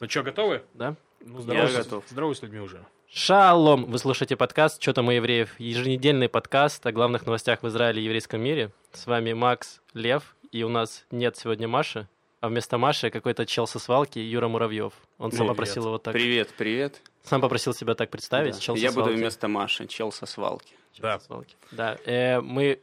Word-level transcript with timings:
Ну 0.00 0.08
что, 0.08 0.22
готовы? 0.22 0.62
Да? 0.74 0.96
Ну, 1.20 1.40
здорово, 1.40 1.68
Я 1.68 1.78
готов. 1.78 2.04
Здорово 2.08 2.34
с 2.34 2.42
людьми 2.42 2.60
уже. 2.60 2.84
Шалом! 3.08 3.86
Вы 3.86 3.98
слушаете 3.98 4.36
подкаст 4.36 4.82
«Что 4.82 4.92
там 4.92 5.08
у 5.08 5.10
евреев?» 5.10 5.58
Еженедельный 5.58 6.28
подкаст 6.28 6.84
о 6.86 6.92
главных 6.92 7.24
новостях 7.24 7.62
в 7.62 7.68
Израиле 7.68 8.02
и 8.02 8.04
еврейском 8.04 8.40
мире. 8.42 8.72
С 8.92 9.06
вами 9.06 9.32
Макс, 9.32 9.80
Лев, 9.94 10.36
и 10.52 10.62
у 10.64 10.68
нас 10.68 11.06
нет 11.10 11.36
сегодня 11.36 11.66
Маши, 11.68 12.08
а 12.40 12.48
вместо 12.48 12.76
Маши 12.78 13.10
какой-то 13.10 13.46
чел 13.46 13.66
со 13.66 13.78
свалки 13.78 14.18
Юра 14.18 14.48
Муравьев. 14.48 14.92
Он 15.18 15.30
сам 15.30 15.38
Привет. 15.38 15.48
попросил 15.52 15.84
его 15.86 15.98
так... 15.98 16.12
Привет, 16.12 16.50
привет. 16.58 17.00
Сам 17.24 17.40
попросил 17.40 17.72
себя 17.72 17.94
так 17.94 18.10
представить, 18.10 18.54
Да. 18.54 18.60
чел 18.60 18.76
со 18.76 18.82
Я 18.82 18.90
буду 18.90 19.04
свалки. 19.04 19.16
вместо 19.18 19.48
Маши, 19.48 19.86
чел 19.86 20.12
со 20.12 20.26
свалки. 20.26 20.74
Чел 20.92 21.02
Да. 21.02 21.18
со 21.18 21.24
свалки. 21.26 21.56
Да. 21.70 21.96
э, 22.04 22.40
мы 22.40 22.80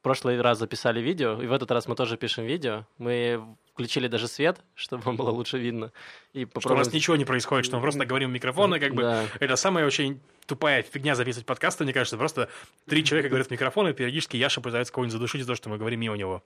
в 0.00 0.02
прошлый 0.02 0.40
раз 0.40 0.58
записали 0.58 1.00
видео, 1.00 1.40
и 1.40 1.46
в 1.46 1.52
этот 1.52 1.70
раз 1.70 1.86
мы 1.88 1.94
тоже 1.94 2.16
пишем 2.16 2.44
видео. 2.44 2.84
Мы 2.98 3.42
включили 3.72 4.08
даже 4.08 4.28
свет, 4.28 4.58
чтобы 4.74 5.02
вам 5.04 5.16
было 5.16 5.30
лучше 5.30 5.58
видно. 5.58 5.92
И 6.32 6.46
Что 6.58 6.74
у 6.74 6.76
нас 6.76 6.92
ничего 6.92 7.16
не 7.16 7.24
происходит, 7.24 7.64
что 7.66 7.76
мы 7.76 7.82
просто 7.82 8.04
говорим 8.04 8.30
в 8.30 8.32
микрофон, 8.32 8.74
и 8.74 8.78
как 8.78 8.94
бы 8.94 9.02
Да. 9.02 9.26
это 9.40 9.56
самая 9.56 9.84
очень 9.86 10.20
тупая 10.46 10.82
фигня 10.82 11.14
записывать 11.14 11.46
подкасты, 11.46 11.84
мне 11.84 11.92
кажется. 11.92 12.16
Просто 12.16 12.48
три 12.86 13.04
человека 13.04 13.28
говорят 13.28 13.48
в 13.48 13.50
микрофон, 13.50 13.88
и 13.88 13.92
периодически 13.92 14.36
Яша 14.36 14.60
пытается 14.60 14.92
кого-нибудь 14.92 15.12
задушить 15.12 15.42
за 15.42 15.46
то, 15.48 15.54
что 15.54 15.68
мы 15.68 15.78
говорим 15.78 16.00
мимо 16.00 16.16
него. 16.16 16.42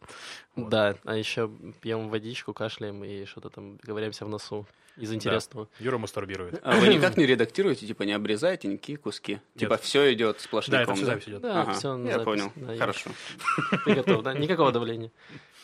Вот. 0.57 0.69
Да, 0.69 0.97
а 1.05 1.17
еще 1.17 1.51
пьем 1.81 2.09
водичку, 2.09 2.53
кашляем 2.53 3.03
и 3.05 3.25
что-то 3.27 3.48
там 3.51 3.79
говоримся 3.83 4.25
в 4.25 4.29
носу 4.29 4.67
из 4.97 5.12
интересного. 5.12 5.69
Юра 5.81 5.98
мастурбирует. 5.98 6.61
А 6.62 6.77
вы 6.77 6.89
никак 6.89 7.17
не 7.17 7.27
редактируете, 7.27 7.87
типа 7.87 8.05
не 8.05 8.12
обрезаете 8.12 8.69
никакие 8.69 8.97
куски? 8.97 9.41
Типа 9.59 9.77
все 9.77 10.12
идет 10.12 10.37
Да, 10.37 10.43
сплошняком, 10.43 10.83
это 10.84 10.95
все 10.95 11.05
запись 11.06 11.29
идет. 11.29 11.41
Да, 11.43 11.62
Ага, 11.62 11.73
все 11.73 11.97
на 11.97 12.06
я 12.06 12.12
запись. 12.12 12.25
понял. 12.25 12.53
Да, 12.56 12.73
я- 12.73 12.79
Хорошо. 12.79 13.11
Ты 13.84 13.95
готов, 13.95 14.23
да? 14.23 14.34
Никакого 14.34 14.70
давления. 14.70 15.11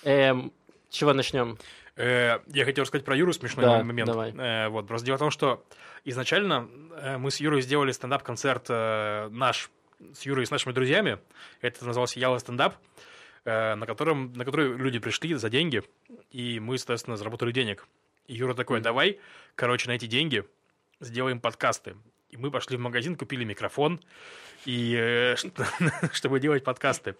Эм, 0.02 0.52
чего 0.90 1.12
начнем? 1.12 1.58
Э, 1.96 2.40
Я 2.46 2.64
хотел 2.64 2.82
рассказать 2.82 3.04
про 3.04 3.16
Юру 3.16 3.32
смешной 3.32 3.64
Да, 3.64 3.82
момент. 3.82 4.06
давай. 4.08 4.32
Э, 4.36 4.68
Вот, 4.68 4.86
просто 4.86 5.06
дело 5.06 5.16
в 5.16 5.20
том, 5.20 5.30
что 5.30 5.64
изначально 6.04 6.68
э, 6.96 7.18
мы 7.18 7.30
с 7.30 7.40
Юрой 7.40 7.62
сделали 7.62 7.92
стендап-концерт 7.92 8.68
наш 8.68 9.70
с 10.14 10.22
Юрой 10.22 10.44
и 10.44 10.46
с 10.46 10.50
нашими 10.50 10.72
друзьями. 10.72 11.18
Это 11.60 11.84
назывался 11.84 12.18
Яла 12.18 12.38
стендап, 12.38 12.76
на 13.44 13.84
котором 13.86 14.32
на 14.32 14.44
который 14.46 14.76
люди 14.76 14.98
пришли 14.98 15.34
за 15.34 15.50
деньги, 15.50 15.82
и 16.30 16.58
мы, 16.58 16.78
соответственно, 16.78 17.16
заработали 17.18 17.52
денег. 17.52 17.86
И 18.26 18.34
Юра 18.34 18.54
такой, 18.54 18.80
давай, 18.80 19.18
короче, 19.56 19.88
на 19.88 19.92
эти 19.92 20.06
деньги 20.06 20.44
сделаем 21.00 21.38
подкасты. 21.38 21.96
И 22.30 22.36
мы 22.38 22.50
пошли 22.50 22.76
в 22.76 22.80
магазин, 22.80 23.14
купили 23.16 23.44
микрофон, 23.44 24.00
и 24.66 24.94
э, 24.96 25.36
чтобы 26.12 26.40
делать 26.40 26.64
подкасты. 26.64 27.16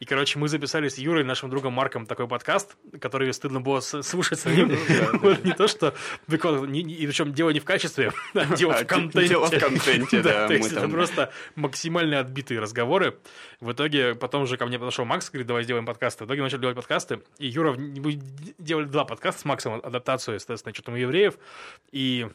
И, 0.00 0.04
короче, 0.04 0.38
мы 0.38 0.48
записали 0.48 0.88
с 0.88 0.98
Юрой, 0.98 1.24
нашим 1.24 1.50
другом 1.50 1.72
Марком, 1.72 2.06
такой 2.06 2.28
подкаст, 2.28 2.76
который 3.00 3.32
стыдно 3.32 3.60
было 3.60 3.80
слушать 3.80 4.38
самим. 4.40 4.68
Не 5.44 5.54
то, 5.54 5.68
что 5.68 5.94
и 6.28 7.06
причем 7.06 7.32
дело 7.32 7.50
не 7.50 7.60
в 7.60 7.64
качестве, 7.64 8.12
а 8.34 8.56
дело 8.56 8.74
А, 8.74 8.84
в 8.84 8.86
контенте. 8.86 9.28
дело 9.28 9.46
в 9.46 9.58
контенте, 9.58 10.22
да, 10.22 10.46
То 10.46 10.54
есть 10.54 10.72
это 10.72 10.88
просто 10.88 11.32
максимально 11.54 12.20
отбитые 12.20 12.60
разговоры. 12.60 13.18
В 13.60 13.72
итоге 13.72 14.14
потом 14.14 14.46
же 14.46 14.56
ко 14.56 14.66
мне 14.66 14.78
подошел 14.78 15.04
Макс, 15.04 15.30
говорит, 15.30 15.46
давай 15.46 15.64
сделаем 15.64 15.86
подкасты. 15.86 16.24
В 16.24 16.26
итоге 16.26 16.42
начали 16.42 16.60
делать 16.60 16.76
подкасты. 16.76 17.20
И 17.38 17.46
Юра, 17.46 17.72
мы 17.72 18.18
делали 18.58 18.84
два 18.86 19.04
подкаста 19.04 19.40
с 19.40 19.44
Максом, 19.44 19.80
адаптацию, 19.82 20.34
естественно, 20.34 20.74
что-то 20.74 20.90
мы 20.90 20.98
евреев. 21.00 21.34
И 21.90 22.28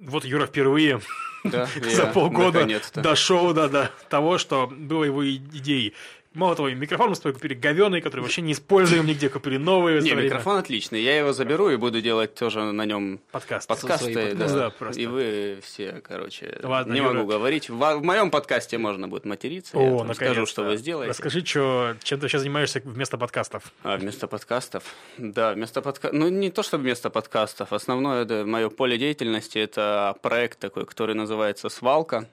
вот 0.00 0.24
Юра 0.24 0.46
впервые 0.46 1.00
Да, 1.44 1.68
за 1.94 2.06
полгода 2.06 2.66
дошел 2.94 3.52
до, 3.52 3.68
до 3.68 3.90
того, 4.08 4.38
что 4.38 4.66
было 4.66 5.04
его 5.04 5.28
идеей. 5.28 5.94
Мало 6.36 6.54
того, 6.54 6.68
и 6.68 6.74
микрофон 6.74 7.08
мы 7.08 7.16
с 7.16 7.20
тобой 7.20 7.32
купили 7.32 7.54
говёный, 7.54 8.02
который 8.02 8.20
вообще 8.20 8.42
не 8.42 8.52
используем 8.52 9.06
нигде, 9.06 9.30
купили 9.30 9.56
новые. 9.56 10.00
в 10.00 10.04
Не, 10.04 10.12
микрофон 10.12 10.58
отличный. 10.58 11.02
Я 11.02 11.16
его 11.16 11.32
заберу 11.32 11.70
и 11.70 11.76
буду 11.76 12.02
делать 12.02 12.34
тоже 12.34 12.60
на 12.60 12.84
нем 12.84 13.20
Подкаст. 13.30 13.66
подкасты. 13.66 14.12
да. 14.12 14.20
подкасты. 14.30 14.58
Да, 14.58 14.70
просто. 14.70 15.00
И 15.00 15.06
вы 15.06 15.58
все, 15.62 16.02
короче, 16.04 16.58
Ладно, 16.62 16.92
не 16.92 16.98
Юра. 16.98 17.14
могу 17.14 17.26
говорить. 17.26 17.70
В, 17.70 17.78
в 17.78 18.04
моем 18.04 18.30
подкасте 18.30 18.76
можно 18.76 19.08
будет 19.08 19.24
материться. 19.24 19.78
О, 19.78 19.80
я 19.80 19.98
там 20.04 20.14
скажу, 20.14 20.44
что 20.44 20.64
вы 20.64 20.76
сделаете. 20.76 21.10
Расскажи, 21.10 21.40
чё, 21.40 21.96
чем 22.02 22.20
ты 22.20 22.28
сейчас 22.28 22.42
занимаешься 22.42 22.82
вместо 22.84 23.16
подкастов. 23.16 23.72
А, 23.82 23.96
вместо 23.96 24.26
подкастов? 24.26 24.84
Да, 25.16 25.54
вместо 25.54 25.80
подкастов. 25.80 26.18
Ну, 26.18 26.28
не 26.28 26.50
то 26.50 26.62
чтобы 26.62 26.82
вместо 26.84 27.08
подкастов. 27.08 27.72
Основное 27.72 28.26
да, 28.26 28.44
мое 28.44 28.68
поле 28.68 28.98
деятельности 28.98 29.58
это 29.58 30.14
проект 30.20 30.58
такой, 30.58 30.84
который 30.84 31.14
называется 31.14 31.70
Свалка. 31.70 32.28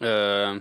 Э, 0.00 0.60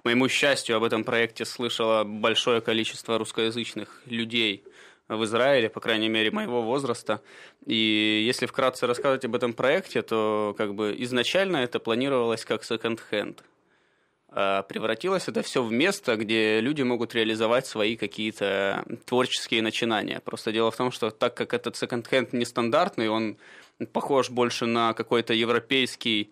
к 0.00 0.04
моему 0.04 0.28
счастью, 0.28 0.76
об 0.76 0.84
этом 0.84 1.04
проекте 1.04 1.44
слышало 1.44 2.04
большое 2.04 2.60
количество 2.60 3.18
русскоязычных 3.18 4.02
людей 4.06 4.62
в 5.08 5.24
Израиле, 5.24 5.68
по 5.68 5.80
крайней 5.80 6.08
мере, 6.08 6.30
моего 6.30 6.62
возраста. 6.62 7.20
И 7.66 8.22
если 8.26 8.46
вкратце 8.46 8.86
рассказать 8.86 9.24
об 9.24 9.34
этом 9.34 9.54
проекте, 9.54 10.02
то 10.02 10.54
как 10.56 10.74
бы 10.74 10.94
изначально 10.98 11.58
это 11.58 11.80
планировалось 11.80 12.44
как 12.44 12.62
секонд-хенд. 12.62 13.42
А 14.30 14.62
превратилось 14.62 15.26
это 15.26 15.42
все 15.42 15.62
в 15.62 15.72
место, 15.72 16.16
где 16.16 16.60
люди 16.60 16.82
могут 16.82 17.14
реализовать 17.14 17.66
свои 17.66 17.96
какие-то 17.96 18.84
творческие 19.06 19.62
начинания. 19.62 20.20
Просто 20.20 20.52
дело 20.52 20.70
в 20.70 20.76
том, 20.76 20.92
что 20.92 21.10
так 21.10 21.34
как 21.34 21.54
этот 21.54 21.76
секонд-хенд 21.76 22.34
нестандартный, 22.34 23.08
он 23.08 23.38
похож 23.92 24.28
больше 24.28 24.66
на 24.66 24.92
какой-то 24.92 25.32
европейский 25.32 26.30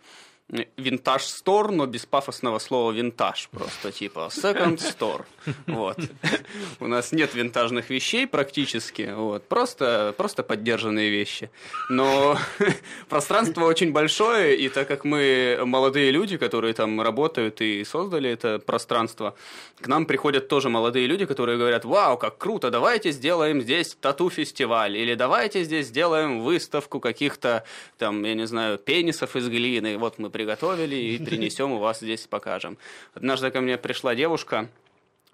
винтаж-стор, 0.48 1.72
но 1.72 1.86
без 1.86 2.06
пафосного 2.06 2.58
слова 2.58 2.92
винтаж. 2.92 3.48
Просто 3.50 3.90
типа 3.90 4.30
second 4.30 4.76
store. 4.76 5.24
Вот. 5.66 5.98
У 6.80 6.86
нас 6.86 7.12
нет 7.12 7.34
винтажных 7.34 7.90
вещей 7.90 8.26
практически. 8.26 9.12
Вот. 9.14 9.48
Просто, 9.48 10.14
просто 10.16 10.42
поддержанные 10.42 11.10
вещи. 11.10 11.50
Но 11.88 12.38
пространство 13.08 13.64
очень 13.64 13.92
большое, 13.92 14.56
и 14.56 14.68
так 14.68 14.86
как 14.86 15.04
мы 15.04 15.60
молодые 15.64 16.12
люди, 16.12 16.36
которые 16.36 16.74
там 16.74 17.00
работают 17.00 17.60
и 17.60 17.82
создали 17.84 18.30
это 18.30 18.60
пространство, 18.60 19.34
к 19.80 19.88
нам 19.88 20.06
приходят 20.06 20.48
тоже 20.48 20.68
молодые 20.68 21.06
люди, 21.06 21.26
которые 21.26 21.58
говорят, 21.58 21.84
вау, 21.84 22.16
как 22.16 22.38
круто, 22.38 22.70
давайте 22.70 23.10
сделаем 23.10 23.60
здесь 23.60 23.96
тату-фестиваль, 24.00 24.96
или 24.96 25.14
давайте 25.14 25.64
здесь 25.64 25.88
сделаем 25.88 26.40
выставку 26.40 27.00
каких-то, 27.00 27.64
там, 27.98 28.24
я 28.24 28.34
не 28.34 28.46
знаю, 28.46 28.78
пенисов 28.78 29.36
из 29.36 29.48
глины, 29.48 29.98
вот 29.98 30.18
мы 30.18 30.30
приготовили 30.36 30.97
и 30.97 31.19
принесем 31.24 31.72
у 31.72 31.78
вас 31.78 32.00
здесь 32.00 32.26
покажем. 32.26 32.76
Однажды 33.14 33.50
ко 33.50 33.62
мне 33.62 33.78
пришла 33.78 34.14
девушка, 34.14 34.69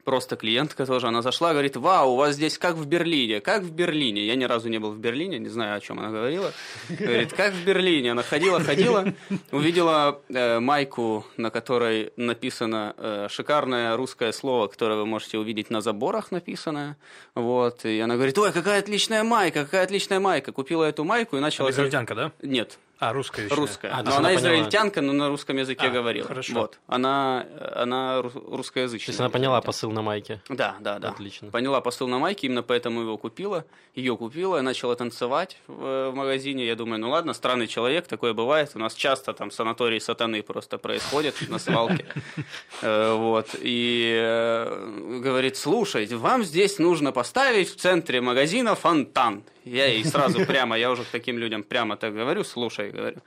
просто 0.05 0.37
клиентка 0.37 0.87
тоже, 0.87 1.09
она 1.09 1.23
зашла, 1.23 1.53
говорит, 1.53 1.77
вау, 1.77 2.13
у 2.13 2.17
вас 2.17 2.35
здесь 2.35 2.57
как 2.57 2.77
в 2.77 2.87
Берлине, 2.87 3.41
как 3.41 3.63
в 3.63 3.73
Берлине. 3.73 4.25
Я 4.25 4.37
ни 4.37 4.45
разу 4.45 4.69
не 4.69 4.79
был 4.79 4.93
в 4.93 4.99
Берлине, 4.99 5.41
не 5.41 5.49
знаю, 5.49 5.77
о 5.77 5.81
чем 5.81 5.99
она 5.99 6.11
говорила. 6.11 6.53
Говорит, 6.89 7.33
как 7.33 7.53
в 7.53 7.65
Берлине. 7.65 8.13
Она 8.13 8.23
ходила, 8.23 8.61
ходила, 8.61 9.13
увидела 9.51 10.21
э, 10.29 10.61
майку, 10.61 11.27
на 11.37 11.51
которой 11.51 12.13
написано 12.17 12.95
э, 12.97 13.27
шикарное 13.29 13.97
русское 13.97 14.33
слово, 14.33 14.69
которое 14.69 14.99
вы 14.99 15.07
можете 15.07 15.39
увидеть 15.39 15.71
на 15.71 15.81
заборах 15.81 16.31
написанное. 16.31 16.97
Вот, 17.35 17.85
и 17.85 17.99
она 17.99 18.15
говорит, 18.15 18.39
ой, 18.39 18.53
какая 18.53 18.79
отличная 18.79 19.25
майка, 19.25 19.65
какая 19.65 19.83
отличная 19.83 20.21
майка. 20.21 20.53
Купила 20.53 20.85
эту 20.85 21.03
майку 21.03 21.37
и 21.37 21.41
начала... 21.41 21.71
Израильтянка, 21.71 22.15
да? 22.15 22.33
Нет, 22.43 22.79
А, 23.09 23.13
русская 23.13 23.47
еще. 23.47 23.55
русская. 23.57 23.91
А, 23.93 24.03
Но 24.03 24.11
она 24.17 24.29
она 24.29 24.35
израильтянка, 24.37 25.01
но 25.01 25.13
на 25.13 25.29
русском 25.29 25.57
языке 25.57 25.87
А, 25.87 25.91
говорила. 25.91 26.27
хорошо. 26.29 26.53
Вот. 26.55 26.79
Она, 26.87 27.45
она 27.75 28.21
ру- 28.21 28.57
русскоязычная. 28.57 29.07
То 29.07 29.11
есть 29.11 29.21
она 29.21 29.29
поняла 29.31 29.61
посыл 29.61 29.91
на 29.91 30.03
майке. 30.03 30.41
Да, 30.49 30.77
да, 30.81 30.99
да. 31.01 31.09
Отлично. 31.09 31.51
Поняла 31.51 31.81
посыл 31.81 32.07
на 32.07 32.19
майке, 32.19 32.47
именно 32.47 32.63
поэтому 32.63 33.01
его 33.01 33.19
купила. 33.19 33.65
Ее 33.95 34.17
купила, 34.17 34.57
я 34.57 34.63
начала 34.63 34.95
танцевать 34.95 35.59
в, 35.67 36.11
в 36.11 36.15
магазине. 36.15 36.65
Я 36.67 36.77
думаю, 36.77 37.01
ну 37.01 37.11
ладно, 37.11 37.33
странный 37.35 37.67
человек, 37.67 38.07
такое 38.07 38.33
бывает. 38.35 38.71
У 38.75 38.79
нас 38.79 38.95
часто 38.95 39.33
там 39.35 39.51
санаторий 39.51 40.01
сатаны 40.01 40.43
просто 40.43 40.79
происходит 40.79 41.35
на 41.49 41.59
свалке. 41.59 42.07
Э, 42.83 43.15
Вот. 43.15 43.49
И 43.61 44.13
э, 44.17 45.21
говорит, 45.23 45.57
слушайте, 45.57 46.17
вам 46.17 46.45
здесь 46.45 46.79
нужно 46.79 47.13
поставить 47.13 47.69
в 47.71 47.77
центре 47.77 48.21
магазина 48.21 48.75
фонтан. 48.75 49.43
Я 49.65 49.87
ей 49.87 50.05
сразу 50.05 50.45
прямо, 50.47 50.77
я 50.77 50.91
уже 50.91 51.05
к 51.05 51.09
таким 51.09 51.39
людям 51.39 51.63
прямо 51.63 51.97
так 51.97 52.15
говорю, 52.15 52.45
слушай, 52.45 52.91
говорю, 52.91 53.19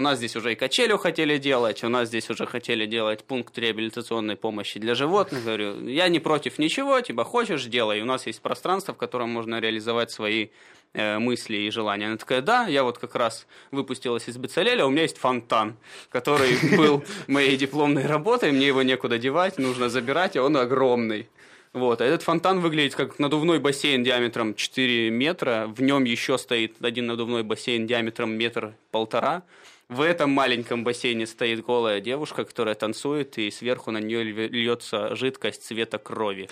у 0.00 0.02
нас 0.02 0.16
здесь 0.16 0.34
уже 0.34 0.52
и 0.52 0.54
качелю 0.54 0.96
хотели 0.96 1.36
делать, 1.36 1.84
у 1.84 1.88
нас 1.88 2.08
здесь 2.08 2.30
уже 2.30 2.46
хотели 2.46 2.86
делать 2.86 3.22
пункт 3.24 3.58
реабилитационной 3.58 4.36
помощи 4.36 4.80
для 4.80 4.94
животных. 4.94 5.44
Говорю, 5.44 5.86
я 5.86 6.08
не 6.08 6.20
против 6.20 6.58
ничего, 6.58 7.00
типа 7.02 7.24
хочешь, 7.24 7.64
делай. 7.64 8.00
У 8.00 8.06
нас 8.06 8.26
есть 8.26 8.40
пространство, 8.40 8.94
в 8.94 8.96
котором 8.96 9.28
можно 9.28 9.60
реализовать 9.60 10.10
свои 10.10 10.48
э, 10.94 11.18
мысли 11.18 11.58
и 11.58 11.70
желания. 11.70 12.06
Она 12.06 12.16
такая, 12.16 12.40
да, 12.40 12.66
я 12.66 12.82
вот 12.82 12.96
как 12.96 13.14
раз 13.14 13.46
выпустилась 13.72 14.26
из 14.26 14.38
Бецалеля, 14.38 14.86
у 14.86 14.90
меня 14.90 15.02
есть 15.02 15.18
фонтан, 15.18 15.76
который 16.08 16.56
был 16.78 17.04
моей 17.26 17.58
дипломной 17.58 18.06
работой, 18.06 18.52
мне 18.52 18.68
его 18.68 18.82
некуда 18.82 19.18
девать, 19.18 19.58
нужно 19.58 19.90
забирать, 19.90 20.34
и 20.34 20.38
он 20.38 20.56
огромный. 20.56 21.28
Вот, 21.72 22.00
а 22.00 22.04
этот 22.04 22.22
фонтан 22.22 22.60
выглядит 22.60 22.96
как 22.96 23.20
надувной 23.20 23.60
бассейн 23.60 24.02
диаметром 24.02 24.54
4 24.54 25.10
метра, 25.10 25.66
в 25.68 25.80
нем 25.80 26.02
еще 26.02 26.36
стоит 26.36 26.76
один 26.84 27.06
надувной 27.06 27.44
бассейн 27.44 27.86
диаметром 27.86 28.32
метр 28.32 28.74
полтора, 28.90 29.44
в 29.90 30.00
этом 30.02 30.30
маленьком 30.30 30.84
бассейне 30.84 31.26
стоит 31.26 31.64
голая 31.64 32.00
девушка, 32.00 32.44
которая 32.44 32.76
танцует, 32.76 33.36
и 33.38 33.50
сверху 33.50 33.90
на 33.90 33.98
нее 33.98 34.22
льется 34.22 35.16
жидкость 35.16 35.64
цвета 35.64 35.98
крови. 35.98 36.48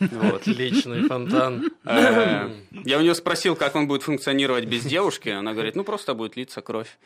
Отличный 0.00 1.06
фонтан. 1.08 1.70
Э, 1.84 2.50
я 2.84 2.98
у 2.98 3.00
нее 3.00 3.14
спросил, 3.14 3.54
как 3.54 3.76
он 3.76 3.86
будет 3.86 4.02
функционировать 4.02 4.64
без 4.64 4.84
девушки. 4.84 5.28
Она 5.28 5.52
говорит, 5.52 5.76
ну 5.76 5.84
просто 5.84 6.14
будет 6.14 6.36
литься 6.36 6.62
кровь. 6.62 6.98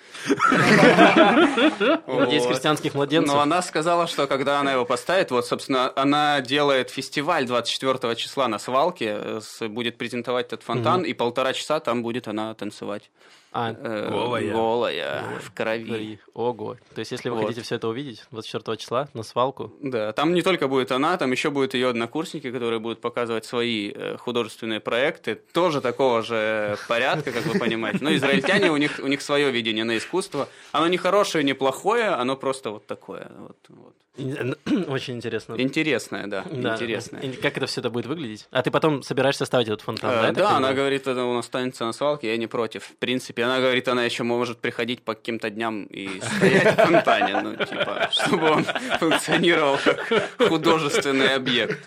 Надеюсь, 2.07 2.47
христианских 2.47 2.95
младенцев. 2.95 3.35
Но 3.35 3.41
она 3.41 3.61
сказала, 3.61 4.07
что 4.07 4.27
когда 4.27 4.61
она 4.61 4.73
его 4.73 4.87
поставит, 4.87 5.31
вот, 5.31 5.47
собственно, 5.47 5.93
она 5.97 6.41
делает 6.41 6.89
фестиваль 6.89 7.45
24 7.47 8.17
числа 8.17 8.49
на 8.49 8.59
свалке, 8.59 9.41
э, 9.61 9.69
будет 9.69 9.99
презентовать 9.99 10.47
этот 10.47 10.63
фонтан, 10.63 11.03
и 11.03 11.13
полтора 11.13 11.53
часа 11.53 11.79
там 11.81 12.03
будет 12.03 12.27
она 12.27 12.55
танцевать. 12.55 13.11
А, 13.53 13.73
э, 13.73 14.11
голая. 14.11 14.53
Голая, 14.53 15.25
в 15.41 15.53
крови. 15.55 16.21
Ого. 16.35 16.77
То 16.95 16.99
есть, 16.99 17.13
если 17.13 17.31
вы 17.31 17.37
вот. 17.37 17.47
хотите 17.47 17.63
все 17.63 17.77
это 17.77 17.89
увидеть, 17.89 18.25
24 18.31 18.77
числа 18.77 19.09
на 19.15 19.23
свалку. 19.23 19.73
Да, 19.81 20.13
там 20.13 20.35
не 20.35 20.43
только 20.43 20.69
будет 20.69 20.93
она, 20.93 21.17
там 21.17 21.33
еще 21.33 21.51
будут 21.51 21.75
ее 21.75 21.89
однокурсники, 21.89 22.51
которые 22.51 22.79
будут 22.79 23.01
показывать 23.01 23.47
свои 23.47 23.91
э, 23.95 24.17
художественные 24.19 24.81
проекты, 24.81 25.35
тоже 25.35 25.81
такого 25.81 26.23
же 26.23 26.77
порядка, 26.89 27.33
как 27.33 27.47
вы 27.47 27.59
понимаете. 27.59 27.99
Но 28.03 28.15
израильтяне, 28.15 28.71
у 28.71 28.77
них, 28.77 29.01
у 29.03 29.07
них 29.07 29.23
свое 29.23 29.51
видение 29.51 29.85
на 29.85 29.97
искусство. 29.97 30.49
Оно 30.73 30.89
не 30.89 30.99
хорошее, 30.99 31.43
не 31.43 31.55
плохое, 31.55 32.09
оно 32.09 32.37
просто 32.37 32.71
вот 32.71 32.87
такое. 32.87 33.31
Вот, 33.39 33.57
вот. 33.69 33.95
Очень 34.89 35.17
интересно. 35.17 35.55
Интересное, 35.59 36.27
да, 36.27 36.45
да. 36.51 36.75
интересное. 36.75 37.21
И 37.21 37.33
как 37.33 37.57
это 37.57 37.67
все 37.67 37.81
это 37.81 37.91
будет 37.91 38.07
выглядеть? 38.07 38.47
А 38.51 38.63
ты 38.63 38.71
потом 38.71 39.03
собираешься 39.03 39.45
ставить 39.45 39.69
этот 39.69 39.83
фонтан, 39.83 40.11
а, 40.11 40.23
да? 40.23 40.33
Да, 40.33 40.57
она 40.57 40.73
говорит, 40.73 41.07
это 41.07 41.25
у 41.25 41.35
нас 41.35 41.45
останется 41.45 41.85
на 41.85 41.93
свалке, 41.93 42.29
я 42.29 42.37
не 42.37 42.47
против. 42.47 42.85
В 42.85 42.97
принципе, 42.97 43.45
она 43.45 43.61
говорит, 43.61 43.87
она 43.89 44.05
еще 44.05 44.25
может 44.25 44.59
приходить 44.59 45.03
по 45.03 45.15
каким-то 45.15 45.51
дням 45.51 45.85
и 45.85 46.21
стоять 46.21 46.79
в 46.79 46.85
фонтане, 46.85 47.41
ну, 47.41 47.57
типа, 47.57 48.11
чтобы 48.13 48.51
он 48.51 48.65
функционировал 48.99 49.79
как 49.83 50.49
художественный 50.49 51.35
объект. 51.35 51.79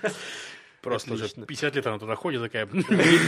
Просто 0.82 1.14
Отлично. 1.14 1.44
уже 1.44 1.48
50 1.48 1.76
лет 1.76 1.88
она 1.88 2.00
туда 2.00 2.16
ходит, 2.16 2.42
такая, 2.42 2.68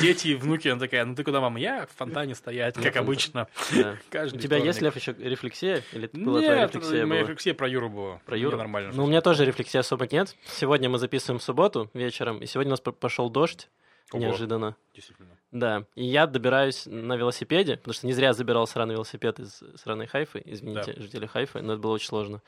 дети 0.02 0.30
и 0.30 0.36
внуки, 0.36 0.68
она 0.68 0.80
такая, 0.80 1.06
ну 1.06 1.16
ты 1.16 1.24
куда, 1.24 1.40
мама? 1.40 1.60
Я 1.60 1.86
в 1.86 1.96
фонтане 1.96 2.34
стоять, 2.34 2.76
как 2.76 2.96
обычно. 2.98 3.48
У 3.72 4.38
тебя 4.38 4.58
есть, 4.58 4.82
Лев, 4.82 4.96
еще 4.96 5.16
рефлексия? 5.20 5.84
Или 5.94 6.10
была 6.14 6.40
Нет, 6.42 6.74
моя 7.06 7.22
рефлексия 7.22 7.54
про 7.54 7.68
Юру 7.68 7.90
была. 7.90 8.22
Про 8.26 8.38
Юру? 8.38 8.58
нормально. 8.58 8.92
Ну, 8.94 9.04
у 9.04 9.08
меня 9.08 9.22
тоже 9.22 9.46
рефлексии 9.46 9.78
особо 9.78 10.08
нет. 10.12 10.36
Сегодня 10.46 10.90
мы 10.90 10.98
записываем 10.98 11.40
в 11.40 11.44
субботу 11.44 11.90
вечером, 11.94 12.40
и 12.40 12.46
сегодня 12.46 12.72
у 12.72 12.76
нас 12.78 12.82
пошел 12.82 13.30
дождь. 13.30 13.70
Неожиданно. 14.12 14.76
Действительно. 14.94 15.38
Да. 15.52 15.86
И 15.96 16.06
я 16.06 16.28
добираюсь 16.28 16.86
на 16.86 17.16
велосипеде, 17.16 17.78
потому 17.78 17.94
что 17.94 18.06
не 18.06 18.14
зря 18.14 18.34
забирал 18.34 18.68
сраный 18.68 18.94
велосипед 18.94 19.40
из 19.40 19.64
сраной 19.76 20.08
Хайфы. 20.08 20.42
Извините, 20.46 20.94
жители 20.98 21.26
Хайфы, 21.26 21.62
но 21.62 21.74
это 21.74 21.82
было 21.82 21.94
очень 21.94 22.08
сложно. 22.08 22.42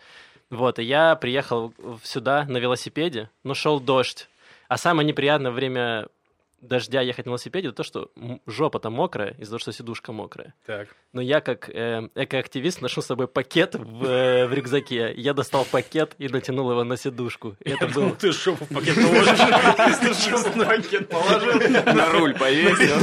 Вот, 0.51 0.77
и 0.77 0.83
я 0.83 1.15
приехал 1.15 1.73
сюда 2.03 2.45
на 2.47 2.57
велосипеде, 2.57 3.29
но 3.43 3.55
шел 3.55 3.79
дождь. 3.79 4.29
А 4.67 4.77
самое 4.77 5.07
неприятное 5.07 5.51
время 5.51 6.07
дождя 6.61 7.01
ехать 7.01 7.25
на 7.25 7.31
велосипеде, 7.31 7.69
это 7.69 7.77
то, 7.77 7.83
что 7.83 8.11
жопа 8.45 8.79
там 8.79 8.93
мокрая, 8.93 9.35
из-за 9.37 9.51
того, 9.51 9.59
что 9.59 9.71
сидушка 9.71 10.11
мокрая. 10.11 10.53
Так. 10.65 10.89
Но 11.13 11.21
я, 11.21 11.41
как 11.41 11.69
э, 11.69 12.09
экоактивист, 12.15 12.81
ношу 12.81 13.01
с 13.01 13.05
собой 13.05 13.27
пакет 13.27 13.75
в, 13.75 14.05
э, 14.05 14.47
в 14.47 14.53
рюкзаке. 14.53 15.13
Я 15.15 15.33
достал 15.33 15.65
пакет 15.65 16.15
и 16.17 16.27
натянул 16.27 16.71
его 16.71 16.83
на 16.83 16.97
сидушку. 16.97 17.55
Это 17.59 17.87
был... 17.87 18.15
Ты 18.15 18.31
жопу 18.31 18.65
в 18.65 18.69
пакет 18.69 18.95
положишь? 18.95 20.55
На 20.55 20.65
пакет 20.65 21.09
положил? 21.09 21.59
На 21.93 22.11
руль 22.11 22.33
повесил? 22.33 22.95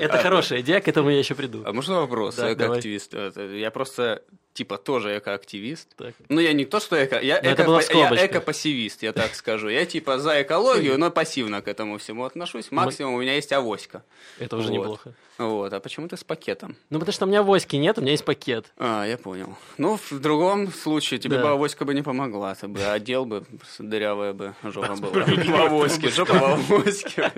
Это 0.00 0.18
а 0.18 0.22
хорошая 0.22 0.60
идея, 0.60 0.80
к 0.80 0.88
этому 0.88 1.10
я 1.10 1.18
еще 1.18 1.34
приду. 1.34 1.62
А 1.64 1.72
можно 1.72 2.00
вопрос, 2.00 2.38
экоактивист? 2.38 3.14
Я 3.36 3.70
просто 3.70 4.22
типа 4.52 4.78
тоже 4.78 5.18
экоактивист. 5.18 5.88
Так. 5.96 6.14
Ну, 6.28 6.40
я 6.40 6.52
не 6.52 6.64
то, 6.64 6.80
что 6.80 7.02
эко... 7.02 7.20
Я, 7.20 7.38
эко... 7.38 7.62
я 7.92 8.26
эко-пассивист, 8.26 9.02
я 9.02 9.12
так 9.12 9.34
скажу. 9.34 9.68
Я 9.68 9.86
типа 9.86 10.18
за 10.18 10.42
экологию, 10.42 10.98
но 10.98 11.10
пассивно 11.10 11.62
к 11.62 11.68
этому 11.68 11.98
всему 11.98 12.24
отношусь. 12.24 12.70
Максимум 12.70 13.14
у 13.14 13.20
меня 13.20 13.34
есть 13.34 13.52
авоська. 13.52 14.02
Это 14.38 14.56
уже 14.56 14.68
вот. 14.68 14.74
неплохо. 14.74 15.14
Вот, 15.38 15.72
а 15.72 15.80
почему 15.80 16.08
ты 16.08 16.16
с 16.16 16.24
пакетом? 16.24 16.76
Ну, 16.90 16.98
потому 16.98 17.12
что 17.12 17.24
у 17.24 17.28
меня 17.28 17.40
авоськи 17.40 17.76
нет, 17.76 17.98
у 17.98 18.02
меня 18.02 18.12
есть 18.12 18.24
пакет. 18.24 18.66
А, 18.76 19.04
я 19.04 19.16
понял. 19.16 19.56
Ну, 19.78 19.96
в 19.96 20.20
другом 20.20 20.72
случае 20.72 21.18
тебе 21.18 21.36
да. 21.36 21.42
бы 21.42 21.48
авоська 21.50 21.84
бы 21.84 21.94
не 21.94 22.02
помогла. 22.02 22.54
Ты 22.54 22.68
бы 22.68 22.82
одел 22.84 23.24
бы, 23.24 23.44
дырявая 23.78 24.34
бы 24.34 24.54
жопа 24.62 24.94
была. 24.96 25.24
В 25.52 25.54
авоське, 25.54 26.10
жопа 26.10 26.34
в 26.34 26.72
авоське. 26.72 27.32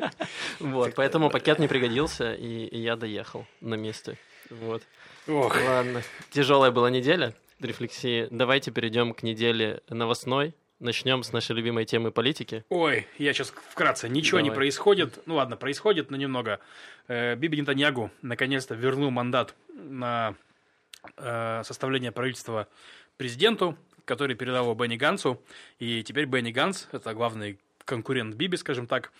Вот, 0.60 0.94
поэтому 0.94 1.30
пакет 1.30 1.58
не 1.58 1.68
пригодился, 1.68 2.32
и 2.32 2.76
я 2.76 2.96
доехал 2.96 3.46
на 3.60 3.74
месте. 3.74 4.18
Вот. 4.50 4.82
Ох. 5.26 5.56
Ладно. 5.56 6.02
Тяжелая 6.30 6.70
была 6.70 6.90
неделя 6.90 7.34
рефлексии. 7.60 8.28
Давайте 8.30 8.70
перейдем 8.70 9.14
к 9.14 9.22
неделе 9.22 9.80
новостной. 9.88 10.54
Начнем 10.80 11.22
с 11.22 11.32
нашей 11.32 11.54
любимой 11.56 11.84
темы 11.84 12.10
политики. 12.10 12.64
Ой, 12.68 13.06
я 13.16 13.32
сейчас 13.32 13.54
вкратце. 13.70 14.08
Ничего 14.08 14.38
Давай. 14.38 14.50
не 14.50 14.54
происходит. 14.54 15.22
Ну 15.26 15.36
ладно, 15.36 15.56
происходит, 15.56 16.10
но 16.10 16.16
немного. 16.16 16.60
Э, 17.08 17.36
Биби 17.36 17.58
Нетаньягу 17.58 18.10
наконец-то 18.22 18.74
вернул 18.74 19.10
мандат 19.10 19.54
на 19.72 20.34
э, 21.16 21.62
составление 21.64 22.12
правительства 22.12 22.68
президенту, 23.16 23.78
который 24.04 24.34
передал 24.34 24.64
его 24.64 24.74
Бенни 24.74 24.96
Гансу. 24.96 25.40
И 25.78 26.02
теперь 26.02 26.26
Бенни 26.26 26.50
Ганс, 26.50 26.88
это 26.92 27.14
главный 27.14 27.58
конкурент 27.84 28.34
Биби, 28.34 28.56
скажем 28.56 28.86
так, 28.86 29.12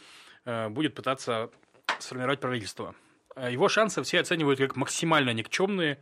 э, 0.45 0.69
будет 0.69 0.95
пытаться 0.95 1.51
сформировать 1.99 2.41
правительство. 2.41 2.95
Э, 3.37 3.53
его 3.53 3.69
шансы 3.69 4.03
все 4.03 4.21
оценивают 4.21 4.59
как 4.59 4.77
максимально 4.77 5.31
никчемные, 5.31 5.99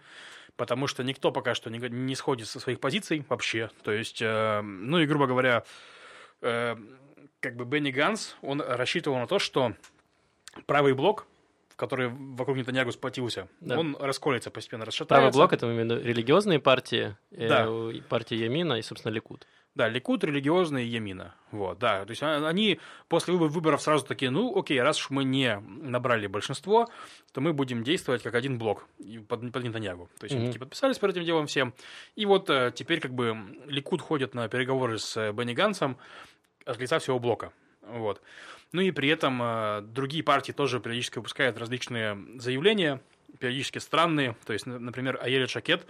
потому 0.56 0.86
что 0.86 1.02
никто 1.02 1.32
пока 1.32 1.54
что 1.54 1.70
не, 1.70 1.78
не 1.78 2.14
сходит 2.14 2.48
со 2.48 2.60
своих 2.60 2.80
позиций 2.80 3.24
вообще. 3.28 3.70
То 3.82 3.92
есть, 3.92 4.20
э, 4.20 4.60
ну 4.62 4.98
и, 4.98 5.06
грубо 5.06 5.26
говоря, 5.26 5.64
э, 6.40 6.76
как 7.40 7.56
бы 7.56 7.64
Бенни 7.64 7.90
Ганс, 7.90 8.36
он 8.42 8.60
рассчитывал 8.60 9.18
на 9.18 9.26
то, 9.26 9.38
что 9.38 9.74
правый 10.66 10.94
блок, 10.94 11.26
который 11.76 12.08
вокруг 12.08 12.56
Нетаньягу 12.56 12.92
сплотился, 12.92 13.48
да. 13.60 13.78
он 13.78 13.96
расколется 13.98 14.50
постепенно, 14.50 14.84
расшатается. 14.84 15.14
Правый 15.14 15.32
блок— 15.32 15.52
это 15.54 15.66
именно 15.66 15.94
религиозные 15.94 16.60
партии, 16.60 17.16
да. 17.30 17.66
э, 17.66 18.00
партия 18.08 18.36
Ямина 18.36 18.74
и, 18.74 18.82
собственно, 18.82 19.12
Ликуд. 19.12 19.46
Да, 19.74 19.88
Ликут, 19.88 20.22
религиозные 20.22 20.86
Ямина. 20.86 21.34
Вот, 21.50 21.78
да. 21.78 22.04
То 22.04 22.10
есть 22.10 22.22
а, 22.22 22.46
они 22.46 22.78
после 23.08 23.32
выборов 23.34 23.80
сразу 23.80 24.04
такие, 24.04 24.30
ну, 24.30 24.54
окей, 24.58 24.80
раз 24.82 24.98
уж 24.98 25.08
мы 25.08 25.24
не 25.24 25.58
набрали 25.60 26.26
большинство, 26.26 26.88
то 27.32 27.40
мы 27.40 27.54
будем 27.54 27.82
действовать 27.82 28.22
как 28.22 28.34
один 28.34 28.58
блок 28.58 28.86
под, 29.28 29.50
под 29.50 29.64
Нетаньягу. 29.64 30.10
То 30.18 30.24
есть 30.24 30.34
mm-hmm. 30.34 30.38
они 30.38 30.46
такие 30.48 30.60
подписались 30.60 30.98
под 30.98 31.12
этим 31.12 31.24
делом 31.24 31.46
всем. 31.46 31.72
И 32.16 32.26
вот 32.26 32.50
э, 32.50 32.70
теперь 32.74 33.00
как 33.00 33.14
бы 33.14 33.34
Ликут 33.66 34.02
ходит 34.02 34.34
на 34.34 34.46
переговоры 34.48 34.98
с 34.98 35.16
э, 35.16 35.32
Бенни 35.32 35.54
Гансом 35.54 35.96
от 36.66 36.78
лица 36.78 36.98
всего 36.98 37.18
блока. 37.18 37.52
Вот. 37.80 38.20
Ну 38.72 38.82
и 38.82 38.90
при 38.90 39.08
этом 39.08 39.40
э, 39.42 39.80
другие 39.80 40.22
партии 40.22 40.52
тоже 40.52 40.80
периодически 40.80 41.16
выпускают 41.16 41.56
различные 41.56 42.18
заявления, 42.36 43.00
периодически 43.38 43.78
странные. 43.78 44.36
То 44.44 44.52
есть, 44.52 44.66
например, 44.66 45.18
Аеля 45.22 45.46
Шакет 45.46 45.86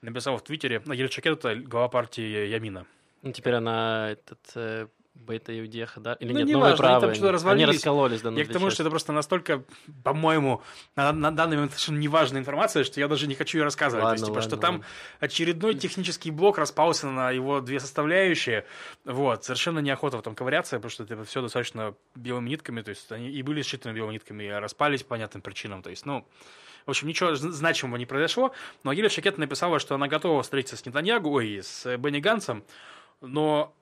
написал 0.00 0.38
в 0.38 0.42
Твиттере, 0.44 0.82
Аеля 0.86 1.10
Шакет– 1.10 1.38
это 1.44 1.54
глава 1.54 1.88
партии 1.88 2.48
Ямина. 2.48 2.86
Ну, 3.26 3.32
теперь 3.32 3.54
она 3.54 4.10
этот 4.12 4.38
э, 4.54 4.86
Бета 5.14 5.58
Иудеха, 5.58 5.98
да? 6.00 6.12
Или 6.14 6.32
ну, 6.32 6.38
нет, 6.38 6.46
не 6.46 6.52
новые 6.52 6.70
важно, 6.70 6.84
правые? 6.84 6.96
Они 6.96 7.06
там 7.06 7.14
что-то 7.14 7.32
развалились. 7.32 7.68
Они 7.68 7.76
раскололись, 7.76 8.20
да, 8.20 8.30
Я 8.30 8.44
к 8.44 8.52
тому, 8.52 8.70
что 8.70 8.82
это 8.82 8.90
просто 8.90 9.12
настолько, 9.12 9.64
по-моему, 10.04 10.62
на, 10.94 11.12
на 11.12 11.30
данный 11.32 11.56
момент 11.56 11.72
совершенно 11.72 11.98
неважная 11.98 12.40
информация, 12.40 12.84
что 12.84 13.00
я 13.00 13.08
даже 13.08 13.26
не 13.26 13.34
хочу 13.34 13.58
ее 13.58 13.64
рассказывать. 13.64 14.04
Ладно, 14.04 14.16
То 14.16 14.20
есть, 14.20 14.24
типа, 14.26 14.36
ладно, 14.36 14.48
что 14.48 14.56
ладно. 14.56 14.78
там 14.78 14.88
очередной 15.18 15.74
технический 15.74 16.30
блок 16.30 16.58
распался 16.58 17.08
на 17.08 17.30
его 17.32 17.60
две 17.60 17.80
составляющие. 17.80 18.64
Вот, 19.04 19.44
совершенно 19.44 19.80
неохота 19.80 20.18
в 20.18 20.20
этом 20.20 20.34
ковыряться, 20.36 20.76
потому 20.76 20.90
что 20.90 21.02
это 21.02 21.24
все 21.24 21.42
достаточно 21.42 21.94
белыми 22.14 22.50
нитками, 22.50 22.82
то 22.82 22.90
есть 22.90 23.10
они 23.10 23.30
и 23.30 23.42
были 23.42 23.62
сшиты 23.62 23.90
белыми 23.90 24.12
нитками, 24.12 24.44
и 24.44 24.50
распались 24.50 25.02
по 25.02 25.10
понятным 25.10 25.42
причинам. 25.42 25.82
То 25.82 25.90
есть, 25.90 26.06
ну, 26.06 26.24
в 26.84 26.90
общем, 26.90 27.08
ничего 27.08 27.34
значимого 27.34 27.96
не 27.96 28.06
произошло, 28.06 28.52
но 28.84 28.92
Агиля 28.92 29.08
Шакет 29.08 29.38
написала, 29.38 29.80
что 29.80 29.96
она 29.96 30.06
готова 30.06 30.42
встретиться 30.42 30.76
с 30.76 30.86
Нетаньягу, 30.86 31.30
ой, 31.30 31.60
с 31.62 31.96
Бенни 31.96 32.20
Гансом, 32.20 32.62
но 33.20 33.76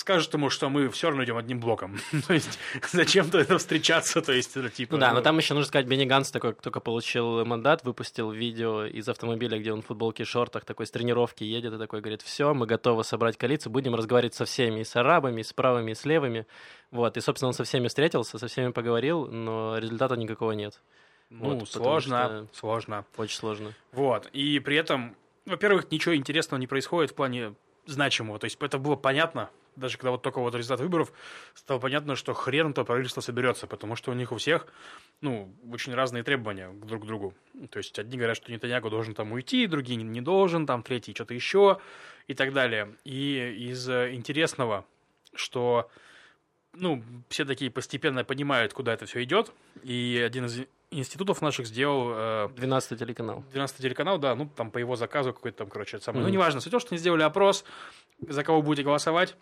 скажет 0.00 0.32
ему, 0.34 0.50
что 0.50 0.68
мы 0.68 0.88
все 0.88 1.08
равно 1.08 1.24
идем 1.24 1.36
одним 1.36 1.60
блоком. 1.60 1.98
то 2.26 2.34
есть, 2.34 2.58
зачем-то 2.90 3.38
это 3.38 3.58
встречаться, 3.58 4.22
то 4.22 4.32
есть, 4.32 4.56
это 4.56 4.68
типа... 4.70 4.94
Ну 4.94 4.98
да, 4.98 5.12
но 5.12 5.20
там 5.20 5.36
еще 5.38 5.54
нужно 5.54 5.68
сказать, 5.68 5.86
Бенни 5.86 6.04
Ганс 6.04 6.30
такой, 6.30 6.54
только 6.54 6.80
получил 6.80 7.44
мандат, 7.44 7.84
выпустил 7.84 8.30
видео 8.30 8.86
из 8.86 9.08
автомобиля, 9.08 9.58
где 9.58 9.72
он 9.72 9.82
в 9.82 9.86
футболке 9.86 10.22
и 10.22 10.26
шортах 10.26 10.64
такой 10.64 10.86
с 10.86 10.90
тренировки 10.90 11.44
едет 11.44 11.74
и 11.74 11.78
такой 11.78 12.00
говорит, 12.00 12.22
все, 12.22 12.54
мы 12.54 12.66
готовы 12.66 13.04
собрать 13.04 13.36
коалицию, 13.36 13.72
будем 13.72 13.94
разговаривать 13.94 14.34
со 14.34 14.44
всеми, 14.44 14.80
и 14.80 14.84
с 14.84 14.96
арабами, 14.96 15.40
и 15.40 15.44
с 15.44 15.52
правыми, 15.52 15.92
и 15.92 15.94
с 15.94 16.04
левыми. 16.04 16.46
Вот, 16.90 17.16
и, 17.16 17.20
собственно, 17.20 17.48
он 17.48 17.54
со 17.54 17.64
всеми 17.64 17.88
встретился, 17.88 18.38
со 18.38 18.48
всеми 18.48 18.72
поговорил, 18.72 19.26
но 19.26 19.78
результата 19.78 20.16
никакого 20.16 20.52
нет. 20.52 20.80
Ну, 21.28 21.58
вот, 21.58 21.68
сложно, 21.68 22.48
сложно. 22.52 23.04
Очень 23.16 23.36
сложно. 23.36 23.72
Вот, 23.92 24.28
и 24.32 24.58
при 24.58 24.76
этом, 24.76 25.14
во-первых, 25.46 25.90
ничего 25.92 26.16
интересного 26.16 26.58
не 26.58 26.66
происходит 26.66 27.12
в 27.12 27.14
плане 27.14 27.54
значимого. 27.86 28.38
То 28.38 28.44
есть 28.46 28.56
это 28.60 28.78
было 28.78 28.96
понятно 28.96 29.50
даже 29.76 29.98
когда 29.98 30.10
вот 30.12 30.22
только 30.22 30.40
вот 30.40 30.54
результат 30.54 30.80
выборов, 30.80 31.12
стало 31.54 31.78
понятно, 31.78 32.16
что 32.16 32.34
хрен 32.34 32.72
то 32.72 32.84
правительство 32.84 33.20
соберется, 33.20 33.66
потому 33.66 33.96
что 33.96 34.10
у 34.10 34.14
них 34.14 34.32
у 34.32 34.36
всех, 34.36 34.66
ну, 35.20 35.52
очень 35.70 35.94
разные 35.94 36.22
требования 36.22 36.70
друг 36.72 37.04
к 37.04 37.06
другу. 37.06 37.34
То 37.70 37.78
есть 37.78 37.98
одни 37.98 38.16
говорят, 38.16 38.36
что 38.36 38.52
Нетаньягу 38.52 38.90
должен 38.90 39.14
там 39.14 39.32
уйти, 39.32 39.66
другие 39.66 39.96
не, 39.96 40.20
должен, 40.20 40.66
там 40.66 40.82
третий 40.82 41.14
что-то 41.14 41.34
еще 41.34 41.80
и 42.28 42.34
так 42.34 42.52
далее. 42.52 42.94
И 43.04 43.68
из 43.70 43.88
интересного, 43.88 44.84
что 45.34 45.90
ну, 46.72 47.02
все 47.28 47.44
такие 47.44 47.70
постепенно 47.70 48.24
понимают, 48.24 48.72
куда 48.72 48.92
это 48.92 49.06
все 49.06 49.22
идет. 49.22 49.52
И 49.82 50.22
один 50.24 50.46
из 50.46 50.66
институтов 50.90 51.42
наших 51.42 51.66
сделал... 51.66 52.12
Э, 52.14 52.48
12 52.56 52.98
телеканал. 52.98 53.44
12 53.52 53.76
телеканал, 53.78 54.18
да, 54.18 54.34
ну, 54.34 54.48
там 54.48 54.70
по 54.70 54.78
его 54.78 54.96
заказу 54.96 55.32
какой-то 55.32 55.58
там, 55.58 55.68
короче, 55.68 55.96
это 55.96 56.04
самое. 56.04 56.22
Mm-hmm. 56.22 56.28
Ну, 56.28 56.32
неважно, 56.32 56.60
суть 56.60 56.68
в 56.68 56.72
том, 56.72 56.80
что 56.80 56.90
они 56.92 56.98
сделали 56.98 57.22
опрос, 57.22 57.64
за 58.20 58.44
кого 58.44 58.62
будете 58.62 58.84
голосовать. 58.84 59.36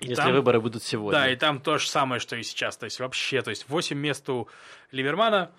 И 0.00 0.08
Если 0.08 0.22
там, 0.22 0.32
выборы 0.32 0.60
будут 0.60 0.82
сегодня. 0.82 1.18
Да, 1.18 1.30
и 1.30 1.36
там 1.36 1.60
то 1.60 1.78
же 1.78 1.88
самое, 1.88 2.20
что 2.20 2.36
и 2.36 2.42
сейчас. 2.42 2.76
То 2.76 2.84
есть 2.84 3.00
вообще, 3.00 3.42
то 3.42 3.50
есть 3.50 3.68
8 3.68 3.98
мест 3.98 4.28
у 4.30 4.48
Ливермана 4.92 5.50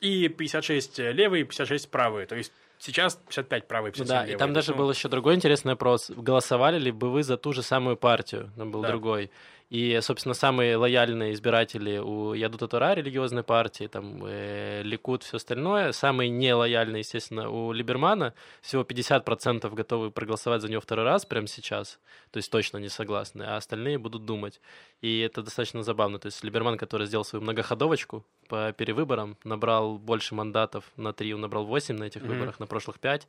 и 0.00 0.28
56 0.28 0.98
левые, 0.98 1.44
56 1.44 1.90
правые. 1.90 2.26
То 2.26 2.36
есть 2.36 2.52
Сейчас 2.82 3.14
55 3.14 3.68
правый, 3.68 3.92
57 3.92 4.08
Да, 4.08 4.22
левый. 4.22 4.34
и 4.34 4.36
там 4.36 4.52
даже 4.52 4.72
ну... 4.72 4.78
был 4.78 4.90
еще 4.90 5.08
другой 5.08 5.36
интересный 5.36 5.74
вопрос. 5.74 6.10
Голосовали 6.10 6.80
ли 6.80 6.90
бы 6.90 7.12
вы 7.12 7.22
за 7.22 7.36
ту 7.36 7.52
же 7.52 7.62
самую 7.62 7.96
партию? 7.96 8.50
Там 8.56 8.72
был 8.72 8.82
да. 8.82 8.88
другой. 8.88 9.30
И, 9.72 9.98
собственно, 10.02 10.34
самые 10.34 10.76
лояльные 10.76 11.32
избиратели 11.32 11.96
у 11.96 12.34
Ядута 12.34 12.68
Тора, 12.68 12.92
религиозной 12.92 13.42
партии, 13.42 13.86
там, 13.86 14.22
э, 14.22 14.82
Ликут, 14.82 15.22
все 15.22 15.38
остальное. 15.38 15.92
Самые 15.92 16.28
нелояльные, 16.28 16.98
естественно, 16.98 17.48
у 17.48 17.72
Либермана. 17.72 18.34
Всего 18.60 18.82
50% 18.82 19.72
готовы 19.72 20.10
проголосовать 20.10 20.60
за 20.60 20.68
него 20.68 20.82
второй 20.82 21.06
раз 21.06 21.24
прямо 21.24 21.46
сейчас. 21.46 22.00
То 22.32 22.36
есть 22.36 22.52
точно 22.52 22.76
не 22.76 22.90
согласны. 22.90 23.44
А 23.44 23.56
остальные 23.56 23.96
будут 23.96 24.26
думать. 24.26 24.60
И 25.00 25.20
это 25.20 25.42
достаточно 25.42 25.82
забавно. 25.82 26.18
То 26.18 26.26
есть 26.26 26.44
Либерман, 26.44 26.76
который 26.76 27.06
сделал 27.06 27.24
свою 27.24 27.42
многоходовочку 27.42 28.26
по 28.48 28.74
перевыборам, 28.74 29.38
набрал 29.42 29.96
больше 29.96 30.34
мандатов 30.34 30.84
на 30.98 31.14
три, 31.14 31.32
он 31.32 31.40
набрал 31.40 31.64
8 31.64 31.96
на 31.96 32.04
этих 32.04 32.20
mm-hmm. 32.20 32.28
выборах, 32.28 32.60
на 32.60 32.66
прошлых 32.66 33.00
5. 33.00 33.26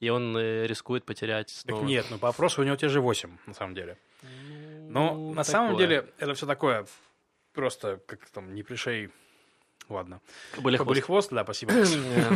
И 0.00 0.08
он 0.08 0.36
э, 0.36 0.66
рискует 0.66 1.04
потерять 1.04 1.50
снова. 1.50 1.82
Так 1.82 1.88
нет, 1.88 2.06
ну 2.10 2.18
по 2.18 2.30
опросу 2.30 2.62
у 2.62 2.64
него 2.64 2.74
те 2.74 2.88
же 2.88 3.00
8, 3.00 3.30
на 3.46 3.54
самом 3.54 3.76
деле. 3.76 3.96
Но 4.88 5.14
ну, 5.14 5.28
на 5.30 5.42
такое. 5.42 5.44
самом 5.44 5.76
деле 5.76 6.06
это 6.18 6.34
все 6.34 6.46
такое 6.46 6.86
просто 7.52 8.00
как 8.06 8.28
там 8.30 8.54
не 8.54 8.62
пришей 8.62 9.10
Ладно. 9.90 10.22
Были 10.58 10.78
хвост. 10.78 11.02
хвост, 11.02 11.30
да, 11.30 11.44
спасибо. 11.44 11.72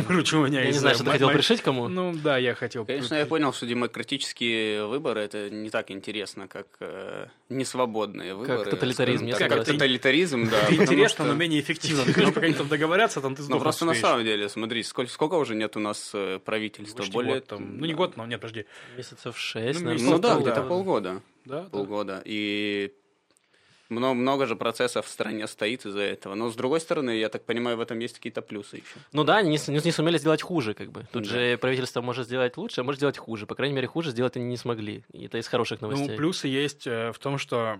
Круче 0.07 0.37
у 0.37 0.45
меня 0.45 0.61
Я 0.61 0.67
не 0.67 0.73
знаю, 0.73 0.93
что 0.93 1.03
ты 1.03 1.11
хотел 1.11 1.31
пришить 1.31 1.61
кому. 1.61 1.87
Ну 1.87 2.13
да, 2.13 2.37
я 2.37 2.53
хотел. 2.53 2.85
Конечно, 2.85 3.15
я 3.15 3.25
понял, 3.25 3.53
что 3.53 3.65
демократические 3.65 4.85
выборы 4.85 5.21
это 5.21 5.49
не 5.49 5.71
так 5.71 5.89
интересно, 5.89 6.47
как 6.47 6.67
э, 6.79 7.27
несвободные 7.49 8.35
выборы. 8.35 8.65
Как 8.65 8.69
тоталитаризм. 8.69 9.31
Как 9.31 9.65
тоталитаризм, 9.65 10.47
да. 10.49 10.59
Интересно, 10.69 11.25
но 11.25 11.33
менее 11.33 11.61
эффективно. 11.61 12.03
Пока 12.05 12.41
они 12.41 12.53
там 12.53 12.67
договорятся, 12.67 13.19
там 13.19 13.35
ты 13.35 13.41
Ну 13.47 13.59
просто 13.59 13.85
на 13.85 13.95
самом 13.95 14.23
деле, 14.23 14.47
смотри, 14.47 14.83
сколько 14.83 15.33
уже 15.33 15.55
нет 15.55 15.75
у 15.75 15.79
нас 15.79 16.11
э, 16.13 16.39
правительства? 16.45 17.03
Более 17.11 17.41
там. 17.41 17.79
Ну 17.79 17.85
не 17.87 17.95
год, 17.95 18.15
но 18.15 18.27
нет, 18.27 18.39
подожди. 18.39 18.65
Месяцев 18.95 19.37
шесть, 19.39 19.81
Ну 19.81 20.19
да, 20.19 20.39
где-то 20.39 20.61
полгода. 20.61 21.21
Да. 21.49 21.63
Полгода. 21.63 22.21
И 22.25 22.93
много, 23.89 24.13
много 24.13 24.45
же 24.45 24.55
процессов 24.55 25.07
в 25.07 25.09
стране 25.09 25.47
стоит 25.47 25.85
из-за 25.85 26.01
этого. 26.01 26.35
Но 26.35 26.49
с 26.49 26.55
другой 26.55 26.79
стороны, 26.79 27.17
я 27.17 27.29
так 27.29 27.45
понимаю, 27.45 27.77
в 27.77 27.81
этом 27.81 27.97
есть 27.99 28.15
какие-то 28.15 28.41
плюсы 28.41 28.77
еще. 28.77 28.99
Ну 29.13 29.23
да, 29.23 29.37
они 29.37 29.49
не, 29.49 29.83
не 29.83 29.91
сумели 29.91 30.19
сделать 30.19 30.43
хуже, 30.43 30.75
как 30.75 30.91
бы. 30.91 31.07
Тут 31.11 31.23
да. 31.23 31.29
же 31.29 31.57
правительство 31.57 32.01
может 32.01 32.27
сделать 32.27 32.55
лучше, 32.55 32.81
а 32.81 32.83
может 32.83 32.99
сделать 32.99 33.17
хуже. 33.17 33.47
По 33.47 33.55
крайней 33.55 33.75
мере, 33.75 33.87
хуже 33.87 34.11
сделать 34.11 34.37
они 34.37 34.45
не 34.45 34.57
смогли. 34.57 35.03
И 35.11 35.25
это 35.25 35.39
из 35.39 35.47
хороших 35.47 35.81
ну, 35.81 35.87
новостей. 35.87 36.11
Ну, 36.11 36.17
плюсы 36.17 36.47
есть 36.47 36.85
э, 36.85 37.11
в 37.11 37.17
том, 37.17 37.39
что 37.39 37.79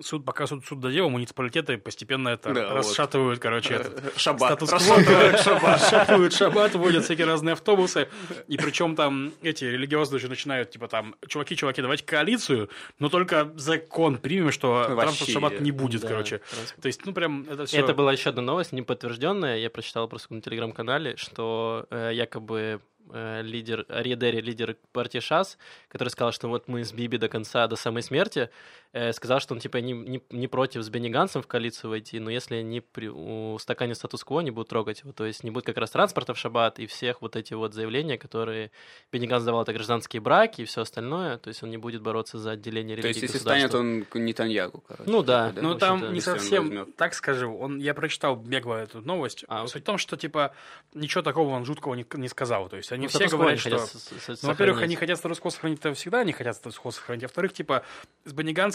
суд, 0.00 0.24
пока 0.24 0.46
суд, 0.46 0.64
суд 0.64 0.80
доделал, 0.80 1.10
муниципалитеты 1.10 1.78
постепенно 1.78 2.30
это 2.30 2.52
да, 2.52 2.74
расшатывают, 2.74 3.38
вот. 3.38 3.42
короче, 3.42 3.74
этот 3.74 4.18
шаббат. 4.18 4.62
Расшатывают 4.62 5.40
шаббат. 5.40 5.82
Расшатывают 5.82 6.32
шаббат, 6.32 6.74
вводят 6.74 7.04
всякие 7.04 7.26
разные 7.26 7.52
автобусы. 7.54 8.08
И 8.48 8.56
причем 8.56 8.96
там 8.96 9.32
эти 9.42 9.64
религиозные 9.64 10.18
уже 10.18 10.28
начинают, 10.28 10.70
типа 10.70 10.88
там, 10.88 11.14
чуваки, 11.26 11.56
чуваки, 11.56 11.82
давайте 11.82 12.04
коалицию, 12.04 12.70
но 12.98 13.08
только 13.08 13.52
закон 13.56 14.18
примем, 14.18 14.52
что 14.52 14.86
Вообще, 14.88 15.30
шаббат 15.30 15.60
не 15.60 15.70
будет, 15.70 16.02
да, 16.02 16.08
короче. 16.08 16.40
То 16.80 16.86
есть, 16.86 17.04
ну 17.06 17.12
прям 17.12 17.46
это 17.48 17.66
все... 17.66 17.78
Это 17.78 17.94
была 17.94 18.12
еще 18.12 18.30
одна 18.30 18.42
новость, 18.42 18.72
не 18.72 18.82
подтвержденная, 18.82 19.58
я 19.58 19.70
прочитал 19.70 20.08
просто 20.08 20.32
на 20.34 20.40
телеграм-канале, 20.40 21.16
что 21.16 21.86
э, 21.90 22.10
якобы 22.14 22.80
Э, 23.14 23.42
лидер, 23.42 23.84
Ариадери, 23.88 24.40
лидер 24.40 24.76
партии 24.92 25.18
ШАС, 25.18 25.58
который 25.88 26.08
сказал, 26.08 26.32
что 26.32 26.48
вот 26.48 26.66
мы 26.68 26.82
с 26.82 26.92
Биби 26.92 27.18
до 27.18 27.28
конца, 27.28 27.66
до 27.66 27.76
самой 27.76 28.02
смерти, 28.02 28.48
э, 28.92 29.12
сказал, 29.12 29.40
что 29.40 29.54
он 29.54 29.60
типа 29.60 29.78
не, 29.78 29.92
не, 29.92 30.22
не 30.30 30.48
против 30.48 30.82
с 30.82 30.88
Бенни 30.88 31.08
Гансом 31.08 31.42
в 31.42 31.46
коалицию 31.46 31.90
войти, 31.90 32.18
но 32.18 32.30
если 32.30 32.56
они 32.56 32.80
при 32.80 33.08
устакане 33.08 33.94
статус-кво 33.94 34.40
не 34.40 34.50
будут 34.50 34.68
трогать 34.68 35.00
его, 35.00 35.12
то 35.12 35.24
есть 35.24 35.44
не 35.44 35.50
будет 35.50 35.66
как 35.66 35.76
раз 35.78 35.90
транспорта 35.90 36.34
в 36.34 36.38
шаббат 36.38 36.78
и 36.78 36.86
всех 36.86 37.22
вот 37.22 37.36
эти 37.36 37.54
вот 37.54 37.74
заявления, 37.74 38.18
которые 38.18 38.70
Бенни 39.10 39.26
Ганс 39.26 39.44
давал, 39.44 39.62
это 39.62 39.72
гражданские 39.72 40.20
браки 40.20 40.62
и 40.62 40.64
все 40.64 40.82
остальное, 40.82 41.38
то 41.38 41.48
есть 41.48 41.62
он 41.62 41.70
не 41.70 41.78
будет 41.78 42.02
бороться 42.02 42.38
за 42.38 42.52
отделение 42.52 42.96
религии 42.96 43.12
То 43.12 43.20
есть 43.20 43.34
если 43.34 43.38
станет 43.38 43.74
он 43.74 44.06
Нетаньягу, 44.14 44.82
короче. 44.86 45.10
Ну 45.10 45.22
да. 45.22 45.50
да? 45.50 45.62
Ну 45.62 45.74
там 45.74 46.12
не 46.12 46.20
совсем, 46.20 46.92
так 46.96 47.14
скажу, 47.14 47.54
он, 47.56 47.78
я 47.78 47.94
прочитал 47.94 48.36
бегло 48.36 48.74
эту 48.74 49.00
новость, 49.00 49.44
а, 49.48 49.66
суть 49.66 49.82
в 49.82 49.86
том, 49.86 49.98
что 49.98 50.16
типа 50.16 50.54
ничего 50.94 51.22
такого 51.22 51.50
он 51.50 51.64
жуткого 51.64 51.94
не, 51.94 52.06
не 52.14 52.28
сказал, 52.28 52.68
то 52.68 52.76
есть 52.76 52.92
они 52.92 53.04
ну, 53.04 53.08
все 53.08 53.28
говорят, 53.28 53.58
что... 53.58 53.80
ну, 54.28 54.48
во-первых, 54.48 54.82
они 54.82 54.96
хотят 54.96 55.18
статус-кво 55.18 55.50
сохранить, 55.50 55.80
это 55.80 55.94
всегда 55.94 56.20
они 56.20 56.32
хотят 56.32 56.56
статус-кво 56.56 56.90
сохранить. 56.90 57.22
Во-вторых, 57.22 57.52
типа, 57.52 57.84
с 58.24 58.32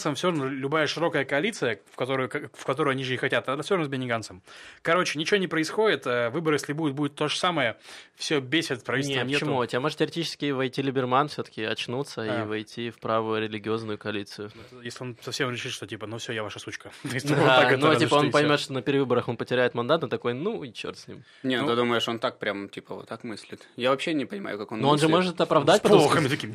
Бенниганцем 0.08 0.14
все 0.14 0.28
равно 0.28 0.48
любая 0.48 0.86
широкая 0.86 1.24
коалиция, 1.24 1.80
в 1.90 1.96
которую, 1.96 2.30
в 2.52 2.64
которую 2.64 2.92
они 2.92 3.04
же 3.04 3.14
и 3.14 3.16
хотят, 3.16 3.48
она 3.48 3.62
все 3.62 3.74
равно 3.74 3.86
с 3.86 3.88
Бенниганцем. 3.88 4.42
Короче, 4.82 5.18
ничего 5.18 5.38
не 5.38 5.46
происходит, 5.46 6.06
э, 6.06 6.30
выборы, 6.30 6.56
если 6.56 6.72
будут, 6.72 6.94
будет 6.94 7.14
то 7.14 7.28
же 7.28 7.36
самое, 7.36 7.76
все 8.16 8.40
бесит, 8.40 8.84
правительства 8.84 9.24
Нет, 9.24 9.32
почему? 9.32 9.58
У 9.58 9.66
тебя 9.66 9.80
может 9.80 9.98
теоретически 9.98 10.50
войти 10.50 10.82
Либерман 10.82 11.28
все-таки 11.28 11.62
очнуться 11.62 12.22
а. 12.22 12.42
и 12.42 12.46
войти 12.46 12.90
в 12.90 12.98
правую 12.98 13.42
религиозную 13.42 13.98
коалицию. 13.98 14.50
Если 14.82 15.04
он 15.04 15.16
совсем 15.22 15.50
решит, 15.50 15.72
что 15.72 15.86
типа, 15.86 16.06
ну 16.06 16.18
все, 16.18 16.32
я 16.32 16.42
ваша 16.42 16.58
сучка. 16.58 16.90
Да, 17.28 17.76
ну 17.78 17.94
типа 17.94 18.14
он 18.16 18.30
поймет, 18.30 18.60
что 18.60 18.72
на 18.72 18.82
перевыборах 18.82 19.28
он 19.28 19.36
потеряет 19.36 19.74
мандат, 19.74 20.02
он 20.02 20.10
такой, 20.10 20.34
ну 20.34 20.64
и 20.64 20.72
черт 20.72 20.98
с 20.98 21.08
ним. 21.08 21.22
Не, 21.42 21.60
ну 21.60 21.68
ты 21.68 21.76
думаешь, 21.76 22.08
он 22.08 22.18
так 22.18 22.38
прям, 22.38 22.68
типа, 22.68 22.94
вот 22.94 23.08
так 23.08 23.24
мыслит? 23.24 23.66
Я 23.76 23.90
вообще 23.90 24.14
не 24.14 24.24
понимаю, 24.24 24.58
как 24.58 24.72
он 24.72 24.80
Но 24.80 24.88
он 24.88 24.98
же 24.98 25.08
может 25.08 25.40
оправдать 25.40 25.82
потом. 25.82 26.08
С 26.08 26.28
таким. 26.28 26.54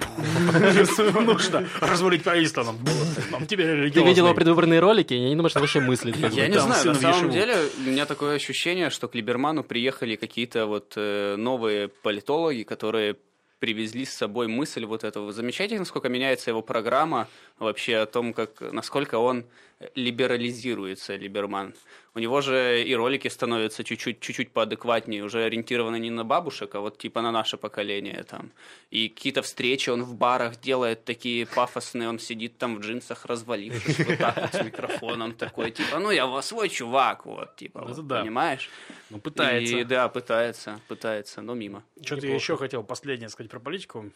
Нужно 1.25 1.67
развалить 1.81 2.23
правительство 2.23 2.63
нам. 2.63 2.77
Нам 3.43 3.47
теперь 3.47 3.91
Ты 3.91 4.03
видел 4.03 4.25
его 4.25 4.33
предвыборные 4.33 4.79
ролики? 4.79 5.13
Я 5.13 5.29
не 5.29 5.35
думаю, 5.35 5.49
что 5.49 5.59
вообще 5.59 5.79
мыслит. 5.79 6.15
Я 6.17 6.47
не 6.47 6.59
знаю, 6.59 6.85
на 6.85 6.95
самом 6.95 7.31
деле 7.31 7.55
у 7.77 7.89
меня 7.89 8.05
такое 8.05 8.35
ощущение, 8.35 8.89
что 8.89 9.07
к 9.07 9.15
Либерману 9.15 9.63
приехали 9.63 10.15
какие-то 10.15 10.65
вот 10.65 10.93
э, 10.95 11.35
новые 11.37 11.89
политологи, 11.89 12.63
которые 12.63 13.17
привезли 13.59 14.03
с 14.05 14.13
собой 14.13 14.47
мысль 14.47 14.85
вот 14.85 15.03
этого. 15.03 15.31
Замечаете, 15.31 15.79
насколько 15.79 16.09
меняется 16.09 16.49
его 16.49 16.61
программа 16.61 17.27
вообще 17.59 17.97
о 17.97 18.05
том, 18.05 18.33
как, 18.33 18.61
насколько 18.73 19.15
он 19.19 19.45
либерализируется, 19.95 21.15
Либерман. 21.15 21.73
У 22.15 22.19
него 22.19 22.41
же 22.41 22.83
и 22.83 22.95
ролики 22.95 23.27
становятся 23.27 23.83
чуть-чуть, 23.83 24.19
чуть-чуть 24.19 24.51
поадекватнее, 24.51 25.23
уже 25.23 25.43
ориентированы 25.43 25.99
не 25.99 26.11
на 26.11 26.23
бабушек, 26.23 26.75
а 26.75 26.79
вот 26.79 26.99
типа 26.99 27.21
на 27.21 27.31
наше 27.31 27.57
поколение 27.57 28.23
там. 28.23 28.51
И 28.91 29.09
какие-то 29.09 29.41
встречи 29.41 29.89
он 29.89 30.03
в 30.03 30.15
барах 30.15 30.61
делает 30.61 31.05
такие 31.05 31.47
пафосные, 31.47 32.09
он 32.09 32.19
сидит 32.19 32.57
там 32.57 32.75
в 32.75 32.81
джинсах, 32.81 33.25
развалившись 33.25 34.05
вот 34.05 34.17
так 34.19 34.37
вот 34.37 34.53
с 34.53 34.63
микрофоном 34.63 35.33
такой, 35.33 35.71
типа, 35.71 35.99
ну 35.99 36.11
я 36.11 36.41
свой 36.43 36.69
чувак, 36.69 37.25
вот, 37.25 37.55
типа, 37.55 37.81
ну, 37.81 37.93
вот, 37.93 38.07
да. 38.07 38.21
понимаешь? 38.21 38.69
Ну, 39.09 39.19
пытается. 39.19 39.77
И, 39.77 39.83
да, 39.83 40.07
пытается, 40.07 40.79
пытается, 40.87 41.41
но 41.41 41.55
мимо. 41.55 41.83
Что-то 42.03 42.27
я 42.27 42.35
еще 42.35 42.57
хотел 42.57 42.83
последнее 42.83 43.29
сказать 43.29 43.49
про 43.49 43.59
политику 43.59 44.11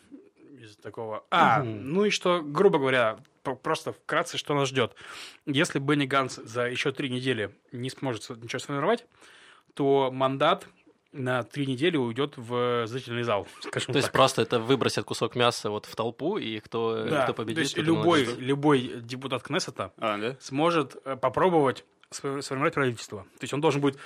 из 0.59 0.75
такого. 0.75 1.23
А, 1.31 1.61
угу. 1.61 1.69
ну 1.69 2.05
и 2.05 2.09
что, 2.09 2.41
грубо 2.41 2.77
говоря, 2.79 3.17
просто 3.55 3.93
вкратце, 3.93 4.37
что 4.37 4.53
нас 4.53 4.69
ждет. 4.69 4.95
Если 5.45 5.79
Бенни 5.79 6.05
Ганс 6.05 6.35
за 6.35 6.67
еще 6.67 6.91
три 6.91 7.09
недели 7.09 7.51
не 7.71 7.89
сможет 7.89 8.29
ничего 8.41 8.59
сформировать, 8.59 9.05
то 9.73 10.09
мандат 10.11 10.67
на 11.11 11.43
три 11.43 11.65
недели 11.65 11.97
уйдет 11.97 12.33
в 12.37 12.85
зрительный 12.87 13.23
зал, 13.23 13.47
скажем 13.61 13.93
То 13.93 13.99
есть 13.99 14.11
просто 14.11 14.41
это 14.41 14.59
выбросят 14.59 15.05
кусок 15.05 15.35
мяса 15.35 15.69
вот 15.69 15.85
в 15.85 15.95
толпу, 15.95 16.37
и 16.37 16.59
кто, 16.59 17.05
да, 17.05 17.23
кто 17.23 17.33
победит... 17.33 17.55
То 17.55 17.61
есть 17.61 17.77
любой, 17.77 18.25
любой 18.37 19.01
депутат 19.01 19.43
Кнессета 19.43 19.93
а, 19.97 20.17
да? 20.17 20.37
сможет 20.39 20.97
э, 21.05 21.15
попробовать 21.15 21.85
сформировать 22.09 22.73
правительство. 22.73 23.23
То 23.23 23.43
есть 23.43 23.53
он 23.53 23.61
должен 23.61 23.81
будет 23.81 23.97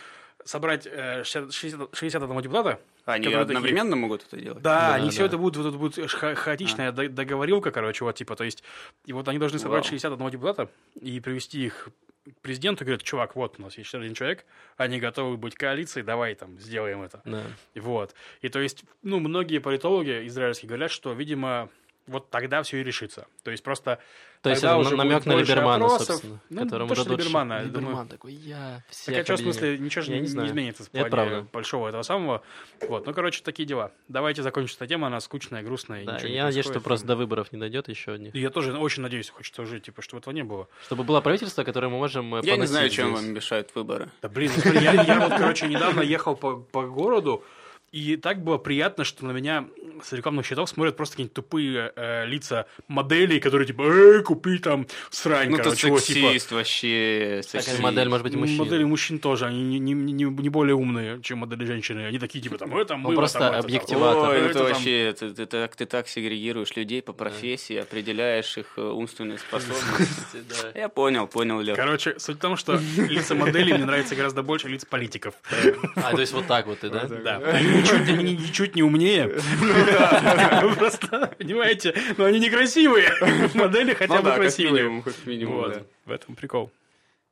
собрать 0.46 0.84
60, 0.84 1.54
60, 1.54 1.90
61 1.96 2.42
депутата. 2.42 2.80
Они 3.06 3.34
одновременно 3.34 3.92
такие... 3.92 4.02
могут 4.02 4.26
это 4.28 4.38
делать? 4.38 4.62
Да, 4.62 4.80
да 4.90 4.96
они 4.96 5.06
да. 5.06 5.12
все 5.12 5.26
это 5.26 5.38
будут, 5.38 5.64
вот, 5.64 5.76
будет 5.76 6.12
ха 6.12 6.36
хаотичная 6.36 6.90
а. 6.90 6.92
договорилка, 6.92 7.72
короче, 7.72 8.06
вот 8.06 8.16
типа, 8.16 8.36
то 8.36 8.44
есть, 8.44 8.64
и 9.06 9.14
вот 9.14 9.28
они 9.28 9.40
должны 9.40 9.60
собрать 9.60 9.84
Вау. 9.84 9.92
61 9.92 10.30
депутата 10.30 10.70
и 11.00 11.20
привести 11.20 11.66
их 11.66 11.90
к 12.26 12.42
президенту, 12.42 12.86
говорят, 12.86 13.02
чувак, 13.02 13.36
вот 13.36 13.56
у 13.58 13.64
нас 13.64 13.78
есть 13.78 13.94
один 13.96 14.14
человек, 14.14 14.46
они 14.78 15.00
готовы 15.00 15.38
быть 15.38 15.56
коалицией, 15.56 16.06
давай 16.06 16.36
там 16.36 16.60
сделаем 16.60 17.02
это. 17.02 17.22
Да. 17.26 17.44
Вот. 17.76 18.14
И 18.42 18.50
то 18.50 18.60
есть, 18.60 18.84
ну, 19.02 19.20
многие 19.20 19.60
политологи 19.60 20.28
израильские 20.28 20.68
говорят, 20.68 20.92
что, 20.92 21.14
видимо, 21.14 21.70
вот 22.08 22.30
тогда 22.30 22.64
все 22.64 22.78
и 22.82 22.84
решится. 22.84 23.28
То 23.44 23.52
есть 23.52 23.64
просто 23.64 24.00
То 24.42 24.50
есть 24.50 24.64
это 24.64 24.76
уже 24.78 24.96
намек 24.96 25.26
на 25.26 25.34
Либермана, 25.36 25.86
опросов. 25.86 26.08
собственно, 26.08 26.40
Ну, 26.50 26.64
которому 26.64 26.94
то, 26.96 27.02
что. 27.02 27.12
Либермана, 27.12 27.62
Либерман 27.64 27.92
думаю. 27.92 28.08
такой, 28.08 28.34
я 28.34 28.84
Так 28.88 28.96
всех 28.96 29.18
а 29.20 29.24
что, 29.24 29.32
в 29.34 29.36
объединю». 29.36 29.54
смысле, 29.54 29.78
ничего 29.78 30.02
же 30.02 30.12
не, 30.12 30.20
не 30.22 30.28
знаю. 30.28 30.48
изменится 30.50 30.84
в 30.84 30.88
Это 30.88 30.94
плане 30.98 31.10
правда. 31.12 31.48
большого 31.54 31.88
этого 31.90 32.02
самого. 32.04 32.42
Вот, 32.88 33.06
ну, 33.06 33.14
короче, 33.14 33.42
такие 33.44 33.66
дела. 33.68 33.92
Давайте 34.08 34.42
закончим 34.42 34.76
эта 34.78 34.88
тема, 34.88 35.08
она 35.08 35.20
скучная, 35.20 35.62
грустная. 35.64 36.02
и 36.02 36.06
Да, 36.06 36.20
не 36.22 36.34
я 36.34 36.46
надеюсь, 36.46 36.66
что 36.66 36.80
просто 36.82 37.06
до 37.08 37.16
выборов 37.16 37.52
не 37.52 37.60
дойдет 37.60 37.88
еще 37.88 38.14
одних. 38.14 38.34
Я 38.36 38.50
тоже 38.50 38.78
очень 38.78 39.04
надеюсь, 39.04 39.30
хочется 39.30 39.62
уже, 39.62 39.80
типа, 39.80 40.02
чтобы 40.02 40.20
этого 40.22 40.34
не 40.34 40.44
было. 40.44 40.68
Чтобы 40.86 41.04
было 41.04 41.22
правительство, 41.22 41.64
которое 41.64 41.88
мы 41.90 41.98
можем 41.98 42.34
э, 42.36 42.42
Я 42.44 42.58
не 42.58 42.66
знаю, 42.66 42.90
чем 42.90 43.10
здесь. 43.12 43.22
вам 43.26 43.34
мешают 43.34 43.70
выборы. 43.76 44.10
Да 44.22 44.28
блин, 44.30 44.52
ну, 44.66 44.74
я, 44.74 44.94
я 45.04 45.20
вот, 45.20 45.38
короче, 45.38 45.68
недавно 45.68 46.02
ехал 46.02 46.36
по, 46.36 46.56
по 46.58 46.84
городу, 46.88 47.44
и 47.92 48.16
так 48.16 48.42
было 48.42 48.58
приятно, 48.58 49.04
что 49.04 49.26
на 49.26 49.32
меня 49.32 49.66
с 50.02 50.14
рекламных 50.14 50.46
счетов 50.46 50.70
смотрят 50.70 50.96
просто 50.96 51.14
какие-нибудь 51.14 51.34
тупые 51.34 51.92
э, 51.96 52.26
лица 52.26 52.66
моделей, 52.88 53.40
которые 53.40 53.68
типа, 53.68 53.84
эй, 53.84 54.24
купи 54.24 54.60
там 54.60 54.88
срань, 55.10 55.50
Ну, 55.50 55.58
короче, 55.58 55.90
вот, 55.90 56.02
типа, 56.02 56.28
сексист 56.28 56.52
вообще. 56.52 57.42
Такая 57.46 57.62
сексист. 57.64 57.80
модель 57.80 58.08
может 58.08 58.24
быть 58.24 58.36
мужчина. 58.36 58.64
Модели 58.64 58.84
мужчин 58.86 59.20
тоже, 59.20 59.46
они 59.46 59.62
не, 59.64 59.80
не, 59.80 59.94
не, 59.94 60.24
не 60.24 60.50
более 60.50 60.76
умные, 60.76 61.22
чем 61.22 61.40
модели 61.40 61.66
женщины. 61.66 62.06
Они 62.06 62.18
такие, 62.18 62.42
типа, 62.42 62.58
там, 62.58 62.76
это 62.78 62.96
мы, 62.96 63.14
просто 63.14 63.40
там, 63.40 63.48
это, 63.50 63.58
там, 63.58 63.66
объективатор. 63.66 64.30
Ой, 64.30 64.38
это 64.38 64.46
это 64.46 64.60
там». 64.60 64.68
вообще, 64.68 65.16
ты, 65.18 65.34
ты 65.34 65.46
так, 65.46 65.76
ты 65.76 65.86
так 65.86 66.08
сегрегируешь 66.08 66.76
людей 66.76 67.02
по 67.02 67.14
профессии, 67.14 67.76
определяешь 67.76 68.58
их 68.58 68.68
э, 68.78 68.82
умственные 68.82 69.38
способности. 69.50 70.44
Да. 70.50 70.80
Я 70.80 70.88
понял, 70.88 71.28
понял, 71.28 71.60
Лев. 71.60 71.76
Короче, 71.76 72.18
суть 72.20 72.38
в 72.38 72.40
том, 72.40 72.56
что 72.56 72.80
лица 72.98 73.36
моделей 73.36 73.74
мне 73.74 73.86
нравятся 73.86 74.16
гораздо 74.16 74.44
больше 74.44 74.70
лиц 74.70 74.86
политиков. 74.86 75.36
А, 75.98 76.12
то 76.12 76.22
есть 76.22 76.34
вот 76.34 76.48
так 76.48 76.68
вот 76.68 76.80
ты, 76.80 76.90
да? 76.90 77.06
Да. 77.06 77.42
Ничуть, 77.82 78.10
они 78.10 78.34
ничуть 78.36 78.76
не 78.76 78.84
умнее. 78.84 79.30
Просто, 80.78 81.34
понимаете, 81.38 81.94
но 82.18 82.26
они 82.26 82.40
некрасивые. 82.40 83.12
Модели 83.54 83.94
хотя 83.94 84.16
Ну 84.16 84.24
бы 84.24 84.32
красивые. 84.32 85.04
В 86.06 86.12
этом 86.12 86.36
прикол. 86.36 86.72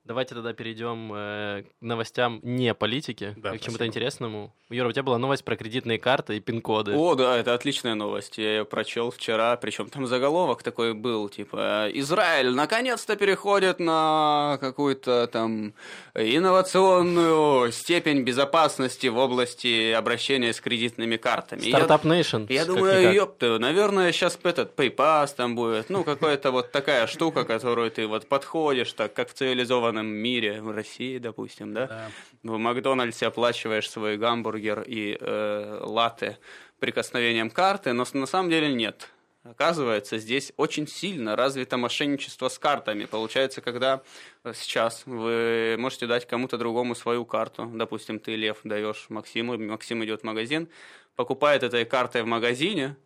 Давайте 0.09 0.33
тогда 0.33 0.53
перейдем 0.53 1.11
э, 1.13 1.61
к 1.61 1.81
новостям 1.81 2.39
не 2.41 2.73
политики, 2.73 3.35
Да, 3.37 3.51
а 3.51 3.57
к 3.59 3.61
чему-то 3.61 3.85
интересному. 3.85 4.51
Юра, 4.71 4.89
у 4.89 4.91
тебя 4.91 5.03
была 5.03 5.19
новость 5.19 5.43
про 5.45 5.55
кредитные 5.55 5.99
карты 5.99 6.37
и 6.37 6.39
пин-коды. 6.39 6.95
О, 6.95 7.13
да, 7.13 7.37
это 7.37 7.53
отличная 7.53 7.93
новость. 7.93 8.39
Я 8.39 8.57
ее 8.57 8.65
прочел 8.65 9.11
вчера, 9.11 9.55
причем 9.57 9.87
там 9.87 10.07
заголовок 10.07 10.63
такой 10.63 10.95
был, 10.95 11.29
типа, 11.29 11.89
Израиль 11.93 12.49
наконец-то 12.55 13.15
переходит 13.15 13.79
на 13.79 14.57
какую-то 14.59 15.27
там 15.31 15.75
инновационную 16.15 17.71
степень 17.71 18.21
безопасности 18.23 19.07
в 19.07 19.17
области 19.17 19.91
обращения 19.91 20.53
с 20.53 20.59
кредитными 20.59 21.17
картами. 21.17 21.61
Я- 21.65 21.77
Стартап 21.77 22.05
Nation. 22.05 22.47
Я 22.49 22.65
как 22.65 22.67
думаю, 22.75 23.13
ёпта, 23.13 23.59
наверное, 23.59 24.11
сейчас 24.11 24.39
этот 24.41 24.75
PayPass 24.75 25.35
там 25.35 25.55
будет, 25.55 25.91
ну, 25.91 26.03
какая-то 26.03 26.49
вот 26.51 26.71
такая 26.71 27.05
штука, 27.05 27.43
которую 27.43 27.91
ты 27.91 28.07
вот 28.07 28.27
подходишь, 28.27 28.91
так, 28.93 29.13
как 29.13 29.29
в 29.29 29.33
цивилизованном 29.33 29.98
мире, 30.07 30.61
в 30.61 30.71
России, 30.71 31.17
допустим, 31.17 31.73
да? 31.73 31.87
Да. 31.87 32.11
В 32.43 32.57
Макдональдсе 32.57 33.27
оплачиваешь 33.27 33.89
свой 33.89 34.17
гамбургер 34.17 34.83
и 34.87 35.17
э, 35.19 35.79
латте 35.83 36.37
прикосновением 36.79 37.49
карты, 37.49 37.93
но 37.93 38.05
на 38.13 38.25
самом 38.25 38.49
деле 38.49 38.73
нет. 38.73 39.09
Оказывается, 39.43 40.17
здесь 40.17 40.51
очень 40.57 40.85
сильно 40.85 41.35
развито 41.35 41.77
мошенничество 41.77 42.49
с 42.49 42.59
картами. 42.59 43.05
Получается, 43.05 43.61
когда 43.61 44.01
э, 44.43 44.53
сейчас 44.53 45.03
вы 45.05 45.75
можете 45.79 46.07
дать 46.07 46.27
кому-то 46.27 46.57
другому 46.57 46.93
свою 46.93 47.25
карту, 47.25 47.65
допустим, 47.73 48.19
ты, 48.19 48.35
Лев, 48.35 48.59
даешь 48.63 49.05
Максиму, 49.09 49.57
Максим 49.57 50.03
идет 50.03 50.21
в 50.21 50.23
магазин, 50.25 50.67
покупает 51.15 51.63
этой 51.63 51.85
картой 51.85 52.23
в 52.23 52.27
магазине, 52.27 52.97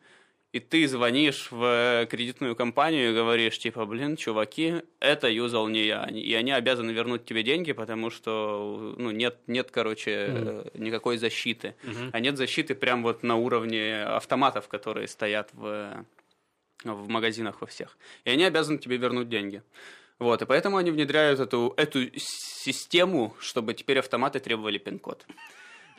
и 0.53 0.59
ты 0.59 0.87
звонишь 0.87 1.51
в 1.51 1.63
э, 1.63 2.05
кредитную 2.05 2.55
компанию 2.55 3.09
и 3.09 3.13
говоришь, 3.15 3.57
типа, 3.57 3.85
блин, 3.87 4.15
чуваки, 4.15 4.83
это 4.99 5.27
юзал 5.27 5.67
не 5.67 5.83
я. 5.83 6.03
И 6.05 6.31
они 6.35 6.51
обязаны 6.51 6.91
вернуть 6.91 7.25
тебе 7.25 7.41
деньги, 7.41 7.71
потому 7.71 8.11
что 8.11 8.93
ну, 8.99 9.09
нет, 9.09 9.39
нет, 9.47 9.71
короче, 9.71 10.11
э, 10.29 10.69
никакой 10.75 11.17
защиты. 11.17 11.73
А 12.11 12.19
нет 12.19 12.37
защиты 12.37 12.75
прям 12.75 13.01
вот 13.01 13.23
на 13.23 13.35
уровне 13.35 14.03
автоматов, 14.03 14.67
которые 14.67 15.07
стоят 15.07 15.49
в, 15.53 16.05
в 16.83 17.09
магазинах 17.09 17.59
во 17.61 17.65
всех. 17.65 17.97
И 18.23 18.29
они 18.29 18.43
обязаны 18.43 18.77
тебе 18.77 18.97
вернуть 18.97 19.29
деньги. 19.29 19.63
Вот, 20.19 20.43
и 20.43 20.45
поэтому 20.45 20.77
они 20.77 20.91
внедряют 20.91 21.39
эту, 21.39 21.73
эту 21.77 22.11
систему, 22.15 23.35
чтобы 23.39 23.73
теперь 23.73 23.97
автоматы 23.97 24.39
требовали 24.39 24.77
пин-код. 24.77 25.25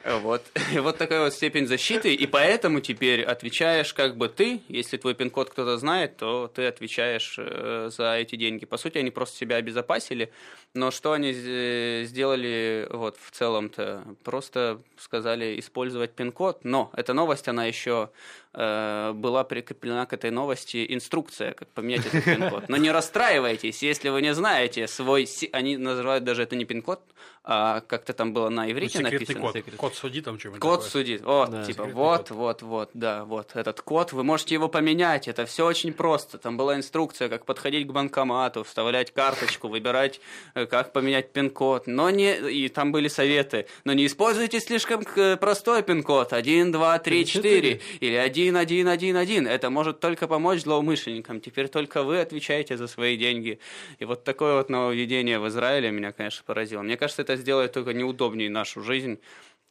Вот. 0.05 0.43
Вот 0.75 0.99
такая 0.99 1.21
вот 1.21 1.33
степень 1.33 1.67
защиты, 1.67 2.13
и 2.15 2.27
поэтому 2.27 2.81
теперь 2.81 3.23
отвечаешь 3.23 3.95
как 3.95 4.17
бы 4.17 4.29
ты, 4.29 4.61
если 4.69 4.99
твой 4.99 5.15
пин-код 5.15 5.51
кто-то 5.51 5.79
знает, 5.79 6.17
то 6.19 6.51
ты 6.55 6.67
отвечаешь 6.67 7.37
э, 7.39 7.91
за 7.91 8.17
эти 8.17 8.37
деньги. 8.37 8.67
По 8.67 8.77
сути, 8.77 8.99
они 8.99 9.11
просто 9.11 9.39
себя 9.39 9.57
обезопасили, 9.57 10.31
но 10.75 10.91
что 10.91 11.13
они 11.13 11.33
сделали 11.33 12.87
вот 12.91 13.17
в 13.19 13.31
целом-то? 13.31 14.05
Просто 14.25 14.83
сказали 14.99 15.59
использовать 15.59 16.13
пин-код, 16.13 16.65
но 16.65 16.91
эта 16.95 17.15
новость, 17.15 17.49
она 17.49 17.65
еще 17.65 18.11
была 18.55 19.45
прикреплена 19.45 20.07
к 20.07 20.13
этой 20.13 20.31
новости 20.31 20.87
инструкция, 20.95 21.53
как 21.53 21.69
поменять 21.69 22.07
этот 22.07 22.25
пин-код. 22.25 22.69
Но 22.69 22.77
не 22.77 22.91
расстраивайтесь, 22.91 23.83
если 23.83 24.09
вы 24.11 24.23
не 24.23 24.35
знаете 24.35 24.87
свой... 24.87 25.29
Они 25.53 25.77
называют 25.77 26.25
даже 26.25 26.43
это 26.43 26.55
не 26.57 26.65
пин-код, 26.65 27.01
а 27.47 27.81
как-то 27.81 28.13
там 28.15 28.33
было 28.33 28.49
на 28.49 28.65
Ну, 28.65 28.71
иврите 28.73 28.99
секретный 28.99 29.19
написано. 29.19 29.41
код. 29.41 29.53
Секрет. 29.55 29.77
Код 29.77 29.95
суди 29.97 30.21
там 30.23 30.39
что-нибудь 30.39 30.61
Код 30.61 30.75
такое. 30.81 30.91
судит. 30.91 31.23
Вот, 31.23 31.51
Да. 31.51 31.63
типа, 31.65 31.73
Секретный 31.73 31.95
вот, 31.95 32.19
код. 32.19 32.31
вот, 32.31 32.63
вот, 32.63 32.91
да, 32.95 33.25
вот. 33.25 33.51
Этот 33.55 33.81
код, 33.83 34.13
вы 34.13 34.25
можете 34.25 34.55
его 34.55 34.69
поменять, 34.69 35.29
это 35.29 35.45
все 35.45 35.67
очень 35.67 35.93
просто. 35.93 36.39
Там 36.39 36.57
была 36.57 36.77
инструкция, 36.77 37.29
как 37.29 37.45
подходить 37.45 37.87
к 37.87 37.91
банкомату, 37.93 38.65
вставлять 38.65 39.13
карточку, 39.13 39.69
выбирать, 39.69 40.21
э, 40.55 40.65
как 40.67 40.93
поменять 40.93 41.33
пин-код. 41.33 41.87
Но 41.87 42.09
не... 42.11 42.35
И 42.51 42.69
там 42.69 42.93
были 42.93 43.09
советы. 43.09 43.67
Но 43.85 43.93
не 43.93 44.07
используйте 44.07 44.59
слишком 44.61 45.03
к- 45.03 45.37
простой 45.37 45.83
пин-код. 45.83 46.33
1, 46.33 46.73
2, 46.73 46.99
3, 46.99 47.27
4. 47.27 47.81
Или 48.01 48.15
1, 48.15 48.44
1, 48.53 48.89
1, 48.89 49.17
1. 49.17 49.47
Это 49.47 49.71
может 49.71 50.01
только 50.01 50.29
помочь 50.29 50.61
злоумышленникам. 50.61 51.41
Теперь 51.41 51.69
только 51.69 52.03
вы 52.03 52.21
отвечаете 52.21 52.77
за 52.77 52.89
свои 52.89 53.17
деньги. 53.17 53.59
И 53.99 54.05
вот 54.05 54.25
такое 54.25 54.57
вот 54.57 54.69
нововведение 54.69 55.39
в 55.39 55.49
Израиле 55.49 55.91
меня, 55.91 56.13
конечно, 56.13 56.43
поразило. 56.45 56.83
Мне 56.83 56.97
кажется, 56.97 57.23
это 57.23 57.37
сделает 57.37 57.73
только 57.73 57.93
неудобнее 57.93 58.51
нашу 58.51 58.83
жизнь. 58.83 59.19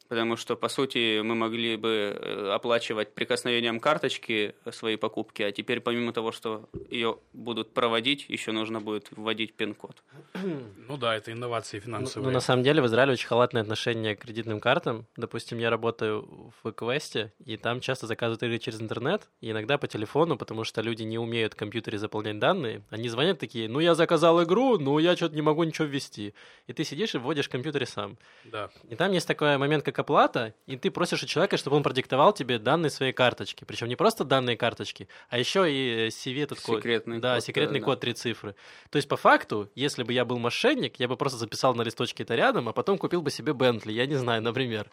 Потому 0.08 0.36
что, 0.36 0.56
по 0.56 0.68
сути, 0.68 1.20
мы 1.22 1.34
могли 1.34 1.76
бы 1.76 1.88
э, 1.88 2.50
оплачивать 2.52 3.14
прикосновением 3.14 3.80
карточки 3.80 4.54
свои 4.70 4.96
покупки, 4.96 5.42
а 5.42 5.50
теперь, 5.52 5.80
помимо 5.80 6.12
того, 6.12 6.30
что 6.32 6.68
ее 6.90 7.18
будут 7.32 7.72
проводить, 7.72 8.26
еще 8.28 8.52
нужно 8.52 8.80
будет 8.80 9.08
вводить 9.10 9.54
пин-код. 9.54 10.02
Ну 10.86 10.98
да, 10.98 11.16
это 11.16 11.32
инновации 11.32 11.78
Ну, 11.78 11.84
финансовые. 11.84 12.26
ну, 12.26 12.30
на 12.34 12.40
самом 12.40 12.62
деле 12.62 12.82
в 12.82 12.86
Израиле 12.86 13.12
очень 13.12 13.26
халатное 13.26 13.62
отношение 13.62 14.14
к 14.14 14.20
кредитным 14.20 14.60
картам. 14.60 15.06
Допустим, 15.16 15.58
я 15.58 15.70
работаю 15.70 16.52
в 16.62 16.72
Квесте, 16.72 17.32
и 17.42 17.56
там 17.56 17.80
часто 17.80 18.06
заказывают 18.06 18.42
игры 18.42 18.58
через 18.58 18.82
интернет, 18.82 19.28
и 19.40 19.50
иногда 19.50 19.78
по 19.78 19.86
телефону, 19.86 20.36
потому 20.36 20.64
что 20.64 20.82
люди 20.82 21.02
не 21.02 21.18
умеют 21.18 21.54
в 21.54 21.56
компьютере 21.56 21.96
заполнять 21.96 22.38
данные. 22.38 22.82
Они 22.90 23.08
звонят 23.08 23.38
такие, 23.38 23.66
ну 23.66 23.80
я 23.80 23.94
заказал 23.94 24.42
игру, 24.44 24.78
но 24.78 24.98
я 24.98 25.16
что-то 25.16 25.34
не 25.34 25.42
могу 25.42 25.64
ничего 25.64 25.86
ввести. 25.86 26.34
И 26.66 26.74
ты 26.74 26.84
сидишь 26.84 27.14
и 27.14 27.18
вводишь 27.18 27.46
в 27.46 27.50
компьютере 27.50 27.86
сам. 27.86 28.18
Да. 28.44 28.68
И 28.90 28.94
там 28.94 29.10
есть 29.12 29.26
такой 29.26 29.56
момент, 29.56 29.84
как 29.84 29.93
оплата, 29.98 30.54
и 30.66 30.76
ты 30.76 30.90
просишь 30.90 31.22
у 31.22 31.26
человека, 31.26 31.56
чтобы 31.56 31.76
он 31.76 31.82
продиктовал 31.82 32.32
тебе 32.32 32.58
данные 32.58 32.90
своей 32.90 33.12
карточки. 33.12 33.64
Причем 33.64 33.88
не 33.88 33.96
просто 33.96 34.24
данные 34.24 34.56
карточки, 34.56 35.08
а 35.28 35.38
еще 35.38 35.70
и 35.70 36.08
CV 36.08 36.44
этот 36.44 36.60
код. 36.60 36.78
Секретный 36.78 37.18
Да, 37.18 37.34
код, 37.34 37.44
секретный 37.44 37.80
да, 37.80 37.84
код, 37.84 38.00
три 38.00 38.14
цифры. 38.14 38.54
То 38.90 38.96
есть, 38.96 39.08
по 39.08 39.16
факту, 39.16 39.70
если 39.74 40.02
бы 40.02 40.12
я 40.12 40.24
был 40.24 40.38
мошенник, 40.38 40.96
я 41.00 41.08
бы 41.08 41.16
просто 41.16 41.38
записал 41.38 41.74
на 41.74 41.82
листочке 41.82 42.22
это 42.22 42.34
рядом, 42.34 42.68
а 42.68 42.72
потом 42.72 42.98
купил 42.98 43.22
бы 43.22 43.30
себе 43.30 43.52
Бентли, 43.52 43.92
я 43.92 44.06
не 44.06 44.16
знаю, 44.16 44.42
например. 44.42 44.90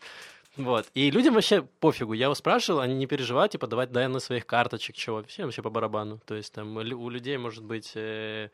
Вот. 0.58 0.88
И 0.94 1.10
людям 1.12 1.34
вообще 1.36 1.62
пофигу. 1.80 2.14
Я 2.14 2.26
его 2.26 2.36
спрашивал, 2.36 2.82
они 2.82 2.94
не 2.94 3.08
переживают, 3.08 3.54
типа, 3.54 3.68
давать 3.68 3.92
данные 3.92 4.20
своих 4.20 4.46
карточек, 4.46 4.96
чего 4.96 5.18
вообще, 5.18 5.46
вообще 5.46 5.62
по 5.62 5.70
барабану. 5.70 6.20
То 6.26 6.36
есть, 6.36 6.54
там, 6.54 6.76
у 6.76 7.10
людей 7.10 7.38
может 7.38 7.64
быть 7.64 7.94
э, 7.96 8.50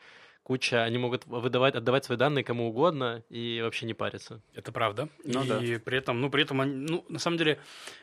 куча, 0.47 0.81
они 0.85 0.97
могут 0.97 1.25
выдавать, 1.25 1.75
отдавать 1.75 2.05
свои 2.05 2.17
данные 2.17 2.45
кому 2.45 2.69
угодно 2.69 3.21
и 3.29 3.59
вообще 3.61 3.85
не 3.85 3.93
париться. 3.93 4.39
Это 4.53 4.71
правда. 4.71 5.09
Ну 5.25 5.43
и 5.61 5.77
при 5.77 5.97
этом, 5.97 6.21
ну, 6.21 6.29
при 6.29 6.43
этом, 6.43 6.61
они- 6.61 6.73
ну, 6.89 7.05
на 7.09 7.19
самом 7.19 7.37
деле, 7.37 7.59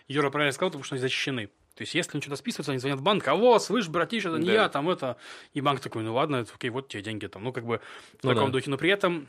Юра 0.08 0.28
правильно 0.28 0.52
сказал, 0.52 0.68
потому 0.68 0.84
что 0.84 0.94
они 0.94 1.00
защищены. 1.00 1.46
То 1.74 1.82
есть, 1.84 1.94
если 1.94 2.12
они 2.12 2.20
что-то 2.20 2.36
списываются, 2.36 2.72
они 2.72 2.80
звонят 2.80 2.98
в 2.98 3.02
банк, 3.02 3.26
а 3.28 3.34
вот, 3.34 3.62
слышь, 3.62 3.88
братиш, 3.88 4.26
это 4.26 4.36
не 4.36 4.48
Да. 4.48 4.52
я, 4.52 4.68
там 4.68 4.90
это. 4.90 5.16
И 5.54 5.62
банк 5.62 5.80
такой, 5.80 6.02
ну 6.02 6.12
ладно, 6.12 6.36
это, 6.36 6.52
окей, 6.54 6.68
вот 6.68 6.88
тебе 6.88 7.02
деньги 7.02 7.26
там. 7.28 7.44
Ну, 7.44 7.52
как 7.54 7.64
бы 7.64 7.80
в 8.20 8.24
Ну 8.24 8.34
таком 8.34 8.48
да. 8.50 8.52
духе. 8.58 8.68
Но 8.70 8.76
при 8.76 8.90
этом 8.90 9.26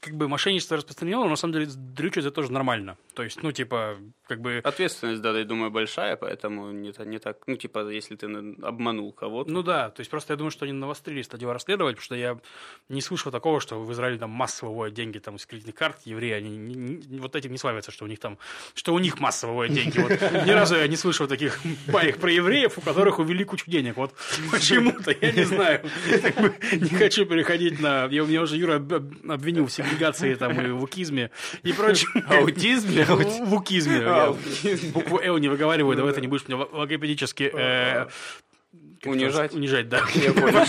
как 0.00 0.14
бы 0.14 0.28
мошенничество 0.28 0.76
распространено, 0.78 1.24
но 1.24 1.28
на 1.28 1.36
самом 1.36 1.52
деле 1.52 1.66
дрючить 1.66 2.24
это 2.24 2.30
тоже 2.30 2.50
нормально. 2.50 2.96
То 3.14 3.22
есть, 3.22 3.42
ну, 3.42 3.52
типа, 3.52 3.96
как 4.26 4.40
бы... 4.40 4.60
Ответственность, 4.64 5.20
да, 5.20 5.38
я 5.38 5.44
думаю, 5.44 5.70
большая, 5.70 6.16
поэтому 6.16 6.70
не, 6.72 6.92
не 7.04 7.18
так, 7.18 7.36
ну, 7.46 7.56
типа, 7.56 7.86
если 7.90 8.16
ты 8.16 8.26
обманул 8.62 9.12
кого-то. 9.12 9.50
Ну 9.50 9.62
да, 9.62 9.90
то 9.90 10.00
есть 10.00 10.10
просто 10.10 10.32
я 10.32 10.36
думаю, 10.38 10.50
что 10.50 10.64
они 10.64 10.72
навострили 10.72 11.20
стадию 11.20 11.52
расследовать, 11.52 11.96
потому 11.96 12.04
что 12.04 12.14
я 12.14 12.38
не 12.88 13.02
слышал 13.02 13.30
такого, 13.30 13.60
что 13.60 13.78
в 13.78 13.92
Израиле 13.92 14.18
там 14.18 14.30
массово 14.30 14.70
выводят 14.70 14.94
деньги 14.94 15.18
там 15.18 15.36
из 15.36 15.44
кредитных 15.44 15.74
карт, 15.74 15.98
евреи, 16.06 16.32
они 16.32 16.56
не- 16.56 16.74
не- 16.74 17.18
вот 17.20 17.36
этим 17.36 17.52
не 17.52 17.58
славятся, 17.58 17.90
что 17.90 18.06
у 18.06 18.08
них 18.08 18.18
там, 18.20 18.38
что 18.74 18.94
у 18.94 18.98
них 18.98 19.20
массово 19.20 19.50
выводят 19.50 19.74
деньги. 19.74 19.98
Вот 19.98 20.10
ни 20.46 20.50
разу 20.50 20.76
я 20.76 20.88
не 20.88 20.96
слышал 20.96 21.26
таких 21.26 21.60
баек 21.92 22.16
про 22.18 22.32
евреев, 22.32 22.78
у 22.78 22.80
которых 22.80 23.18
увели 23.18 23.44
кучу 23.44 23.70
денег. 23.70 23.96
Вот 23.98 24.14
почему-то, 24.50 25.10
я 25.20 25.32
не 25.32 25.44
знаю. 25.44 25.82
Не 26.72 26.88
хочу 26.96 27.26
переходить 27.26 27.80
на... 27.80 28.06
Я, 28.06 28.22
меня 28.22 28.42
уже 28.42 28.56
Юра 28.56 28.76
об- 28.76 28.92
об- 28.94 29.30
обвинил 29.30 29.66
в 29.66 29.72
сегрегации 29.90 30.34
там 30.34 30.60
и 30.60 30.70
в 30.70 30.82
укизме 30.82 31.30
и 31.62 31.72
прочем. 31.76 32.08
Аутизме? 32.28 33.04
В 33.04 33.54
укизме. 33.54 34.00
А. 34.02 34.36
Букву 34.92 35.20
«Л» 35.22 35.38
не 35.38 35.48
выговариваю, 35.48 35.96
давай 35.96 36.12
ты 36.12 36.20
не 36.20 36.26
будешь 36.28 36.42
лог- 36.48 36.72
логопедически... 36.72 37.50
как 39.02 39.12
Унижать? 39.12 39.54
Унижать, 39.54 39.88
да. 39.88 40.02
Я 40.14 40.32
понял. 40.32 40.60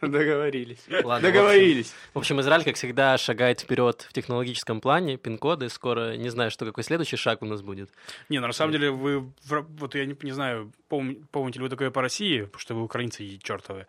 Договорились. 0.00 0.78
Ладно, 1.02 1.28
Договорились. 1.28 1.92
В 2.14 2.18
общем, 2.18 2.40
Израиль, 2.40 2.62
как 2.64 2.76
всегда, 2.76 3.18
шагает 3.18 3.60
вперед 3.60 4.06
в 4.08 4.12
технологическом 4.12 4.80
плане, 4.80 5.16
пин-коды. 5.16 5.68
Скоро 5.68 6.16
не 6.16 6.28
знаю, 6.28 6.50
что 6.50 6.64
какой 6.66 6.84
следующий 6.84 7.16
шаг 7.16 7.42
у 7.42 7.46
нас 7.46 7.62
будет. 7.62 7.90
Не, 8.28 8.38
ну 8.38 8.46
на 8.46 8.52
самом 8.52 8.72
деле 8.72 8.90
вы, 8.90 9.32
вот 9.48 9.94
я 9.94 10.06
не, 10.06 10.16
не 10.22 10.32
знаю, 10.32 10.72
пом- 10.88 11.24
помните 11.32 11.58
ли 11.58 11.64
вы 11.64 11.68
такое 11.68 11.90
по 11.90 12.00
России, 12.00 12.42
потому 12.42 12.60
что 12.60 12.74
вы 12.74 12.82
украинцы 12.84 13.24
и 13.24 13.38
чертовы. 13.42 13.86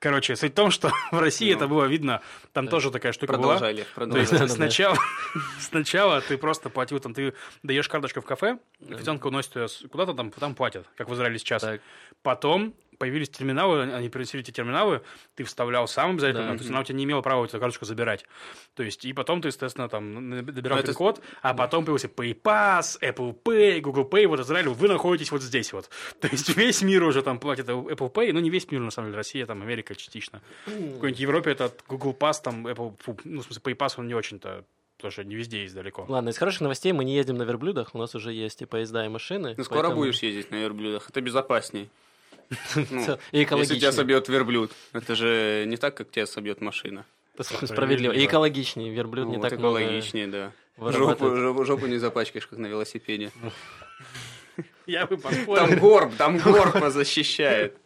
Короче, 0.00 0.34
суть 0.34 0.52
в 0.52 0.54
том, 0.56 0.70
что 0.70 0.90
в 1.12 1.18
России 1.18 1.50
Ну. 1.52 1.56
это 1.58 1.68
было 1.68 1.84
видно, 1.84 2.22
там 2.52 2.66
тоже 2.68 2.90
такая 2.90 3.12
штука 3.12 3.34
была. 3.34 3.58
Продолжай, 3.58 3.74
Лев, 3.74 3.86
То 3.94 4.18
есть 4.18 4.50
сначала, 4.52 4.96
сначала 5.60 6.20
ты 6.22 6.36
просто 6.38 6.70
платил, 6.70 6.98
там, 6.98 7.14
ты 7.14 7.34
даешь 7.62 7.88
карточку 7.88 8.20
в 8.20 8.24
кафе, 8.24 8.58
официантка 8.90 9.28
уносит 9.28 9.54
ее 9.56 9.68
куда-то 9.90 10.14
там, 10.14 10.30
там 10.32 10.54
платят, 10.54 10.86
как 10.96 11.08
в 11.08 11.14
Израиле 11.14 11.38
сейчас. 11.38 11.51
Так. 11.60 11.80
Потом 12.22 12.74
появились 12.98 13.30
терминалы, 13.30 13.82
они 13.92 14.08
принесли 14.08 14.38
эти 14.38 14.52
терминалы, 14.52 15.02
ты 15.34 15.42
вставлял 15.42 15.88
сам 15.88 16.12
обязательно, 16.12 16.44
Да. 16.44 16.52
то 16.52 16.58
есть 16.58 16.70
она 16.70 16.80
у 16.80 16.84
тебя 16.84 16.96
не 16.96 17.02
имела 17.02 17.20
права 17.20 17.44
эту 17.44 17.58
карточку 17.58 17.84
забирать. 17.84 18.24
То 18.74 18.84
есть, 18.84 19.04
и 19.04 19.12
потом 19.12 19.42
ты, 19.42 19.48
естественно, 19.48 19.88
там 19.88 20.30
добирал 20.46 20.76
Но 20.76 20.82
это- 20.84 20.92
пин-код, 20.92 21.20
а 21.40 21.52
потом 21.52 21.84
появился 21.84 22.06
PayPass, 22.06 23.00
Apple 23.00 23.36
Pay, 23.42 23.80
Google 23.80 24.08
Pay, 24.08 24.28
вот 24.28 24.38
Израиль, 24.38 24.68
вы 24.68 24.86
находитесь 24.86 25.32
вот 25.32 25.42
здесь 25.42 25.72
вот. 25.72 25.90
То 26.20 26.28
есть 26.28 26.56
весь 26.56 26.80
мир 26.82 27.02
уже 27.02 27.22
там 27.22 27.40
платит 27.40 27.68
Apple 27.68 28.12
Pay, 28.12 28.32
ну 28.32 28.38
не 28.38 28.50
весь 28.50 28.70
мир, 28.70 28.80
на 28.80 28.92
самом 28.92 29.08
деле, 29.08 29.16
Россия, 29.16 29.46
там, 29.46 29.62
Америка 29.62 29.96
частично. 29.96 30.40
В 30.66 30.94
какой-нибудь 30.94 31.18
Европе 31.20 31.50
это 31.50 31.72
Google 31.88 32.16
Pass, 32.16 32.34
там, 32.44 32.68
Apple, 32.68 32.94
ну, 33.24 33.40
в 33.40 33.44
смысле, 33.46 33.62
PayPass, 33.72 33.94
он 33.96 34.06
не 34.06 34.14
очень-то 34.14 34.64
тоже 35.02 35.24
не 35.24 35.34
везде 35.34 35.62
есть 35.62 35.74
далеко. 35.74 36.06
Ладно, 36.08 36.30
из 36.30 36.38
хороших 36.38 36.60
новостей 36.62 36.92
мы 36.92 37.04
не 37.04 37.14
ездим 37.14 37.36
на 37.36 37.42
верблюдах, 37.42 37.94
у 37.94 37.98
нас 37.98 38.14
уже 38.14 38.32
есть 38.32 38.62
и 38.62 38.66
поезда, 38.66 39.04
и 39.04 39.08
машины. 39.08 39.54
Ну, 39.58 39.64
скоро 39.64 39.80
поэтому- 39.82 39.96
будешь 40.00 40.20
ездить 40.22 40.50
на 40.50 40.56
верблюдах, 40.56 41.10
это 41.10 41.20
безопасней. 41.20 41.90
И 43.32 43.38
Если 43.38 43.78
тебя 43.78 43.92
собьет 43.92 44.28
верблюд, 44.28 44.72
это 44.92 45.14
же 45.14 45.64
не 45.66 45.76
так, 45.76 45.96
как 45.96 46.10
тебя 46.10 46.26
собьет 46.26 46.60
машина. 46.60 47.04
Справедливо. 47.40 48.12
И 48.12 48.26
экологичнее. 48.26 48.92
Верблюд 48.92 49.28
не 49.28 49.40
так 49.40 49.58
много 49.58 49.80
экологичнее, 49.80 50.26
да. 50.26 50.52
Жопу, 50.78 51.86
не 51.86 51.96
запачкаешь, 51.98 52.46
как 52.46 52.58
на 52.58 52.66
велосипеде. 52.66 53.30
Я 54.86 55.06
бы 55.06 55.16
Там 55.16 55.32
поспорил. 55.32 55.80
горб, 55.80 56.14
там 56.16 56.38
горб 56.38 56.76
защищает. 56.90 57.76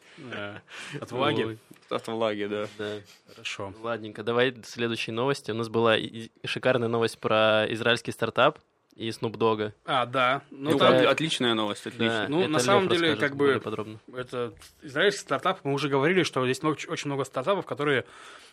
От 1.01 1.13
влаги. 1.13 1.59
От 1.91 2.09
влаги, 2.09 2.47
да. 2.47 2.67
да. 2.79 2.97
Хорошо. 3.29 3.73
Ладненько, 3.83 4.23
давай 4.23 4.55
следующие 4.65 5.15
новости. 5.15 5.51
У 5.51 5.55
нас 5.55 5.69
была 5.69 5.97
шикарная 6.45 6.89
новость 6.89 7.19
про 7.19 7.65
израильский 7.71 8.13
стартап 8.13 8.59
и 8.97 9.09
Snoop 9.11 9.33
Dogg. 9.37 9.73
А, 9.85 10.07
да. 10.07 10.43
Ну, 10.51 10.73
Ну, 10.73 10.79
там- 10.79 10.93
да. 10.93 11.01
от- 11.03 11.07
отличная 11.13 11.55
новость, 11.55 11.85
Да, 11.85 11.91
отлично. 11.91 12.27
Ну, 12.29 12.41
это 12.41 12.51
на 12.51 12.59
самом 12.59 12.89
деле, 12.89 13.15
как 13.17 13.37
бы- 13.37 13.61
подробно. 13.63 14.01
это 14.15 14.53
израильский 14.83 15.21
стартап, 15.21 15.61
мы 15.65 15.75
уже 15.75 15.89
говорили, 15.89 16.23
что 16.23 16.45
здесь 16.45 16.63
много- 16.63 16.79
очень 16.89 17.09
много 17.09 17.25
стартапов, 17.25 17.67
которые 17.67 18.05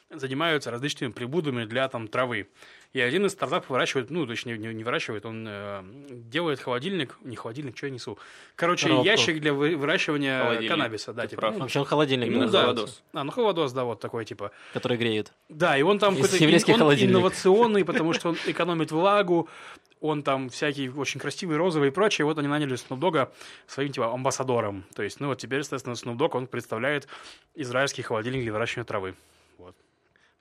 занимаются 0.09 0.71
различными 0.71 1.11
прибудами 1.11 1.65
для 1.65 1.87
там 1.87 2.07
травы. 2.07 2.47
И 2.93 2.99
один 3.01 3.25
из 3.25 3.31
стартапов 3.31 3.71
выращивает, 3.71 4.11
ну, 4.11 4.27
точнее, 4.27 4.55
не, 4.57 4.71
не 4.71 4.83
выращивает, 4.83 5.25
он 5.25 5.45
э, 5.47 5.81
делает 6.11 6.59
холодильник, 6.59 7.17
не 7.23 7.35
холодильник, 7.35 7.75
что 7.75 7.87
я 7.87 7.91
несу. 7.91 8.19
Короче, 8.55 8.85
Коробку. 8.87 9.05
ящик 9.05 9.39
для 9.39 9.51
вы- 9.51 9.75
выращивания 9.75 10.43
Холодильник. 10.43 10.69
каннабиса, 10.69 11.13
да, 11.13 11.23
Ты 11.23 11.29
типа. 11.29 11.41
прав. 11.41 11.53
ну, 11.55 11.59
Вообще 11.61 11.79
он 11.79 11.85
холодильник 11.85 12.27
Именно 12.27 12.45
ну, 12.45 12.51
да. 12.51 12.57
называется, 12.67 12.81
холодос. 12.85 13.03
А, 13.13 13.23
ну 13.23 13.31
холодос, 13.31 13.71
да, 13.73 13.83
вот 13.83 13.99
такой 13.99 14.25
типа. 14.25 14.51
который 14.73 14.97
греет. 14.97 15.33
Да, 15.49 15.75
и 15.75 15.81
он 15.81 15.97
там 15.97 16.15
какой-то 16.15 16.35
он 16.85 16.93
инновационный, 16.93 17.83
потому 17.83 18.13
что 18.13 18.29
он 18.29 18.37
экономит 18.45 18.91
влагу, 18.91 19.49
он 19.99 20.21
там 20.21 20.49
всякий 20.49 20.89
очень 20.89 21.19
красивый, 21.19 21.57
розовый 21.57 21.87
и 21.87 21.91
прочее. 21.91 22.25
Вот 22.25 22.37
они 22.37 22.47
наняли 22.47 22.75
Dogg 22.75 23.31
своим 23.65 23.91
типа 23.91 24.13
амбассадором. 24.13 24.83
То 24.93 25.01
есть, 25.01 25.19
ну 25.19 25.27
вот 25.29 25.39
теперь, 25.39 25.59
естественно, 25.59 25.93
Snoop 25.93 26.17
Dogg, 26.17 26.31
он 26.37 26.45
представляет 26.45 27.07
израильский 27.55 28.03
холодильник 28.03 28.43
для 28.43 28.51
выращивания 28.51 28.85
травы. 28.85 29.15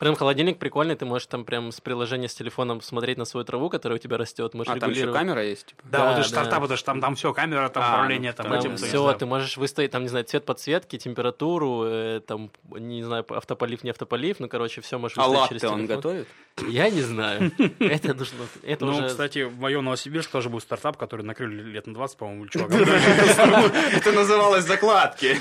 Прям 0.03 0.17
холодильник 0.17 0.59
прикольный, 0.59 0.97
ты 0.97 1.05
можешь 1.05 1.29
там 1.29 1.45
прям 1.45 1.71
с 1.71 1.81
приложения 1.81 2.27
с 2.27 2.35
телефоном 2.35 2.81
смотреть 2.81 3.19
на 3.19 3.25
свою 3.25 3.47
траву, 3.47 3.71
которая 3.71 4.01
у 4.01 4.03
тебя 4.03 4.17
растет, 4.17 4.53
можешь 4.53 4.73
А 4.75 4.77
там 4.81 4.91
еще 4.91 5.13
камера 5.13 5.45
есть, 5.45 5.67
типа? 5.67 5.81
Да, 5.85 5.99
Да, 5.99 6.05
вот 6.07 6.13
это 6.15 6.23
же 6.25 6.31
да. 6.31 6.41
стартап, 6.41 6.65
это 6.65 6.77
же 6.77 6.83
там, 6.83 7.01
там 7.01 7.15
все, 7.15 7.33
камера, 7.33 7.69
там 7.69 7.85
А, 7.87 7.95
управление, 7.95 8.33
ну, 8.33 8.37
там 8.37 8.47
там 8.47 8.55
этим. 8.55 8.63
Там 8.71 8.73
есть, 8.73 8.87
все, 8.89 9.13
ты 9.13 9.27
можешь 9.27 9.57
выставить, 9.57 9.93
там, 9.93 10.03
не 10.03 10.09
знаю, 10.09 10.25
цвет 10.25 10.45
подсветки, 10.45 10.99
температуру, 10.99 11.85
э, 11.85 12.21
там, 12.27 12.51
не 12.71 13.05
знаю, 13.05 13.25
автополив, 13.29 13.85
не 13.85 13.91
автополив, 13.91 14.41
ну, 14.41 14.49
короче, 14.49 14.81
все 14.81 14.99
можешь 14.99 15.17
А 15.19 15.29
выставить 15.29 15.49
через 15.51 15.63
латте 15.63 15.73
он 15.73 15.79
телефон. 15.87 15.97
готовит? 15.97 16.29
Я 16.69 16.91
не 16.91 17.03
знаю. 17.03 17.53
Это 17.79 18.15
нужно, 18.15 18.39
это 18.65 18.85
Ну, 18.85 18.97
уже... 18.97 19.07
кстати, 19.07 19.45
в 19.45 19.61
моем 19.61 19.85
Новосибирске 19.85 20.33
тоже 20.33 20.49
был 20.49 20.61
стартап, 20.61 20.97
который 20.97 21.23
накрыли 21.23 21.63
лет 21.63 21.87
на 21.87 21.95
20, 21.95 22.19
по-моему, 22.19 22.49
чувак. 22.49 22.73
Это 23.93 24.11
называлось 24.13 24.65
закладки. 24.65 25.27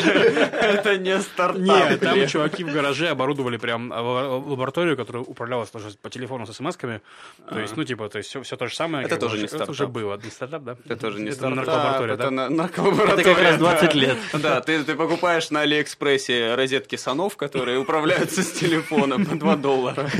Это 0.00 0.98
не 0.98 1.18
стартап. 1.20 1.62
Нет, 1.62 2.00
там 2.00 2.26
чуваки 2.26 2.62
в 2.62 2.70
гараже 2.72 3.08
оборудовали 3.08 3.45
прям 3.56 3.92
а, 3.92 4.00
ла- 4.02 4.36
лабораторию, 4.38 4.96
которая 4.96 5.22
управлялась 5.22 5.70
тоже 5.70 5.90
по 6.02 6.10
телефону 6.10 6.44
с 6.46 6.50
смс-ками. 6.50 7.00
То 7.48 7.60
есть, 7.60 7.76
ну, 7.76 7.84
типа, 7.84 8.08
то 8.08 8.18
есть 8.18 8.30
все, 8.30 8.42
все 8.42 8.56
то 8.56 8.66
же 8.66 8.74
самое. 8.74 9.06
Это 9.06 9.14
бы, 9.14 9.20
тоже 9.20 9.38
не 9.38 9.44
Это 9.44 9.54
уже 9.62 9.64
стартап. 9.74 9.90
было. 9.90 10.16
Не 10.22 10.30
стартап, 10.30 10.62
да? 10.64 10.76
Это 10.84 10.96
тоже 10.96 11.20
не 11.20 11.28
Это 11.28 11.36
стартап, 11.36 11.56
нарколаборатория, 11.58 12.14
это 12.14 12.22
да? 12.24 12.30
на- 12.32 12.48
нарколаборатория. 12.50 13.20
Это 13.22 13.34
как 13.34 13.38
раз 13.42 13.52
да. 13.58 13.78
20 13.78 13.94
лет. 14.02 14.18
Да, 14.34 14.60
ты, 14.60 14.82
ты 14.82 14.94
покупаешь 14.96 15.50
на 15.50 15.60
Алиэкспрессе 15.60 16.54
розетки 16.56 16.96
Sonoff, 16.96 17.36
которые 17.36 17.78
управляются 17.78 18.42
с 18.42 18.50
телефона 18.50 19.24
по 19.24 19.36
2 19.36 19.56
доллара. 19.56 20.10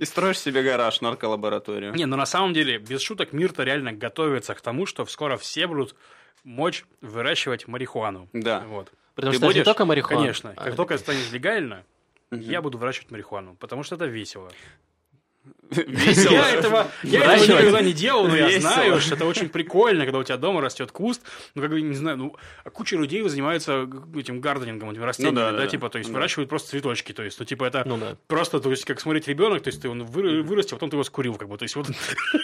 И 0.00 0.04
строишь 0.04 0.38
себе 0.40 0.62
гараж, 0.62 1.00
нарколабораторию. 1.00 1.92
Не, 1.94 2.06
ну 2.06 2.16
на 2.16 2.26
самом 2.26 2.52
деле, 2.54 2.78
без 2.78 3.00
шуток, 3.02 3.32
мир-то 3.32 3.62
реально 3.64 3.92
готовится 3.92 4.54
к 4.54 4.60
тому, 4.60 4.86
что 4.86 5.04
скоро 5.06 5.36
все 5.36 5.66
будут 5.66 5.94
мочь 6.44 6.84
выращивать 7.00 7.66
марихуану. 7.66 8.28
Да. 8.32 8.62
Вот. 8.68 8.92
Потому 9.14 9.32
Ты 9.32 9.38
что 9.38 9.46
это 9.46 9.52
не 9.54 9.58
будешь? 9.60 9.64
только 9.64 9.84
марихуана. 9.84 10.20
Конечно. 10.22 10.52
а- 10.56 10.64
Как 10.64 10.76
только 10.76 10.94
это 10.94 11.02
станет 11.02 11.32
легально, 11.32 11.84
Я 12.40 12.62
буду 12.62 12.78
выращивать 12.78 13.10
марихуану, 13.10 13.54
потому 13.56 13.82
что 13.82 13.94
это 13.96 14.06
весело. 14.06 14.50
Весело. 15.70 16.32
Я 16.32 16.50
этого, 16.52 16.86
я 17.02 17.34
этого 17.34 17.58
никогда 17.58 17.80
не 17.80 17.92
делал, 17.92 18.28
но 18.28 18.36
я 18.36 18.46
Весело. 18.46 18.60
знаю, 18.72 19.00
что 19.00 19.16
это 19.16 19.24
очень 19.26 19.48
прикольно, 19.48 20.04
когда 20.04 20.18
у 20.20 20.22
тебя 20.22 20.36
дома 20.36 20.60
растет 20.60 20.92
куст. 20.92 21.22
Ну, 21.56 21.62
как 21.62 21.72
бы, 21.72 21.80
не 21.80 21.94
знаю, 21.96 22.16
ну, 22.18 22.36
а 22.64 22.70
куча 22.70 22.96
людей 22.96 23.20
занимаются 23.28 23.88
этим 24.16 24.40
гарденингом, 24.40 24.90
этим 24.92 25.02
растениями, 25.02 25.34
да, 25.34 25.50
да, 25.50 25.56
да, 25.56 25.64
да. 25.64 25.66
типа, 25.66 25.88
то 25.88 25.98
есть 25.98 26.10
Да. 26.10 26.14
выращивают 26.14 26.48
просто 26.48 26.70
цветочки, 26.70 27.12
то 27.12 27.24
есть, 27.24 27.38
ну, 27.40 27.44
типа, 27.44 27.64
это 27.64 27.82
Ну 27.84 27.96
да. 27.96 28.16
просто, 28.28 28.60
то 28.60 28.70
есть, 28.70 28.84
как 28.84 29.00
смотреть 29.00 29.26
ребенок, 29.26 29.62
то 29.64 29.68
есть, 29.68 29.82
ты 29.82 29.88
он 29.88 30.04
вы- 30.04 30.42
вырастил, 30.42 30.76
потом 30.76 30.90
ты 30.90 30.96
его 30.96 31.04
скурил, 31.04 31.34
как 31.34 31.48
бы, 31.48 31.58
то 31.58 31.64
есть, 31.64 31.74
вот, 31.74 31.88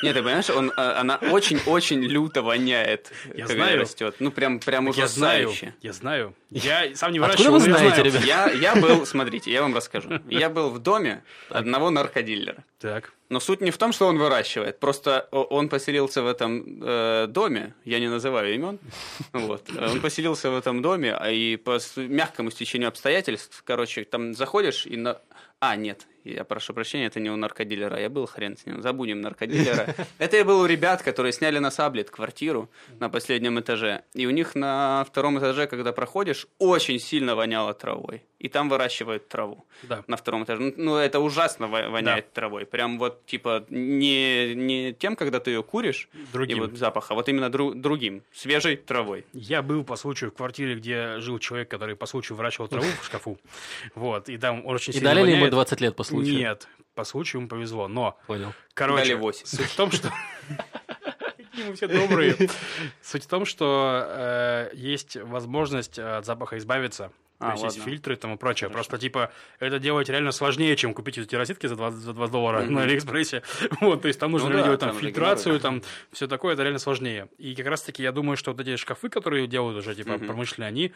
Нет, 0.03 0.15
ты 0.15 0.23
понимаешь, 0.23 0.51
он, 0.51 0.73
а, 0.77 1.01
она 1.01 1.17
очень-очень 1.17 2.01
люто 2.03 2.43
воняет, 2.43 3.13
Я 3.35 3.47
когда 3.47 3.65
знаю. 3.65 3.81
растет. 3.81 4.17
Ну, 4.19 4.33
прям, 4.33 4.59
прям 4.59 4.87
я 4.91 5.07
знаю, 5.07 5.49
ужасающе. 5.49 5.75
я 5.81 5.93
знаю. 5.93 6.35
Я 6.51 6.95
сам 6.97 7.13
не 7.13 7.19
Откуда 7.21 7.51
выращивал, 7.51 7.59
вы 7.61 7.69
но 7.69 7.79
я 7.79 7.95
знаете, 7.95 8.03
ребят? 8.03 8.25
Я, 8.25 8.51
я 8.51 8.75
был, 8.77 9.07
смотрите, 9.07 9.53
я 9.53 9.63
вам 9.63 9.75
расскажу. 9.77 10.11
Я 10.29 10.51
был 10.51 10.71
в 10.71 10.79
доме 10.81 11.23
одного 11.49 11.91
наркодилера. 11.91 12.65
Так. 12.83 13.13
Но 13.33 13.41
суть 13.41 13.63
не 13.63 13.71
в 13.71 13.79
том, 13.79 13.93
что 13.93 14.07
он 14.09 14.19
выращивает. 14.19 14.79
Просто 14.79 15.27
он 15.33 15.69
поселился 15.71 16.23
в 16.23 16.27
этом 16.27 16.63
э, 16.83 17.27
доме. 17.29 17.73
Я 17.85 17.99
не 17.99 18.09
называю 18.11 18.55
имен. 18.55 18.79
Вот. 19.33 19.63
Он 19.77 20.01
поселился 20.01 20.51
в 20.51 20.55
этом 20.59 20.83
доме, 20.83 21.15
а 21.15 21.31
и 21.31 21.57
по 21.57 21.79
мягкому 21.97 22.51
стечению 22.51 22.89
обстоятельств, 22.89 23.63
короче, 23.67 24.05
там 24.05 24.35
заходишь 24.35 24.87
и 24.87 24.97
на... 24.99 25.17
А, 25.61 25.77
нет, 25.77 26.07
я 26.25 26.43
прошу 26.45 26.75
прощения, 26.75 27.07
это 27.07 27.21
не 27.21 27.31
у 27.31 27.37
наркодилера. 27.37 27.99
Я 28.01 28.09
был 28.11 28.27
хрен 28.27 28.57
с 28.57 28.67
ним. 28.67 28.83
Забудем 28.83 29.21
наркодилера. 29.21 29.95
Это 30.19 30.37
я 30.37 30.45
был 30.45 30.59
у 30.61 30.67
ребят, 30.67 31.03
которые 31.03 31.33
сняли 31.33 31.61
на 31.61 31.71
Саблет 31.71 32.11
квартиру 32.11 32.69
на 32.99 33.09
последнем 33.09 33.61
этаже. 33.61 34.03
И 34.13 34.27
у 34.27 34.31
них 34.31 34.57
на 34.57 35.05
втором 35.09 35.39
этаже, 35.39 35.69
когда 35.69 35.93
проходишь, 35.93 36.49
очень 36.59 36.99
сильно 36.99 37.37
воняло 37.37 37.75
травой. 37.75 38.25
И 38.41 38.49
там 38.49 38.69
выращивают 38.69 39.29
траву 39.29 39.65
Да. 39.85 40.03
на 40.09 40.17
втором 40.17 40.43
этаже. 40.43 40.61
Ну, 40.63 40.73
Ну, 40.77 40.97
это 40.97 41.21
ужасно 41.21 41.69
во- 41.69 41.89
воняет 41.91 42.33
травой. 42.33 42.67
Прям 42.67 42.99
вот 42.99 43.22
вот 43.23 43.27
типа 43.27 43.65
не, 43.71 44.55
не 44.55 44.93
тем, 44.93 45.17
когда 45.17 45.41
ты 45.41 45.51
ее 45.51 45.63
куришь, 45.63 46.09
Другим. 46.33 46.59
и 46.59 46.61
вот 46.61 46.77
запах, 46.77 47.11
а 47.11 47.15
вот 47.15 47.29
именно 47.29 47.47
дру- 47.47 47.75
другим, 47.75 48.23
свежей 48.33 48.77
травой. 48.77 49.25
Я 49.33 49.63
был 49.63 49.85
по 49.85 49.97
случаю 49.97 50.31
в 50.31 50.35
квартире, 50.35 50.75
где 50.75 51.19
жил 51.21 51.39
человек, 51.39 51.69
который 51.69 51.97
по 51.97 52.07
случаю 52.07 52.37
выращивал 52.37 52.69
траву 52.69 52.87
в 53.01 53.05
шкафу. 53.05 53.39
Вот, 53.95 54.29
и 54.29 54.39
там 54.39 54.65
он 54.67 54.75
очень 54.75 54.93
И 54.93 54.97
сильно 54.97 55.11
дали 55.11 55.21
ли 55.25 55.31
ему 55.33 55.41
воняет. 55.43 55.53
20 55.53 55.81
лет 55.81 55.97
по 55.97 56.05
случаю? 56.05 56.37
Нет, 56.37 56.69
по 56.95 57.05
случаю 57.05 57.41
ему 57.41 57.49
повезло. 57.49 57.89
Но, 57.89 58.19
Понял. 58.27 58.53
короче, 58.75 59.05
Дали 59.05 59.15
восемь. 59.15 59.47
суть 59.47 59.67
в 59.67 59.77
том, 59.77 59.91
что... 59.91 60.13
Мы 61.67 61.75
все 61.75 61.87
добрые. 61.87 62.35
Суть 63.03 63.25
в 63.25 63.27
том, 63.29 63.45
что 63.45 64.03
э, 64.09 64.71
есть 64.73 65.17
возможность 65.17 65.99
э, 65.99 66.17
от 66.17 66.25
запаха 66.25 66.57
избавиться. 66.57 67.13
А, 67.43 67.47
То 67.47 67.53
есть 67.53 67.65
есть 67.65 67.79
ладно. 67.79 67.91
фильтры 67.93 68.15
и 68.15 68.17
тому 68.17 68.39
прочее. 68.39 68.71
Просто, 68.71 68.99
типа, 68.99 69.33
это 69.59 69.79
делать 69.79 70.09
реально 70.09 70.33
сложнее, 70.33 70.77
чем 70.77 70.95
купить 70.95 71.19
эти 71.19 71.35
розетки 71.35 71.67
за 71.67 71.77
20, 71.77 71.99
за 71.99 72.13
20 72.13 72.33
долларов 72.33 72.69
на 72.69 72.83
Алиэкспрессе. 72.83 73.43
Вот, 73.81 74.03
то 74.03 74.09
есть 74.09 74.21
там 74.21 74.31
нужно 74.33 74.49
Ну 74.51 74.57
да, 74.57 74.63
делать 74.65 74.81
там 74.81 74.91
там 74.91 74.99
фильтрацию, 74.99 75.59
там 75.61 75.83
все 76.13 76.27
такое, 76.29 76.55
это 76.55 76.63
реально 76.63 76.79
сложнее. 76.79 77.29
И 77.39 77.55
как 77.55 77.67
раз-таки 77.67 78.03
я 78.03 78.13
думаю, 78.13 78.37
что 78.37 78.53
вот 78.53 78.61
эти 78.61 78.77
шкафы, 78.77 79.09
которые 79.09 79.47
делают 79.47 79.79
уже, 79.79 79.95
типа, 79.95 80.13
Мгм. 80.13 80.27
промышленные, 80.27 80.69
они 80.69 80.93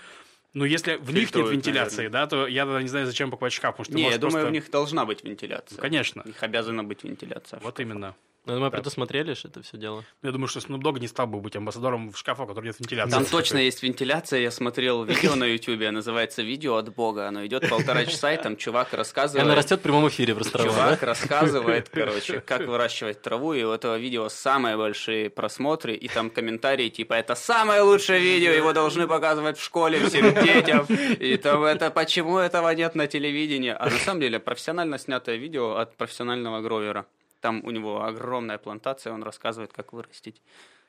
ну, 0.55 0.65
если 0.65 0.95
в 0.97 1.13
них 1.13 1.35
нет 1.35 1.51
вентиляции, 1.51 1.97
наверное. 2.09 2.21
да, 2.23 2.27
то 2.29 2.47
я 2.47 2.65
тогда 2.65 2.81
не 2.81 2.89
знаю, 2.89 3.05
зачем 3.05 3.31
покупать 3.31 3.53
шкаф, 3.53 3.77
потому 3.77 3.85
что 3.85 3.95
Не, 3.95 4.05
я 4.11 4.17
думаю, 4.17 4.33
просто- 4.33 4.49
в 4.49 4.53
них 4.53 4.71
должна 4.71 5.05
быть 5.05 5.23
вентиляция. 5.23 5.77
Ну, 5.77 5.83
конечно. 5.83 6.23
У 6.25 6.29
них 6.29 6.43
обязана 6.43 6.83
быть 6.83 7.05
вентиляция. 7.05 7.61
Вот 7.61 7.79
именно. 7.79 8.15
Ну, 8.47 8.61
мы 8.61 8.71
предусмотрели 8.71 9.35
же 9.35 9.49
это 9.49 9.61
все 9.63 9.77
дело. 9.77 10.05
Я 10.23 10.31
думаю, 10.31 10.47
что 10.47 10.61
Snoop 10.61 10.81
Dogg 10.81 11.01
не 11.01 11.09
стал 11.09 11.27
бы 11.27 11.41
быть 11.41 11.57
амбассадором 11.57 12.13
в 12.13 12.17
шкафа, 12.17 12.45
у 12.45 12.47
которого 12.47 12.67
нет 12.67 12.79
вентиляции. 12.79 13.11
Там 13.11 13.27
точно 13.27 13.59
есть 13.59 13.83
вентиляция. 13.83 14.41
Я 14.41 14.53
смотрел 14.53 15.03
видео 15.03 15.35
на 15.35 15.45
Ютубе, 15.45 15.91
называется 15.91 16.43
«Видео 16.43 16.77
от 16.77 16.95
Бога». 16.95 17.27
Оно 17.27 17.45
идет 17.45 17.69
полтора 17.69 18.05
часа, 18.07 18.33
и 18.33 18.41
там 18.41 18.57
чувак 18.57 18.93
И 18.93 18.97
рассказывает... 18.97 19.45
она 19.45 19.57
растет 19.57 19.81
в 19.81 19.83
прямом 19.83 20.09
эфире 20.09 20.35
просто 20.37 20.53
трава, 20.53 20.71
Чувак 20.71 21.01
да? 21.01 21.07
рассказывает, 21.07 21.89
короче, 21.89 22.41
как 22.41 22.69
выращивать 22.69 23.21
траву, 23.21 23.53
и 23.53 23.65
у 23.65 23.73
этого 23.73 23.99
видео 23.99 24.29
самые 24.29 24.77
большие 24.77 25.29
просмотры, 25.29 25.95
и 25.95 26.07
там 26.07 26.31
комментарии 26.31 26.89
типа 26.89 27.15
«Это 27.15 27.35
самое 27.35 27.81
лучшее 27.81 28.21
видео, 28.21 28.53
его 28.53 28.73
должны 28.73 29.09
показывать 29.09 29.59
в 29.59 29.65
школе 29.65 29.99
всем 30.07 30.33
детям», 30.45 30.87
и 31.19 31.37
там 31.37 31.65
«Это 31.65 31.91
почему 31.91 32.39
этого 32.39 32.71
нет 32.71 32.95
на 32.95 33.09
телевидении?» 33.09 33.75
А 33.77 33.87
на 33.87 33.99
самом 33.99 34.21
деле 34.21 34.39
профессионально 34.39 34.99
снятое 34.99 35.35
видео 35.35 35.77
от 35.77 35.97
профессионального 35.97 36.61
гровера. 36.61 37.07
Там 37.41 37.65
у 37.65 37.71
него 37.71 38.03
огромная 38.05 38.59
плантация, 38.59 39.13
он 39.13 39.23
рассказывает, 39.23 39.73
как 39.73 39.93
вырастить 39.93 40.41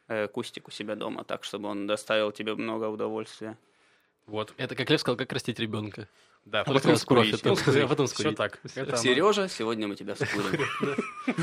э, 0.08 0.28
кустик 0.28 0.68
у 0.68 0.72
себя 0.72 0.96
дома, 0.96 1.24
так, 1.24 1.44
чтобы 1.44 1.68
он 1.70 1.88
доставил 1.88 2.32
тебе 2.32 2.56
много 2.56 2.86
удовольствия. 2.86 3.58
Вот, 4.26 4.54
Это, 4.58 4.76
как 4.76 4.90
Лев 4.90 5.00
сказал, 5.00 5.18
как 5.18 5.32
растить 5.32 5.60
ребенка. 5.60 6.08
да. 6.46 6.62
А 6.62 6.66
потом 6.66 6.96
скурить. 6.98 7.38
скрофит, 7.38 7.84
а 7.84 7.88
потом 7.88 8.08
Все 8.08 8.16
скурить. 8.16 8.38
так. 8.38 8.60
Это 8.76 8.94
оно. 8.94 8.98
Сережа, 8.98 9.48
сегодня 9.48 9.88
мы 9.88 9.96
тебя 9.96 10.16
скурим. 10.16 10.60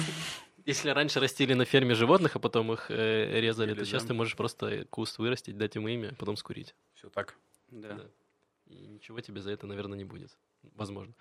Если 0.67 0.88
раньше 0.88 1.21
растили 1.21 1.53
на 1.53 1.67
ферме 1.67 1.95
животных, 1.95 2.37
а 2.37 2.38
потом 2.38 2.73
их 2.73 2.90
э, 2.90 3.40
резали, 3.40 3.73
Или 3.73 3.81
то 3.81 3.85
сейчас 3.85 4.03
да. 4.03 4.09
ты 4.09 4.14
можешь 4.14 4.35
просто 4.35 4.87
куст 4.90 5.19
вырастить, 5.19 5.59
дать 5.59 5.75
ему 5.75 5.88
имя, 5.88 6.11
а 6.12 6.14
потом 6.14 6.37
скурить. 6.37 6.75
Все 6.95 7.11
так. 7.11 7.35
Да. 7.71 8.01
И 8.67 8.87
ничего 8.87 9.21
тебе 9.21 9.43
за 9.43 9.51
это, 9.51 9.67
наверное, 9.67 9.99
не 9.99 10.05
будет. 10.05 10.31
Возможно. 10.75 11.12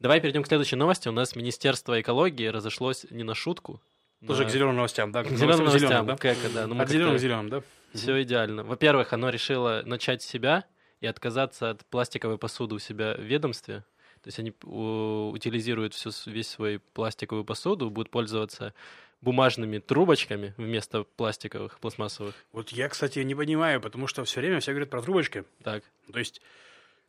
Давай 0.00 0.20
перейдем 0.20 0.42
к 0.42 0.46
следующей 0.46 0.76
новости. 0.76 1.08
У 1.08 1.12
нас 1.12 1.36
Министерство 1.36 2.00
экологии 2.00 2.46
разошлось 2.46 3.06
не 3.10 3.22
на 3.22 3.34
шутку. 3.34 3.80
Тоже 4.26 4.44
к 4.44 4.50
зеленым 4.50 4.76
новостям, 4.76 5.10
да? 5.10 5.24
к 5.24 5.28
зеленым 5.30 5.64
новостям. 5.64 5.88
Зелёным, 5.88 6.06
да? 6.06 6.16
Как, 6.16 6.36
да? 6.54 6.66
Ну, 6.66 6.80
От 6.80 6.88
зеленых 6.88 7.16
к 7.16 7.20
зеленым, 7.20 7.48
да? 7.48 7.62
Все 7.92 8.22
идеально. 8.22 8.62
Во-первых, 8.62 9.12
оно 9.12 9.28
решило 9.30 9.82
начать 9.84 10.22
с 10.22 10.26
себя 10.26 10.64
и 11.00 11.06
отказаться 11.06 11.70
от 11.70 11.84
пластиковой 11.86 12.38
посуды 12.38 12.76
у 12.76 12.78
себя 12.78 13.14
в 13.14 13.20
ведомстве. 13.20 13.84
То 14.22 14.28
есть 14.28 14.38
они 14.38 14.50
утилизируют 14.62 15.94
всю, 15.94 16.10
весь 16.26 16.48
свой 16.48 16.78
пластиковую 16.78 17.44
посуду, 17.44 17.90
будут 17.90 18.10
пользоваться 18.10 18.72
бумажными 19.20 19.78
трубочками 19.78 20.54
вместо 20.56 21.02
пластиковых, 21.02 21.80
пластмассовых. 21.80 22.34
Вот 22.52 22.70
я, 22.70 22.88
кстати, 22.88 23.18
не 23.20 23.34
понимаю, 23.34 23.80
потому 23.80 24.06
что 24.06 24.24
все 24.24 24.40
время 24.40 24.60
все 24.60 24.72
говорят 24.72 24.90
про 24.90 25.02
трубочки. 25.02 25.44
Так. 25.64 25.82
То 26.12 26.18
есть, 26.20 26.40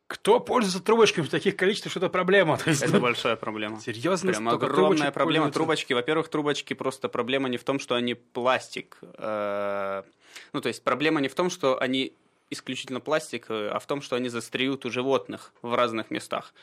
кто 0.08 0.40
пользуется 0.40 0.82
трубочками 0.84 1.26
в 1.26 1.30
таких 1.30 1.56
количествах, 1.56 1.92
что 1.92 2.00
это 2.00 2.10
проблема? 2.10 2.60
Есть, 2.66 2.82
Это 2.84 3.00
большая 3.00 3.36
проблема. 3.36 3.80
серьезно, 3.80 4.32
Прям 4.32 4.50
огромная 4.50 5.12
проблема. 5.12 5.46
пользуются? 5.46 5.60
Трубочки, 5.60 5.94
во-первых, 5.94 6.28
трубочки 6.30 6.74
просто 6.74 7.10
проблема 7.10 7.50
не 7.50 7.58
в 7.58 7.64
том, 7.64 7.80
что 7.80 7.96
они 7.96 8.14
пластик. 8.14 8.98
э, 9.02 10.04
Ну, 10.54 10.62
то 10.62 10.68
есть 10.68 10.84
проблема 10.84 11.22
не 11.22 11.28
в 11.28 11.36
том, 11.36 11.50
что 11.50 11.80
они 11.80 12.14
исключительно 12.50 13.00
пластик, 13.00 13.46
э, 13.50 13.70
а 13.70 13.80
в 13.80 13.88
том, 13.88 14.02
что 14.02 14.16
они 14.16 14.30
застряют 14.30 14.86
у 14.86 14.92
животных 14.92 15.54
в 15.62 15.74
разных 15.76 16.12
местах. 16.12 16.54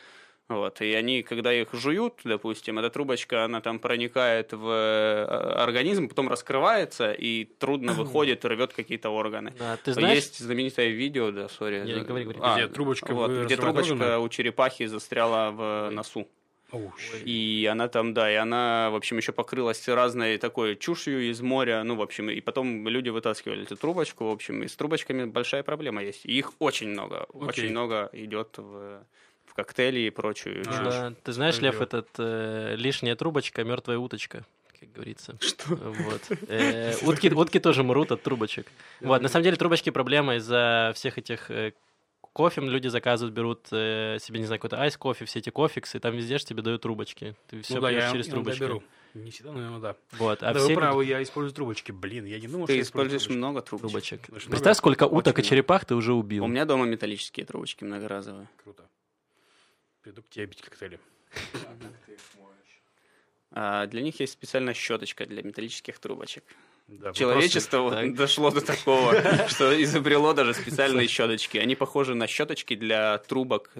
Вот, 0.50 0.80
и 0.80 0.92
они, 0.94 1.22
когда 1.22 1.52
их 1.52 1.68
жуют, 1.72 2.14
допустим, 2.24 2.80
эта 2.80 2.90
трубочка, 2.90 3.44
она 3.44 3.60
там 3.60 3.78
проникает 3.78 4.52
в 4.52 4.68
э, 4.68 5.24
организм, 5.62 6.08
потом 6.08 6.28
раскрывается 6.28 7.12
и 7.12 7.44
трудно 7.44 7.92
выходит, 8.02 8.44
рвет 8.44 8.72
какие-то 8.72 9.10
органы. 9.10 9.54
Да, 9.56 9.76
ты 9.76 9.92
знаешь, 9.92 10.16
Есть 10.16 10.40
знаменитое 10.40 10.88
видео, 10.88 11.30
да, 11.30 11.48
сори. 11.48 11.84
Не, 11.86 11.94
да. 11.94 12.00
говори, 12.00 12.24
говори. 12.24 12.40
А, 12.42 12.56
Где 12.56 12.66
трубочка 12.66 13.14
вот, 13.14 13.30
где 13.30 13.56
трубочка 13.56 13.92
органы? 13.92 14.18
у 14.18 14.28
черепахи 14.28 14.86
застряла 14.86 15.52
в 15.52 15.90
носу. 15.90 16.26
Оу, 16.72 16.92
И 17.24 17.68
она 17.70 17.88
там, 17.88 18.12
да, 18.12 18.30
и 18.30 18.34
она, 18.34 18.90
в 18.90 18.96
общем, 18.96 19.16
еще 19.16 19.32
покрылась 19.32 19.88
разной 19.88 20.36
такой 20.38 20.76
чушью 20.76 21.30
из 21.30 21.40
моря, 21.40 21.82
ну, 21.84 21.96
в 21.96 22.02
общем, 22.02 22.30
и 22.30 22.40
потом 22.40 22.86
люди 22.88 23.08
вытаскивали 23.08 23.62
эту 23.62 23.76
трубочку, 23.76 24.26
в 24.26 24.30
общем, 24.30 24.62
и 24.62 24.68
с 24.68 24.76
трубочками 24.76 25.24
большая 25.24 25.62
проблема 25.62 26.02
есть. 26.02 26.24
И 26.24 26.36
их 26.36 26.52
очень 26.58 26.88
много, 26.88 27.26
очень 27.32 27.70
много 27.70 28.08
идет 28.12 28.54
в 28.56 29.04
коктейли 29.64 30.00
и 30.00 30.10
прочую 30.10 30.62
А, 30.62 30.64
чушь. 30.64 30.94
да, 30.94 31.12
ты 31.22 31.32
знаешь, 31.32 31.58
Лев, 31.60 31.80
этот 31.80 32.08
э, 32.18 32.74
лишняя 32.76 33.14
трубочка, 33.16 33.62
мертвая 33.64 33.98
уточка, 33.98 34.44
как 34.78 34.92
говорится. 34.92 35.36
Что? 35.40 35.74
Вот. 35.76 36.22
Э, 36.48 36.94
утки, 37.02 37.28
утки 37.30 37.58
тоже 37.60 37.82
мрут 37.82 38.12
от 38.12 38.22
трубочек. 38.22 38.66
Вот, 39.00 39.20
на 39.22 39.28
самом 39.28 39.44
деле 39.44 39.56
трубочки 39.56 39.90
проблема 39.90 40.36
из-за 40.36 40.92
всех 40.94 41.18
этих 41.18 41.50
э, 41.50 41.72
кофе 42.32 42.60
люди 42.62 42.88
заказывают, 42.88 43.34
берут 43.34 43.66
э, 43.72 44.18
себе, 44.20 44.38
не 44.40 44.46
знаю, 44.46 44.58
какой-то 44.60 44.80
айс 44.82 44.96
кофе, 44.96 45.24
все 45.24 45.40
эти 45.40 45.50
кофиксы, 45.50 45.98
там 46.00 46.14
везде 46.16 46.38
же 46.38 46.44
тебе 46.44 46.62
дают 46.62 46.82
трубочки. 46.82 47.34
Ты 47.48 47.60
все 47.62 47.74
Ну 47.74 47.80
да, 47.82 47.88
пьешь 47.90 48.02
я 48.04 48.10
через 48.12 48.26
трубочки. 48.28 48.60
беру. 48.60 48.82
Не 49.12 49.32
всегда, 49.32 49.50
но 49.50 49.66
иногда. 49.66 49.96
Вот, 50.12 50.40
а 50.40 50.52
да, 50.52 50.54
все 50.54 50.62
вы 50.62 50.68
люди- 50.68 50.74
правы, 50.80 51.04
я 51.04 51.20
использую 51.20 51.52
трубочки. 51.52 51.90
Блин, 51.90 52.26
я 52.26 52.38
не 52.38 52.46
думал, 52.46 52.66
что 52.66 52.72
Ты 52.72 52.76
я 52.76 52.82
использую 52.82 53.18
используешь 53.18 53.22
трубочки. 53.24 53.38
много 53.38 53.60
трубочек. 53.62 54.20
трубочек. 54.26 54.50
Представь, 54.50 54.76
сколько 54.76 55.04
уток 55.08 55.36
и 55.40 55.42
черепах 55.42 55.84
ты 55.84 55.96
уже 55.96 56.12
убил. 56.14 56.44
У 56.44 56.46
меня 56.46 56.64
дома 56.64 56.86
металлические 56.86 57.44
трубочки 57.44 57.82
многоразовые. 57.82 58.48
Круто. 58.62 58.84
Приду 60.02 60.22
к 60.22 60.30
тебе 60.30 60.46
пить 60.46 60.62
коктейли. 60.62 60.98
А 63.52 63.86
для 63.86 64.02
них 64.02 64.20
есть 64.20 64.32
специальная 64.32 64.74
щеточка 64.74 65.26
для 65.26 65.42
металлических 65.42 65.98
трубочек. 65.98 66.44
Да, 66.86 67.12
Человечество 67.12 67.78
вот 67.82 67.90
Так. 67.90 68.14
дошло 68.14 68.50
до 68.50 68.60
такого, 68.60 69.14
что 69.48 69.80
изобрело 69.82 70.32
даже 70.32 70.54
специальные 70.54 71.06
щеточки. 71.06 71.58
Они 71.58 71.76
похожи 71.76 72.14
на 72.14 72.26
щеточки 72.26 72.74
для 72.74 73.18
трубок 73.18 73.72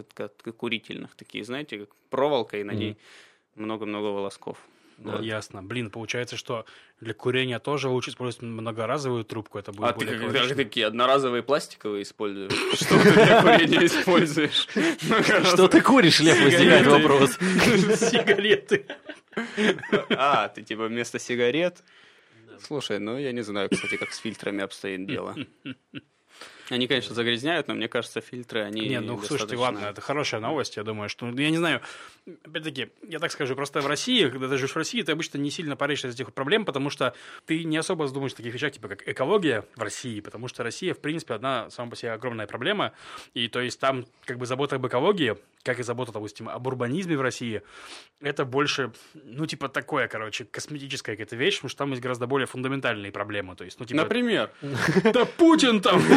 курительных, 0.57 1.17
такие, 1.17 1.45
знаете, 1.45 1.79
как 1.81 1.95
проволока, 2.09 2.59
и 2.59 2.63
на 2.63 2.73
ней 2.73 2.97
много-много 3.55 4.07
волосков. 4.07 4.59
Ну, 5.03 5.23
ясно. 5.23 5.63
Блин, 5.63 5.91
получается, 5.91 6.37
что 6.37 6.67
для 7.01 7.15
курения 7.15 7.59
тоже 7.59 7.89
лучше 7.89 8.11
использовать 8.11 8.43
многоразовую 8.43 9.25
трубку. 9.25 9.59
Это 9.59 9.73
будет 9.73 9.89
А 9.89 9.93
ты 9.93 9.99
более 10.05 10.13
как- 10.13 10.21
экологично. 10.29 10.49
как 10.49 10.57
такие 10.57 10.87
одноразовые 10.87 11.43
пластиковые 11.43 12.03
используешь? 12.03 12.53
Что 12.75 13.03
ты 13.03 13.13
для 13.13 13.43
курения 13.43 13.87
используешь? 13.87 14.67
Что 15.47 15.69
ты 15.69 15.81
куришь, 15.81 16.21
Лев, 16.21 16.39
возникает 16.43 16.87
вопрос. 16.87 17.31
Сигареты. 17.39 18.87
А, 20.11 20.49
ты 20.49 20.63
типа 20.63 20.87
вместо 20.87 21.19
сигарет? 21.19 21.83
Слушай, 22.63 22.99
ну 22.99 23.17
я 23.19 23.33
не 23.33 23.41
знаю, 23.43 23.71
кстати, 23.71 23.97
как 23.97 24.13
с 24.13 24.19
фильтрами 24.19 24.63
обстоит 24.63 25.07
дело. 25.07 25.35
Они, 26.71 26.87
конечно, 26.87 27.15
загрязняют, 27.15 27.67
но 27.69 27.75
мне 27.75 27.89
кажется, 27.89 28.21
фильтры, 28.21 28.63
они 28.63 28.83
Не, 28.89 29.01
ну 29.01 29.17
слушайте, 29.19 29.57
достаточно- 29.57 29.61
ладно, 29.61 29.87
это 29.87 30.01
хорошая 30.01 30.41
новость, 30.41 30.77
я 30.77 30.85
думаю, 30.85 31.09
что, 31.09 31.27
я 31.29 31.51
не 31.51 31.57
знаю, 31.57 31.81
опять-таки, 32.45 32.91
я 33.09 33.19
так 33.19 33.33
скажу, 33.33 33.57
просто 33.57 33.81
в 33.81 33.87
России, 33.87 34.29
когда 34.29 34.49
ты 34.49 34.57
живешь 34.57 34.71
в 34.73 34.77
России, 34.77 35.03
ты 35.03 35.13
обычно 35.13 35.39
не 35.39 35.51
сильно 35.51 35.75
паришься 35.77 36.09
из 36.09 36.15
этих 36.15 36.33
проблем, 36.33 36.65
потому 36.65 36.89
что 36.91 37.15
ты 37.47 37.65
не 37.65 37.77
особо 37.77 38.07
задумаешь 38.07 38.33
о 38.33 38.37
таких 38.37 38.55
вещах, 38.55 38.73
типа 38.73 38.89
как 38.89 39.09
экология 39.09 39.65
в 39.75 39.83
России, 39.83 40.21
потому 40.21 40.47
что 40.49 40.63
Россия, 40.63 40.95
в 40.95 41.01
принципе, 41.01 41.35
одна 41.35 41.69
сама 41.71 41.91
по 41.91 41.97
себе 41.97 42.13
огромная 42.13 42.47
проблема, 42.47 42.93
и 43.35 43.49
то 43.49 43.61
есть 43.61 43.81
там 43.81 44.07
как 44.25 44.39
бы 44.39 44.47
забота 44.47 44.77
об 44.77 44.87
экологии, 44.87 45.37
как 45.63 45.79
и 45.79 45.83
забота, 45.83 46.13
допустим, 46.13 46.49
об 46.49 46.67
урбанизме 46.67 47.17
в 47.17 47.21
России, 47.21 47.63
это 48.21 48.45
больше, 48.45 48.93
ну, 49.15 49.47
типа 49.47 49.69
такое, 49.69 50.09
короче, 50.09 50.45
косметическая 50.45 51.17
какая-то 51.17 51.37
вещь, 51.37 51.57
потому 51.57 51.69
что 51.71 51.79
там 51.79 51.91
есть 51.91 52.03
гораздо 52.03 52.27
более 52.27 52.47
фундаментальные 52.47 53.13
проблемы, 53.13 53.57
то 53.57 53.65
есть, 53.65 53.79
ну, 53.81 53.87
типа... 53.87 54.03
Например, 54.03 54.51
Да 55.13 55.25
Путин 55.25 55.81
там 55.81 56.01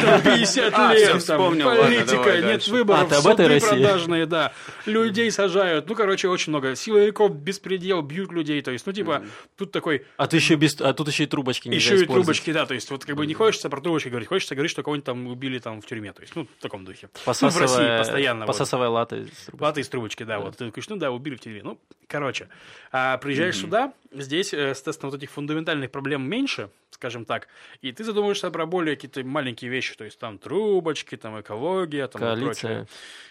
там 0.00 0.22
50 0.22 0.74
А, 0.74 0.94
лет, 0.94 1.10
там, 1.10 1.18
вспомнил, 1.20 1.66
ладно, 1.66 1.82
политика, 1.84 2.16
давай 2.16 2.36
нет 2.36 2.44
дальше. 2.44 2.70
выборов, 2.70 3.02
А, 3.02 3.06
ты 3.06 3.14
об 3.16 3.26
этой 3.26 3.30
суды 3.44 3.48
России? 3.48 3.68
продажные, 3.68 4.26
да, 4.26 4.52
людей 4.86 5.30
сажают, 5.30 5.88
ну, 5.88 5.94
короче, 5.94 6.28
очень 6.28 6.50
много, 6.50 6.74
силовиков 6.74 7.34
беспредел, 7.34 8.02
бьют 8.02 8.32
людей, 8.32 8.60
то 8.62 8.70
есть, 8.70 8.86
ну, 8.86 8.92
типа, 8.92 9.22
тут 9.56 9.72
такой, 9.72 10.06
А 10.16 10.26
ты 10.26 10.36
еще 10.36 10.54
без, 10.56 10.80
а 10.80 10.92
тут 10.94 11.08
еще 11.08 11.24
и 11.24 11.26
трубочки 11.26 11.68
нельзя 11.68 11.94
еще 11.94 12.04
и 12.04 12.06
трубочки, 12.06 12.52
да, 12.52 12.66
то 12.66 12.74
есть, 12.74 12.90
вот, 12.90 13.04
как 13.04 13.16
бы, 13.16 13.26
не 13.26 13.34
хочется 13.34 13.68
про 13.70 13.80
трубочки 13.80 14.08
говорить, 14.08 14.28
хочется 14.28 14.54
говорить, 14.54 14.70
что 14.70 14.82
кого-нибудь 14.82 15.04
там 15.06 15.26
убили 15.26 15.58
там 15.58 15.80
в 15.80 15.86
тюрьме, 15.86 16.12
то 16.12 16.22
есть, 16.22 16.34
ну, 16.36 16.46
в 16.58 16.62
таком 16.62 16.84
духе. 16.84 17.08
Ну, 17.26 17.32
в 17.50 17.56
России 17.58 17.98
постоянно. 17.98 18.40
вот. 18.46 18.46
посасывая 18.48 18.88
латы. 18.88 19.24
с 19.26 19.46
трубочки. 19.46 19.56
Плата 19.58 19.80
из 19.80 19.88
трубочки, 19.88 20.22
да, 20.22 20.38
вот. 20.40 20.56
Ты 20.56 20.64
говоришь, 20.66 20.88
ну 20.88 20.96
да, 20.96 21.10
убили 21.10 21.36
в 21.36 21.40
телевизоре. 21.40 21.64
Ну, 21.70 21.78
короче, 22.08 22.48
а, 22.92 23.16
приезжаешь 23.18 23.56
сюда, 23.56 23.92
здесь, 24.14 24.54
э, 24.54 24.74
соответственно, 24.74 25.10
вот 25.10 25.16
этих 25.18 25.30
фундаментальных 25.30 25.90
проблем 25.90 26.28
меньше, 26.28 26.70
скажем 26.90 27.24
так, 27.24 27.48
и 27.80 27.92
ты 27.92 28.04
задумываешься 28.04 28.50
про 28.50 28.66
более 28.66 28.96
какие-то 28.96 29.24
маленькие 29.24 29.70
вещи, 29.70 29.94
то 29.96 30.04
есть 30.04 30.18
там 30.18 30.38
трубочки, 30.38 31.16
там 31.16 31.40
экология, 31.40 32.06
там 32.08 32.22
и 32.22 32.24
Коалиция. 32.24 32.46
прочее. 32.84 32.86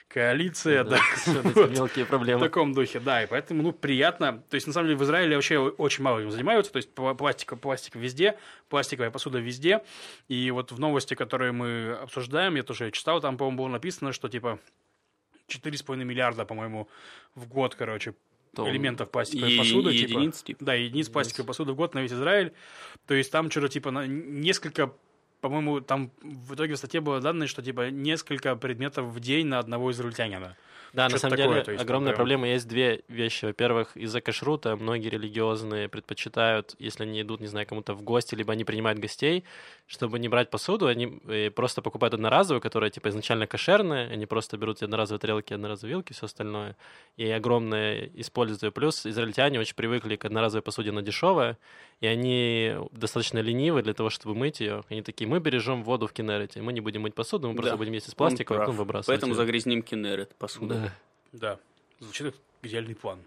Коалиция, 0.07 0.83
да. 0.83 0.97
Эти 0.97 1.29
Вот. 1.55 1.71
мелкие 1.71 2.05
В 2.05 2.09
проблемы. 2.09 2.39
таком 2.41 2.73
духе, 2.73 2.99
да, 2.99 3.23
и 3.23 3.27
поэтому, 3.27 3.63
ну, 3.63 3.71
приятно. 3.71 4.43
То 4.49 4.55
есть, 4.55 4.67
на 4.67 4.73
самом 4.73 4.87
деле, 4.87 4.97
в 4.99 5.03
Израиле 5.03 5.35
вообще 5.35 5.57
очень 5.57 6.03
мало 6.03 6.19
этим 6.19 6.31
занимаются, 6.31 6.71
то 6.71 6.77
есть, 6.77 6.89
пла- 6.93 7.15
пластика, 7.15 7.55
пластик 7.55 7.95
везде, 7.95 8.37
пластиковая 8.69 9.09
посуда 9.11 9.39
везде, 9.39 9.81
и 10.27 10.51
вот 10.51 10.71
в 10.71 10.79
новости, 10.79 11.13
которые 11.15 11.51
мы 11.51 11.93
обсуждаем, 12.01 12.55
я 12.55 12.63
тоже 12.63 12.91
читал, 12.91 13.21
там, 13.21 13.37
по-моему, 13.37 13.57
было 13.63 13.67
написано, 13.69 14.11
что, 14.13 14.29
типа, 14.29 14.59
4,5 15.47 16.03
миллиарда, 16.03 16.45
по-моему, 16.45 16.87
в 17.35 17.47
год, 17.47 17.75
короче, 17.75 18.13
Тонн. 18.55 18.69
элементов 18.69 19.09
пластиковой 19.09 19.53
И- 19.53 19.57
посуды, 19.57 19.93
и 19.95 19.99
типа. 19.99 20.19
единиц, 20.19 20.43
типа. 20.43 20.63
Да, 20.65 20.73
единиц 20.73 21.09
пластиковой 21.09 21.47
посуды 21.47 21.71
в 21.71 21.75
год 21.75 21.93
на 21.95 21.99
весь 21.99 22.11
Израиль. 22.13 22.53
То 23.07 23.13
есть 23.13 23.31
там 23.31 23.49
что-то 23.49 23.69
типа 23.69 23.91
на 23.91 24.05
несколько, 24.05 24.93
по-моему, 25.41 25.81
там 25.81 26.11
в 26.21 26.53
итоге 26.55 26.75
в 26.75 26.77
статье 26.77 27.01
было 27.01 27.19
данные, 27.19 27.47
что 27.47 27.61
типа 27.61 27.89
несколько 27.89 28.55
предметов 28.55 29.05
в 29.07 29.19
день 29.19 29.47
на 29.47 29.59
одного 29.59 29.91
израильтянина. 29.91 30.55
Да, 30.93 31.09
на 31.09 31.17
самом 31.17 31.37
такое, 31.37 31.61
деле 31.61 31.73
есть, 31.73 31.83
огромная 31.83 32.11
прям- 32.11 32.17
проблема. 32.17 32.47
Есть 32.47 32.67
две 32.67 33.03
вещи. 33.07 33.45
Во-первых, 33.45 33.97
из-за 33.97 34.21
кашрута 34.21 34.75
многие 34.75 35.09
религиозные 35.09 35.89
предпочитают, 35.89 36.75
если 36.77 37.03
они 37.03 37.21
идут, 37.21 37.41
не 37.41 37.47
знаю, 37.47 37.65
кому-то 37.65 37.95
в 37.95 38.03
гости, 38.03 38.35
либо 38.35 38.53
они 38.53 38.63
принимают 38.63 38.99
гостей, 38.99 39.43
чтобы 39.87 40.19
не 40.19 40.29
брать 40.29 40.51
посуду, 40.51 40.85
они 40.85 41.19
э, 41.27 41.49
просто 41.49 41.81
покупают 41.81 42.13
одноразовую, 42.13 42.61
которая 42.61 42.91
типа 42.91 43.09
изначально 43.09 43.47
кошерная, 43.47 44.07
они 44.09 44.27
просто 44.27 44.55
берут 44.57 44.83
одноразовые 44.83 45.19
тарелки, 45.19 45.53
одноразовые 45.53 45.95
вилки, 45.95 46.13
все 46.13 46.27
остальное, 46.27 46.75
и 47.17 47.27
огромное 47.27 48.11
используют. 48.13 48.75
Плюс 48.75 49.05
израильтяне 49.05 49.59
очень 49.59 49.75
привыкли 49.75 50.15
к 50.15 50.25
одноразовой 50.25 50.61
посуде, 50.61 50.91
она 50.91 51.01
дешевая, 51.01 51.57
и 52.03 52.05
они 52.05 52.75
достаточно 52.91 53.39
ленивы 53.39 53.81
для 53.81 53.93
того, 53.93 54.09
чтобы 54.09 54.35
мыть 54.35 54.59
ее. 54.59 54.83
Они 54.89 55.01
такие, 55.01 55.25
мы 55.25 55.39
бережем 55.39 55.85
воду 55.85 56.05
в 56.05 56.11
Кинерете, 56.11 56.61
мы 56.61 56.73
не 56.73 56.81
будем 56.81 57.03
мыть 57.03 57.15
посуду, 57.15 57.47
мы 57.47 57.55
просто 57.55 57.71
Да, 57.71 57.77
будем 57.77 57.91
вместе 57.91 58.11
с 58.11 58.13
Он 58.13 58.17
пластиком 58.17 58.57
прав. 58.57 58.65
потом 58.67 58.75
выбрасывать. 58.75 59.07
Поэтому 59.07 59.31
её». 59.31 59.37
загрязним 59.41 59.81
Кинерет 59.81 60.35
посуду. 60.35 60.73
Да. 60.73 60.93
Да. 61.31 61.59
Звучит 61.99 62.25
как 62.25 62.35
идеальный 62.61 62.93
план. 62.93 63.19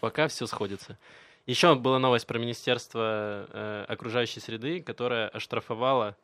Пока 0.00 0.26
все 0.26 0.48
сходится. 0.48 0.98
Еще 1.46 1.76
была 1.76 2.00
новость 2.00 2.26
про 2.26 2.40
Министерство 2.40 3.46
э, 3.52 3.84
окружающей 3.86 4.40
среды, 4.40 4.82
которое 4.82 5.28
оштрафовало 5.28 6.16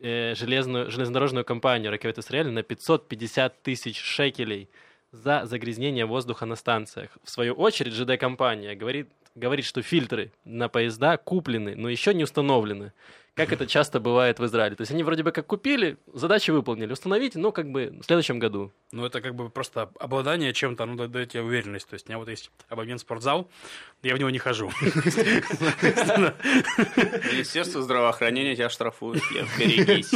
э, 0.00 0.34
железную, 0.34 0.90
железнодорожную 0.90 1.44
компанию 1.44 1.92
Ракет 1.92 2.18
Израиль 2.18 2.50
на 2.50 2.64
550 2.64 3.62
тысяч 3.62 3.96
шекелей 3.96 4.68
за 5.12 5.46
загрязнение 5.46 6.04
воздуха 6.04 6.46
на 6.46 6.56
станциях. 6.56 7.10
В 7.22 7.30
свою 7.30 7.54
очередь, 7.54 7.92
ЖД-компания 7.92 8.74
говорит, 8.74 9.08
говорит, 9.34 9.64
что 9.64 9.82
фильтры 9.82 10.32
на 10.44 10.68
поезда 10.68 11.16
куплены, 11.16 11.74
но 11.76 11.88
еще 11.88 12.14
не 12.14 12.24
установлены. 12.24 12.92
Как 13.34 13.52
это 13.52 13.66
часто 13.66 14.00
бывает 14.00 14.38
в 14.38 14.44
Израиле. 14.44 14.76
То 14.76 14.82
есть 14.82 14.92
они 14.92 15.02
вроде 15.02 15.22
бы 15.22 15.32
как 15.32 15.46
купили, 15.46 15.96
задачи 16.12 16.50
выполнили, 16.50 16.92
установить, 16.92 17.36
но 17.36 17.52
как 17.52 17.70
бы 17.70 17.96
в 18.00 18.04
следующем 18.04 18.38
году. 18.38 18.70
Ну, 18.92 19.06
это 19.06 19.22
как 19.22 19.34
бы 19.34 19.48
просто 19.48 19.90
обладание 19.98 20.52
чем-то, 20.52 20.84
ну, 20.84 21.08
дает 21.08 21.30
тебе 21.30 21.42
уверенность. 21.42 21.88
То 21.88 21.94
есть 21.94 22.06
у 22.06 22.10
меня 22.10 22.18
вот 22.18 22.28
есть 22.28 22.50
абонент 22.68 23.00
спортзал, 23.00 23.48
я 24.02 24.14
в 24.14 24.18
него 24.18 24.28
не 24.30 24.38
хожу. 24.38 24.70
Министерство 27.32 27.80
здравоохранения 27.82 28.56
тебя 28.56 28.68
штрафует. 28.68 29.22
Берегись. 29.58 30.10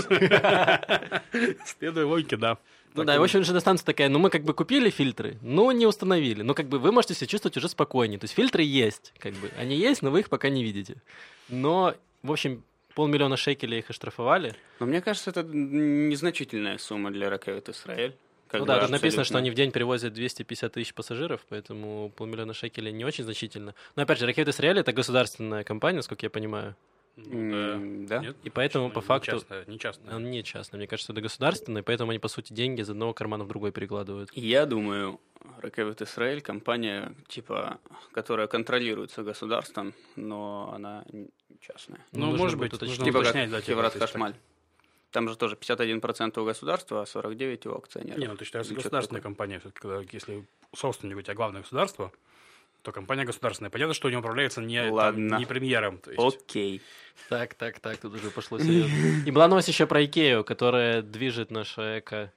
Следуя 1.64 2.04
логике, 2.04 2.36
да. 2.36 2.58
Ну 2.94 3.00
Так 3.00 3.06
да, 3.06 3.14
и 3.16 3.18
общем, 3.18 3.42
же 3.42 3.60
станция 3.60 3.84
такая, 3.84 4.08
ну 4.08 4.20
мы 4.20 4.30
как 4.30 4.44
бы 4.44 4.54
купили 4.54 4.88
фильтры, 4.88 5.36
но 5.42 5.72
не 5.72 5.84
установили. 5.84 6.42
Ну 6.42 6.54
как 6.54 6.68
бы 6.68 6.78
вы 6.78 6.92
можете 6.92 7.14
себя 7.14 7.26
чувствовать 7.26 7.56
уже 7.56 7.68
спокойнее. 7.68 8.20
То 8.20 8.24
есть 8.24 8.34
фильтры 8.34 8.62
есть, 8.62 9.12
как 9.18 9.34
бы. 9.34 9.50
Они 9.58 9.76
есть, 9.76 10.02
но 10.02 10.12
вы 10.12 10.20
их 10.20 10.28
пока 10.28 10.48
не 10.48 10.62
видите. 10.62 11.02
Но, 11.48 11.94
в 12.22 12.30
общем, 12.30 12.62
полмиллиона 12.94 13.36
шекелей 13.36 13.80
их 13.80 13.90
оштрафовали. 13.90 14.54
Но 14.78 14.86
мне 14.86 15.00
кажется, 15.00 15.30
это 15.30 15.42
незначительная 15.42 16.78
сумма 16.78 17.10
для 17.10 17.30
Ракет 17.30 17.68
Израиль. 17.68 18.14
Ну 18.52 18.64
да, 18.64 18.80
тут 18.80 18.90
написано, 18.90 19.24
что 19.24 19.38
они 19.38 19.50
в 19.50 19.54
день 19.54 19.72
перевозят 19.72 20.12
250 20.14 20.72
тысяч 20.72 20.94
пассажиров, 20.94 21.40
поэтому 21.48 22.12
полмиллиона 22.14 22.54
шекелей 22.54 22.92
не 22.92 23.04
очень 23.04 23.24
значительно. 23.24 23.74
Но 23.96 24.02
опять 24.02 24.20
же, 24.20 24.26
Ракет 24.26 24.46
Израиль 24.48 24.78
это 24.78 24.92
государственная 24.92 25.64
компания, 25.64 25.96
насколько 25.96 26.24
я 26.26 26.30
понимаю. 26.30 26.76
Ну, 27.16 28.06
да. 28.06 28.18
Нет? 28.18 28.36
И 28.42 28.50
поэтому, 28.50 28.86
Не 28.86 28.92
по 28.92 29.00
факту, 29.00 29.30
частная, 29.32 29.64
Не 29.66 29.78
частная. 29.78 30.14
она 30.16 30.28
не 30.28 30.42
частная. 30.42 30.78
Мне 30.78 30.86
кажется, 30.88 31.12
это 31.12 31.20
государственная, 31.20 31.82
и 31.82 31.84
поэтому 31.84 32.10
они, 32.10 32.18
по 32.18 32.28
сути, 32.28 32.52
деньги 32.52 32.80
из 32.80 32.90
одного 32.90 33.14
кармана 33.14 33.44
в 33.44 33.48
другой 33.48 33.70
перекладывают. 33.72 34.30
Я 34.34 34.66
думаю, 34.66 35.20
Ракет 35.60 36.02
Израиль 36.02 36.40
компания, 36.40 37.14
типа, 37.28 37.78
которая 38.12 38.46
контролируется 38.48 39.22
государством, 39.22 39.94
но 40.16 40.72
она 40.74 41.04
частная. 41.60 42.04
Ну, 42.12 42.26
Нужно 42.26 42.38
может 42.38 42.58
быть, 42.58 42.72
уточнить. 42.72 42.98
нужно 42.98 43.04
Типа 43.04 43.18
как 43.20 43.28
уточнять, 43.28 43.50
да, 43.50 43.60
типа, 43.62 43.80
то 43.80 43.84
есть. 43.86 43.98
Хашмаль. 43.98 44.34
Там 45.12 45.28
же 45.28 45.36
тоже 45.36 45.54
51% 45.54 46.40
у 46.40 46.44
государства, 46.44 47.02
а 47.02 47.04
49% 47.04 47.68
у 47.68 47.76
акционеров. 47.78 48.18
Не, 48.18 48.26
ну 48.26 48.36
ты 48.36 48.44
считаешь, 48.44 48.66
Или 48.66 48.72
что-то 48.74 48.82
государственная 48.88 49.20
такое. 49.20 49.30
компания, 49.30 49.60
все-таки, 49.60 49.80
когда, 49.80 50.02
если 50.10 50.44
собственник 50.74 51.16
у 51.18 51.22
тебя 51.22 51.34
главное 51.34 51.60
государство, 51.62 52.10
то 52.84 52.92
компания 52.92 53.24
государственная. 53.24 53.70
Понятно, 53.70 53.94
что 53.94 54.08
у 54.08 54.10
него 54.10 54.20
управляется 54.20 54.60
не, 54.60 54.82
там, 54.82 54.92
Ладно. 54.92 55.36
не 55.38 55.46
премьером. 55.46 55.98
То 55.98 56.12
есть, 56.12 56.22
Окей. 56.22 56.82
Так, 57.30 57.54
так, 57.54 57.80
так, 57.80 57.96
тут 57.96 58.14
уже 58.14 58.30
пошло 58.30 58.58
серьезно. 58.58 58.92
И 59.26 59.30
была 59.30 59.48
новость 59.48 59.68
еще 59.68 59.86
про 59.86 60.04
Икею, 60.04 60.44
которая 60.44 61.00
движет 61.00 61.50
наше 61.50 62.00
эко. 62.00 62.30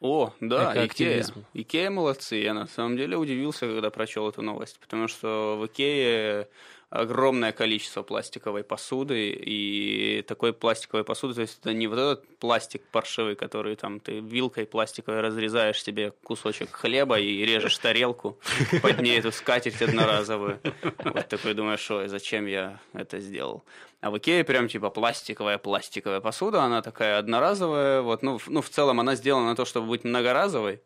О, 0.00 0.34
да, 0.40 0.86
Икея. 0.86 1.24
Икея 1.54 1.90
молодцы. 1.90 2.36
Я 2.36 2.52
на 2.52 2.66
самом 2.66 2.98
деле 2.98 3.16
удивился, 3.16 3.66
когда 3.66 3.90
прочел 3.90 4.28
эту 4.28 4.42
новость, 4.42 4.78
потому 4.78 5.08
что 5.08 5.56
в 5.58 5.66
Икее 5.66 6.48
огромное 6.90 7.52
количество 7.52 8.02
пластиковой 8.02 8.64
посуды, 8.64 9.30
и 9.30 10.24
такой 10.26 10.52
пластиковой 10.52 11.04
посуды, 11.04 11.34
то 11.34 11.40
есть 11.42 11.58
это 11.60 11.72
не 11.74 11.86
вот 11.86 11.98
этот 11.98 12.38
пластик 12.38 12.82
паршивый, 12.90 13.36
который 13.36 13.76
там 13.76 14.00
ты 14.00 14.20
вилкой 14.20 14.64
пластиковой 14.64 15.20
разрезаешь 15.20 15.82
себе 15.82 16.12
кусочек 16.22 16.70
хлеба 16.70 17.18
и 17.18 17.44
режешь 17.44 17.76
тарелку 17.78 18.38
под 18.82 19.00
ней 19.02 19.18
эту 19.18 19.32
скатерть 19.32 19.82
одноразовую. 19.82 20.60
Вот 21.04 21.28
такой 21.28 21.54
думаешь, 21.54 21.90
ой, 21.90 22.08
зачем 22.08 22.46
я 22.46 22.80
это 22.94 23.20
сделал? 23.20 23.64
А 24.00 24.10
в 24.10 24.16
Икее 24.16 24.44
прям 24.44 24.68
типа 24.68 24.90
пластиковая 24.90 25.58
пластиковая 25.58 26.20
посуда, 26.20 26.62
она 26.62 26.80
такая 26.80 27.18
одноразовая, 27.18 28.00
вот, 28.00 28.22
ну, 28.22 28.40
ну 28.46 28.62
в 28.62 28.70
целом 28.70 29.00
она 29.00 29.14
сделана 29.14 29.48
на 29.48 29.56
то, 29.56 29.64
чтобы 29.64 29.88
быть 29.88 30.04
многоразовой, 30.04 30.80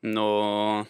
но 0.00 0.86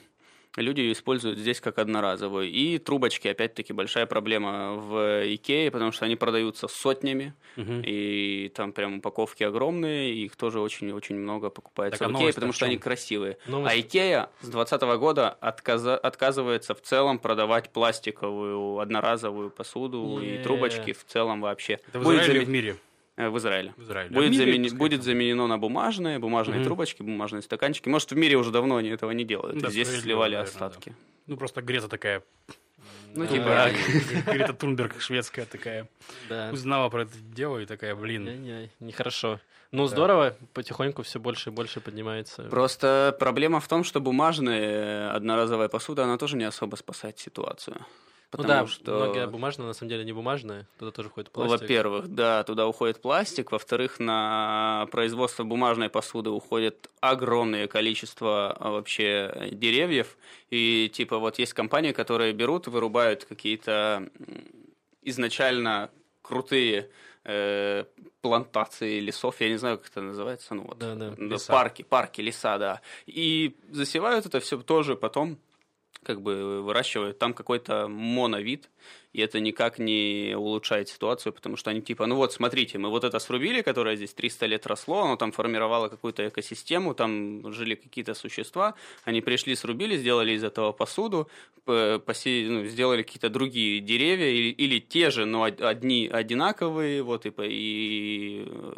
люди 0.57 0.81
ее 0.81 0.93
используют 0.93 1.39
здесь 1.39 1.61
как 1.61 1.79
одноразовую. 1.79 2.49
И 2.51 2.79
трубочки, 2.79 3.29
опять-таки, 3.29 3.73
большая 3.73 4.07
проблема 4.07 4.75
в 4.75 5.25
Икее, 5.35 5.71
потому 5.71 5.93
что 5.93 6.05
они 6.05 6.17
продаются 6.17 6.69
сотнями, 6.69 7.35
Мгм. 7.57 7.83
и 7.87 8.51
там 8.55 8.73
прям 8.73 8.99
упаковки 8.99 9.43
огромные, 9.45 10.13
и 10.15 10.25
их 10.27 10.37
тоже 10.37 10.61
очень-очень 10.61 11.17
много 11.17 11.51
покупается 11.51 11.99
Так, 12.01 12.09
а 12.09 12.13
в 12.13 12.17
Икее, 12.17 12.33
потому 12.35 12.53
что 12.53 12.67
они 12.67 12.77
красивые. 12.79 13.39
Новость- 13.47 13.75
А 13.75 13.81
Икея 13.81 14.29
с 14.41 14.49
2020 14.49 14.97
года 14.99 15.31
отказа- 15.41 15.97
отказывается 15.97 16.75
в 16.75 16.83
целом 16.83 17.19
продавать 17.19 17.71
пластиковую 17.71 18.79
одноразовую 18.79 19.51
посуду 19.51 20.19
Не. 20.21 20.37
и 20.37 20.43
трубочки 20.43 20.93
в 20.93 21.05
целом 21.05 21.41
вообще. 21.41 21.79
Это 21.89 21.99
в 22.01 22.03
Израиле 22.15 22.41
в 22.45 22.49
мире? 22.49 22.77
Э, 23.17 23.29
В 23.29 23.39
Израиле. 23.39 23.75
В 23.77 23.83
Израиле. 23.83 24.11
Будет, 24.15 24.29
В 24.29 24.33
мире, 24.39 24.53
замени- 24.53 24.75
будет 24.77 25.03
заменено 25.03 25.47
на 25.47 25.59
бумажные, 25.59 26.19
бумажные 26.19 26.59
Мгм. 26.61 26.65
трубочки, 26.67 27.03
бумажные 27.03 27.43
стаканчики. 27.43 27.89
Может, 27.89 28.13
в 28.13 28.17
мире 28.17 28.37
уже 28.37 28.51
давно 28.51 28.77
они 28.77 28.89
этого 28.91 29.11
не 29.13 29.25
делают. 29.25 29.59
Да, 29.59 29.71
Здесь 29.71 29.89
сливали 29.89 30.33
наверное, 30.35 30.51
остатки. 30.51 30.95
Ну, 31.27 31.37
просто 31.37 31.63
Грета 31.63 31.89
такая, 31.89 32.23
Ну, 33.15 33.25
Да. 33.25 33.27
типа, 33.27 33.45
да, 34.27 34.33
Грета 34.33 34.55
Тунберг 34.55 34.99
шведская 35.01 35.45
такая, 35.45 35.87
Да. 36.31 36.49
узнала 36.53 36.89
про 36.89 37.03
это 37.03 37.13
дело 37.19 37.59
и 37.59 37.67
такая, 37.67 37.95
блин. 37.95 38.71
Нехорошо. 38.81 39.39
Ну, 39.71 39.85
Да. 39.85 39.89
здорово, 39.89 40.37
потихоньку 40.55 41.03
все 41.03 41.19
больше 41.21 41.51
и 41.51 41.53
больше 41.53 41.81
поднимается. 41.81 42.43
Просто 42.45 43.15
проблема 43.19 43.61
в 43.61 43.69
том, 43.69 43.85
что 43.85 44.01
бумажная 44.01 45.13
одноразовая 45.13 45.69
посуда, 45.69 46.05
она 46.05 46.17
тоже 46.19 46.37
не 46.37 46.45
особо 46.45 46.77
спасает 46.77 47.19
ситуацию. 47.19 47.85
Ну 48.33 48.39
Потому 48.39 48.65
да, 48.65 48.67
что... 48.67 48.97
многое 48.97 49.27
бумажное, 49.27 49.67
на 49.67 49.75
самом 49.75 49.91
деле 49.91 50.05
не 50.05 50.13
бумажное, 50.13 50.67
туда 50.79 50.91
тоже 50.91 51.11
входит 51.11 51.31
пластик. 51.31 51.61
Во-первых, 51.61 52.09
да, 52.09 52.43
туда 52.45 52.67
уходит 52.67 53.03
пластик. 53.03 53.53
Во-вторых, 53.53 54.01
на 54.01 54.89
производство 54.91 55.45
бумажной 55.45 55.91
посуды 55.91 56.31
уходит 56.31 56.89
огромное 57.01 57.69
количество 57.69 58.57
а, 58.59 58.71
вообще 58.71 59.51
деревьев. 59.53 60.17
И 60.49 60.91
типа 60.95 61.19
вот 61.19 61.39
есть 61.39 61.53
компании, 61.53 61.93
которые 61.93 62.33
берут, 62.33 62.69
вырубают 62.69 63.27
какие-то 63.27 64.09
изначально 65.03 65.91
крутые 66.23 66.89
э, 67.25 67.85
плантации 68.23 69.01
лесов, 69.01 69.41
я 69.41 69.51
не 69.51 69.57
знаю, 69.57 69.79
как 69.79 69.89
это 69.91 70.01
называется, 70.01 70.55
ну 70.55 70.63
вот, 70.63 70.79
Да, 70.79 70.95
да. 70.95 71.15
да, 71.19 71.37
парки, 71.49 71.83
парки, 71.83 72.21
леса, 72.21 72.57
да. 72.57 72.81
И 73.07 73.57
засевают 73.71 74.25
это 74.25 74.41
все 74.41 74.57
тоже 74.63 74.97
потом 74.97 75.39
как 76.03 76.23
бы 76.23 76.63
выращивают 76.63 77.19
там 77.19 77.35
какой-то 77.35 77.89
моновид, 77.89 78.69
и 79.13 79.21
это 79.21 79.41
никак 79.41 79.79
не 79.79 80.35
улучшает 80.37 80.89
ситуацию, 80.89 81.33
потому 81.33 81.57
что 81.57 81.71
они 81.71 81.83
типа, 81.83 82.07
ну 82.07 82.17
вот, 82.17 82.33
смотрите, 82.33 82.79
мы 82.79 82.89
вот 82.89 83.05
это 83.05 83.19
срубили, 83.19 83.61
которое 83.63 83.97
здесь 83.97 84.15
300 84.15 84.47
лет 84.47 84.67
росло, 84.67 85.03
оно 85.03 85.17
там 85.17 85.33
формировало 85.33 85.89
какую-то 85.89 86.27
экосистему, 86.29 86.95
там 86.95 87.53
жили 87.53 87.75
какие-то 87.75 88.15
существа, 88.15 88.75
они 89.05 89.21
пришли, 89.21 89.55
срубили, 89.55 89.97
сделали 89.97 90.33
из 90.33 90.45
этого 90.45 90.73
посуду, 90.73 91.29
посе... 91.65 92.47
ну, 92.49 92.65
сделали 92.65 93.03
какие-то 93.03 93.29
другие 93.29 93.81
деревья, 93.81 94.29
или, 94.29 94.51
или 94.51 94.81
те 94.81 95.11
же, 95.11 95.27
но 95.27 95.45
одни 95.45 96.09
одинаковые, 96.11 97.03
вот, 97.03 97.27
и, 97.27 97.33
и 97.39 98.47
э, 98.49 98.73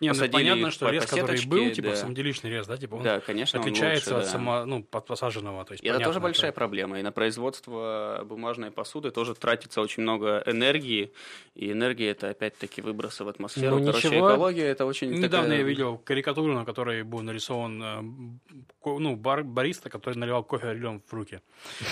Не, 0.00 0.12
ну, 0.12 0.28
понятно, 0.30 0.70
что 0.70 0.90
лес, 0.90 1.06
который 1.06 1.46
был, 1.46 1.70
типа, 1.70 1.90
да. 1.90 1.96
самоделичный 1.96 2.50
лес, 2.50 2.66
да, 2.66 2.76
типа, 2.76 2.94
он 2.96 3.02
да, 3.02 3.20
конечно, 3.20 3.60
отличается 3.60 4.10
он 4.10 4.16
лучше, 4.16 4.26
от 4.26 4.32
да. 4.32 4.38
само, 4.38 4.64
ну, 4.64 4.82
посаженного. 4.82 5.64
То 5.64 5.72
есть, 5.72 5.84
и 5.84 5.88
это 5.88 6.00
тоже 6.00 6.20
большая 6.20 6.52
проблема, 6.52 6.98
и 6.98 7.02
на 7.02 7.12
производство 7.12 8.22
бумажной 8.24 8.70
посуды 8.70 9.10
тоже 9.10 9.34
тратить 9.34 9.65
тратится 9.66 9.80
очень 9.80 10.02
много 10.02 10.42
энергии, 10.46 11.10
и 11.54 11.72
энергия 11.72 12.10
это 12.10 12.30
опять-таки 12.30 12.82
выбросы 12.82 13.24
в 13.24 13.28
атмосферу. 13.28 13.78
Ну, 13.78 13.86
Короче, 13.86 14.08
ничего. 14.08 14.28
экология 14.28 14.66
это 14.66 14.86
очень 14.86 15.10
Недавно 15.10 15.48
такая... 15.48 15.58
я 15.58 15.62
видел 15.62 15.98
карикатуру, 15.98 16.54
на 16.54 16.64
которой 16.64 17.02
был 17.02 17.22
нарисован 17.22 17.82
э, 17.82 18.02
ну, 18.84 19.16
бар, 19.16 19.42
бариста, 19.42 19.90
который 19.90 20.18
наливал 20.18 20.44
кофе 20.44 20.68
орелем 20.68 21.02
в 21.06 21.12
руки. 21.12 21.40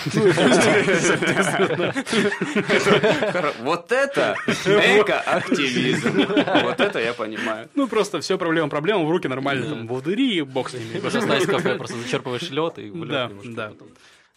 Вот 3.61 3.91
это 3.91 4.35
эко-активизм. 4.47 6.27
Вот 6.63 6.79
это 6.79 6.99
я 6.99 7.13
понимаю. 7.13 7.69
Ну, 7.75 7.87
просто 7.87 8.19
все 8.19 8.37
проблема 8.37 8.69
проблема, 8.69 9.03
в 9.03 9.11
руки 9.11 9.27
нормально, 9.27 9.69
там, 9.69 9.87
волдыри, 9.87 10.41
бог 10.41 10.69
с 10.69 10.73
ними. 10.73 10.99
Просто 10.99 11.21
кофе, 11.51 11.75
просто 11.75 11.97
зачерпываешь 11.97 12.49
лед 12.51 12.79
и 12.79 12.91
Да, 12.91 13.31
да. 13.43 13.73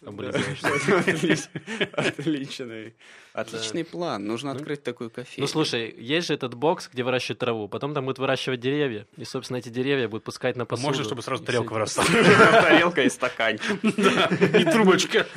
Отличный. 1.93 2.95
Отличный 3.33 3.83
план. 3.83 4.25
Нужно 4.25 4.53
ну, 4.53 4.59
открыть 4.59 4.81
такую 4.81 5.09
кофейню. 5.09 5.41
Ну, 5.41 5.47
слушай, 5.47 5.93
есть 5.97 6.27
же 6.27 6.33
этот 6.33 6.53
бокс, 6.53 6.89
где 6.91 7.03
выращивают 7.03 7.39
траву. 7.39 7.67
Потом 7.67 7.93
там 7.93 8.05
будут 8.05 8.17
выращивать 8.19 8.61
деревья. 8.61 9.05
И, 9.17 9.25
собственно, 9.25 9.57
эти 9.57 9.67
деревья 9.69 10.07
будут 10.07 10.23
пускать 10.23 10.55
на 10.55 10.65
посуду. 10.65 10.87
Можно, 10.87 11.03
чтобы 11.03 11.21
сразу 11.21 11.43
тарелка 11.43 11.73
вырастала. 11.73 12.07
Тарелка 12.61 13.03
и 13.03 13.09
стаканчик. 13.09 13.79
Да, 13.99 14.29
и 14.57 14.63
трубочка. 14.63 15.27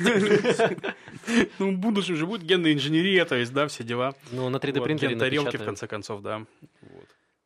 Ну, 1.59 1.71
в 1.71 1.77
будущем 1.77 2.15
же 2.15 2.25
будет 2.25 2.43
генная 2.43 2.73
инженерия, 2.73 3.25
то 3.25 3.35
есть, 3.35 3.51
да, 3.51 3.67
все 3.67 3.83
дела. 3.83 4.15
Ну, 4.31 4.47
на 4.49 4.57
3D 4.57 4.81
принтере 4.81 5.17
тарелки, 5.17 5.57
в 5.57 5.65
конце 5.65 5.87
концов, 5.87 6.21
да. 6.21 6.45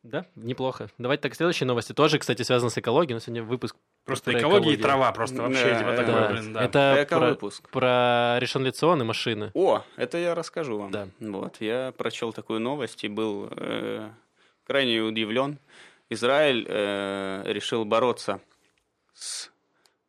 Да, 0.04 0.26
неплохо. 0.36 0.90
Давайте 0.96 1.22
так, 1.22 1.34
следующие 1.34 1.66
новости 1.66 1.92
тоже, 1.92 2.18
кстати, 2.18 2.42
связаны 2.42 2.70
с 2.70 2.78
экологией, 2.78 3.14
но 3.14 3.20
сегодня 3.20 3.42
выпуск 3.42 3.76
Просто 4.08 4.38
экология 4.38 4.72
и 4.72 4.76
трава, 4.76 5.12
просто 5.12 5.42
вообще, 5.42 5.70
да, 5.70 5.78
типа, 5.78 5.96
такой, 5.96 6.14
да. 6.14 6.28
блин, 6.28 6.52
да. 6.52 6.64
Это 6.64 7.06
про, 7.08 7.50
про 7.70 8.38
решен 8.40 8.64
лицон 8.64 9.00
и 9.00 9.04
машины. 9.04 9.50
О, 9.54 9.82
это 9.96 10.18
я 10.18 10.34
расскажу 10.34 10.78
вам. 10.78 10.90
Да. 10.90 11.08
Вот, 11.20 11.60
я 11.60 11.92
прочел 11.96 12.32
такую 12.32 12.60
новость 12.60 13.04
и 13.04 13.08
был 13.08 13.48
э, 13.50 14.08
крайне 14.66 15.00
удивлен. 15.00 15.58
Израиль 16.10 16.64
э, 16.66 17.42
решил 17.46 17.84
бороться 17.84 18.40
с 19.12 19.50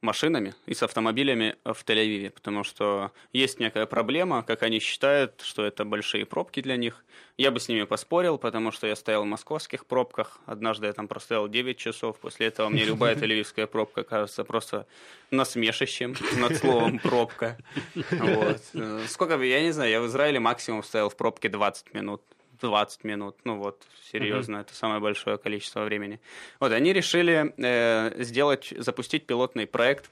машинами 0.02 0.56
и 0.66 0.74
с 0.74 0.84
автомобилями 0.84 1.56
в 1.64 1.84
Тель-Авиве, 1.86 2.30
потому 2.30 2.64
что 2.64 3.12
есть 3.34 3.60
некая 3.60 3.86
проблема, 3.86 4.44
как 4.44 4.64
они 4.64 4.80
считают, 4.80 5.42
что 5.42 5.66
это 5.66 5.86
большие 5.86 6.26
пробки 6.26 6.62
для 6.62 6.78
них. 6.78 7.04
Я 7.38 7.52
бы 7.52 7.60
с 7.60 7.68
ними 7.70 7.84
поспорил, 7.84 8.38
потому 8.38 8.72
что 8.72 8.88
я 8.88 8.96
стоял 8.96 9.24
в 9.24 9.28
московских 9.28 9.86
пробках. 9.86 10.40
Однажды 10.46 10.88
я 10.88 10.94
там 10.94 11.08
простоял 11.08 11.48
9 11.48 11.78
часов. 11.78 12.18
После 12.20 12.48
этого 12.48 12.70
мне 12.70 12.84
любая 12.84 13.16
тель 13.20 13.46
пробка 13.68 14.04
кажется 14.04 14.44
просто 14.44 14.88
насмешищем 15.32 16.16
над 16.38 16.58
словом 16.58 17.00
«пробка». 17.04 17.58
Вот. 18.12 18.62
Сколько, 19.08 19.42
я 19.42 19.62
не 19.62 19.72
знаю, 19.72 19.92
я 19.92 20.02
в 20.02 20.08
Израиле 20.08 20.40
максимум 20.40 20.84
стоял 20.84 21.10
в 21.10 21.16
пробке 21.16 21.50
20 21.50 21.94
минут. 21.94 22.22
20 22.62 23.04
минут. 23.04 23.38
Ну 23.44 23.58
вот, 23.58 23.88
серьезно, 24.12 24.58
mm-hmm. 24.58 24.62
это 24.62 24.76
самое 24.76 25.00
большое 25.00 25.38
количество 25.38 25.84
времени. 25.84 26.20
Вот, 26.60 26.72
они 26.72 26.94
решили 26.94 27.54
э, 27.58 28.24
сделать, 28.24 28.74
запустить 28.78 29.26
пилотный 29.26 29.68
проект 29.68 30.10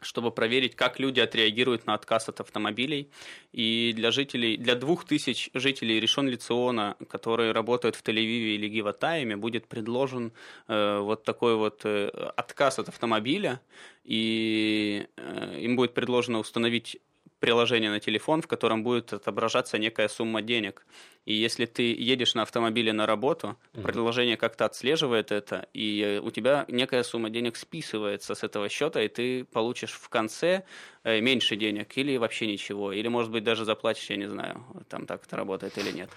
чтобы 0.00 0.30
проверить, 0.30 0.76
как 0.76 0.98
люди 1.00 1.20
отреагируют 1.20 1.86
на 1.86 1.94
отказ 1.94 2.28
от 2.28 2.40
автомобилей. 2.40 3.10
И 3.52 3.92
для 3.96 4.10
жителей, 4.10 4.56
для 4.56 4.74
двух 4.74 5.04
тысяч 5.04 5.50
жителей 5.54 6.00
Решон 6.00 6.28
Лициона, 6.28 6.96
которые 7.08 7.52
работают 7.52 7.96
в 7.96 8.02
Тель-Авиве 8.02 8.54
или 8.54 8.68
Гиватайме, 8.68 9.36
будет 9.36 9.66
предложен 9.66 10.32
э, 10.68 10.98
вот 11.00 11.24
такой 11.24 11.56
вот 11.56 11.80
э, 11.84 12.08
отказ 12.36 12.78
от 12.78 12.88
автомобиля, 12.88 13.60
и 14.04 15.06
э, 15.16 15.58
им 15.60 15.76
будет 15.76 15.94
предложено 15.94 16.38
установить 16.38 16.98
приложение 17.40 17.90
на 17.90 18.00
телефон, 18.00 18.42
в 18.42 18.46
котором 18.46 18.82
будет 18.82 19.12
отображаться 19.12 19.78
некая 19.78 20.08
сумма 20.08 20.42
денег. 20.42 20.84
И 21.24 21.34
если 21.34 21.66
ты 21.66 21.94
едешь 21.94 22.34
на 22.34 22.42
автомобиле 22.42 22.92
на 22.92 23.06
работу, 23.06 23.56
mm-hmm. 23.74 23.82
приложение 23.82 24.36
как-то 24.36 24.64
отслеживает 24.64 25.30
это, 25.30 25.68
и 25.74 26.20
у 26.22 26.30
тебя 26.30 26.64
некая 26.68 27.02
сумма 27.02 27.30
денег 27.30 27.56
списывается 27.56 28.34
с 28.34 28.42
этого 28.42 28.68
счета, 28.68 29.02
и 29.02 29.08
ты 29.08 29.44
получишь 29.44 29.92
в 29.92 30.08
конце 30.08 30.64
э, 31.04 31.20
меньше 31.20 31.56
денег 31.56 31.96
или 31.98 32.16
вообще 32.16 32.46
ничего, 32.46 32.92
или, 32.92 33.08
может 33.08 33.30
быть, 33.30 33.44
даже 33.44 33.64
заплатишь, 33.64 34.10
я 34.10 34.16
не 34.16 34.28
знаю, 34.28 34.64
там 34.88 35.06
так 35.06 35.24
это 35.26 35.36
работает 35.36 35.76
или 35.78 35.92
нет. 35.92 36.10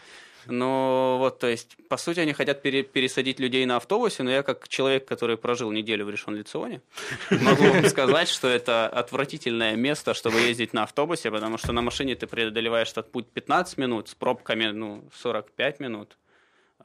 Но 0.46 1.18
вот, 1.20 1.39
то 1.39 1.48
есть, 1.48 1.78
по 1.88 1.98
сути, 1.98 2.20
они 2.20 2.34
хотят 2.34 2.62
пере 2.62 2.84
пересадить 2.84 3.39
людей 3.39 3.66
на 3.66 3.78
автобусе, 3.78 4.24
но 4.24 4.32
я 4.32 4.44
как 4.44 4.68
человек, 4.68 5.06
который 5.06 5.38
прожил 5.38 5.72
неделю 5.72 6.06
в 6.06 6.10
решен 6.10 6.36
лиционе 6.36 6.82
могу 7.30 7.64
вам 7.64 7.86
сказать, 7.86 8.28
что 8.28 8.48
это 8.48 8.88
отвратительное 8.88 9.76
место, 9.76 10.14
чтобы 10.14 10.39
ездить 10.39 10.74
на 10.74 10.84
автобусе, 10.84 11.32
потому 11.32 11.58
что 11.58 11.72
на 11.72 11.82
машине 11.82 12.16
ты 12.16 12.28
преодолеваешь 12.28 12.92
этот 12.92 13.12
путь 13.12 13.28
15 13.28 13.78
минут, 13.78 14.10
с 14.10 14.16
пробками, 14.16 14.66
ну, 14.72 15.04
45 15.14 15.80
минут 15.80 16.18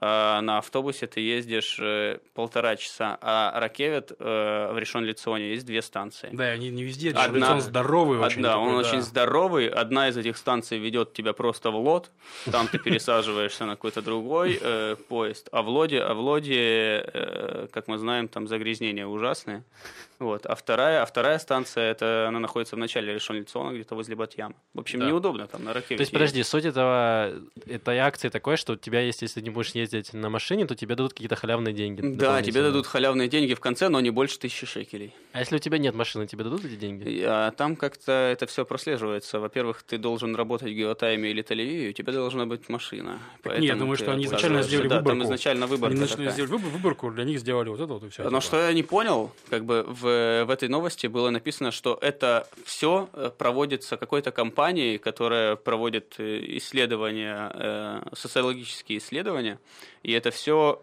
на 0.00 0.58
автобусе 0.58 1.06
ты 1.06 1.20
ездишь 1.20 1.78
э, 1.80 2.18
полтора 2.34 2.76
часа, 2.76 3.18
а 3.20 3.58
Ракевит 3.58 4.12
э, 4.18 4.72
в 4.72 4.78
решен 4.78 5.04
лицоне 5.04 5.50
есть 5.50 5.66
две 5.66 5.82
станции. 5.82 6.30
Да, 6.32 6.44
они 6.44 6.70
не 6.70 6.84
везде, 6.84 7.10
одна, 7.10 7.54
он 7.54 7.60
здоровый 7.60 8.18
очень. 8.18 8.42
Да, 8.42 8.54
такой, 8.54 8.68
он 8.68 8.82
да. 8.82 8.88
очень 8.88 9.02
здоровый. 9.02 9.68
Одна 9.68 10.08
из 10.08 10.16
этих 10.16 10.36
станций 10.36 10.78
ведет 10.78 11.12
тебя 11.12 11.32
просто 11.32 11.70
в 11.70 11.76
лот, 11.76 12.10
там 12.50 12.68
ты 12.68 12.78
пересаживаешься 12.78 13.64
на 13.64 13.72
какой-то 13.72 14.02
другой 14.02 14.58
э, 14.60 14.96
поезд, 15.08 15.48
а 15.52 15.62
в 15.62 15.68
лоде, 15.68 16.00
а 16.00 16.14
в 16.14 16.20
лоде, 16.20 17.02
э, 17.12 17.68
как 17.72 17.88
мы 17.88 17.98
знаем, 17.98 18.28
там 18.28 18.46
загрязнения 18.48 19.06
ужасные. 19.06 19.62
Вот. 20.18 20.46
А 20.46 20.54
вторая, 20.54 21.02
а 21.02 21.06
вторая 21.06 21.38
станция, 21.38 21.90
это 21.90 22.26
она 22.28 22.38
находится 22.38 22.76
в 22.76 22.78
начале 22.78 23.12
решен 23.12 23.36
лицона, 23.36 23.72
где-то 23.72 23.94
возле 23.94 24.16
Батьяма. 24.16 24.54
В 24.72 24.80
общем, 24.80 25.00
да. 25.00 25.06
неудобно 25.06 25.46
там 25.46 25.64
на 25.64 25.74
Ракевите. 25.74 25.96
То 25.96 26.02
есть, 26.02 26.12
подожди, 26.12 26.42
суть 26.42 26.64
этого, 26.64 27.32
этой 27.66 27.98
акции 27.98 28.28
такой, 28.28 28.56
что 28.56 28.74
у 28.74 28.76
тебя 28.76 29.00
есть, 29.00 29.22
если 29.22 29.40
не 29.40 29.50
будешь 29.50 29.72
ездить 29.72 30.14
на 30.14 30.30
машине, 30.30 30.66
то 30.66 30.74
тебе 30.74 30.94
дадут 30.94 31.12
какие-то 31.12 31.36
халявные 31.36 31.74
деньги. 31.74 32.00
Да, 32.00 32.42
тебе 32.42 32.62
дадут 32.62 32.86
халявные 32.86 33.28
деньги 33.28 33.54
в 33.54 33.60
конце, 33.60 33.88
но 33.88 34.00
не 34.00 34.10
больше 34.10 34.38
тысячи 34.38 34.66
шекелей. 34.66 35.14
А 35.32 35.40
если 35.40 35.56
у 35.56 35.58
тебя 35.58 35.78
нет 35.78 35.94
машины, 35.94 36.26
тебе 36.26 36.44
дадут 36.44 36.64
эти 36.64 36.76
деньги? 36.76 37.22
А 37.26 37.50
там 37.50 37.76
как-то 37.76 38.12
это 38.12 38.46
все 38.46 38.64
прослеживается. 38.64 39.40
Во-первых, 39.40 39.82
ты 39.82 39.98
должен 39.98 40.34
работать 40.34 40.68
в 40.68 40.74
Геотайме 40.74 41.30
или 41.30 41.42
тель 41.42 41.56
у 41.66 41.92
тебя 41.92 42.12
должна 42.12 42.46
быть 42.46 42.68
машина. 42.68 43.18
нет, 43.44 43.62
я 43.62 43.74
думаю, 43.74 43.96
что 43.96 44.12
они 44.12 44.24
изначально 44.24 44.62
сделали 44.62 44.88
да, 44.88 44.96
выборку. 44.96 45.18
там 45.18 45.26
изначально 45.26 45.66
выборка 45.66 45.96
Они 45.96 46.04
изначально 46.04 46.30
сделали 46.30 46.50
выборку, 46.52 47.10
для 47.10 47.24
них 47.24 47.40
сделали 47.40 47.68
вот 47.68 47.80
это 47.80 47.92
вот 47.92 48.04
и 48.04 48.08
все. 48.08 48.28
Но 48.28 48.40
что 48.40 48.56
я 48.56 48.72
не 48.72 48.82
понял, 48.82 49.32
как 49.48 49.64
бы 49.64 49.84
в, 49.86 50.05
в 50.06 50.50
этой 50.50 50.68
новости 50.68 51.06
было 51.06 51.30
написано, 51.30 51.70
что 51.70 51.98
это 52.00 52.46
все 52.64 53.08
э, 53.12 53.30
проводится 53.36 53.96
какой-то 53.96 54.32
компанией, 54.32 54.98
которая 54.98 55.56
проводит 55.56 56.14
э, 56.18 56.56
исследования, 56.56 57.50
э, 57.54 58.02
социологические 58.14 58.98
исследования, 58.98 59.58
и 60.02 60.12
это 60.12 60.30
все 60.30 60.82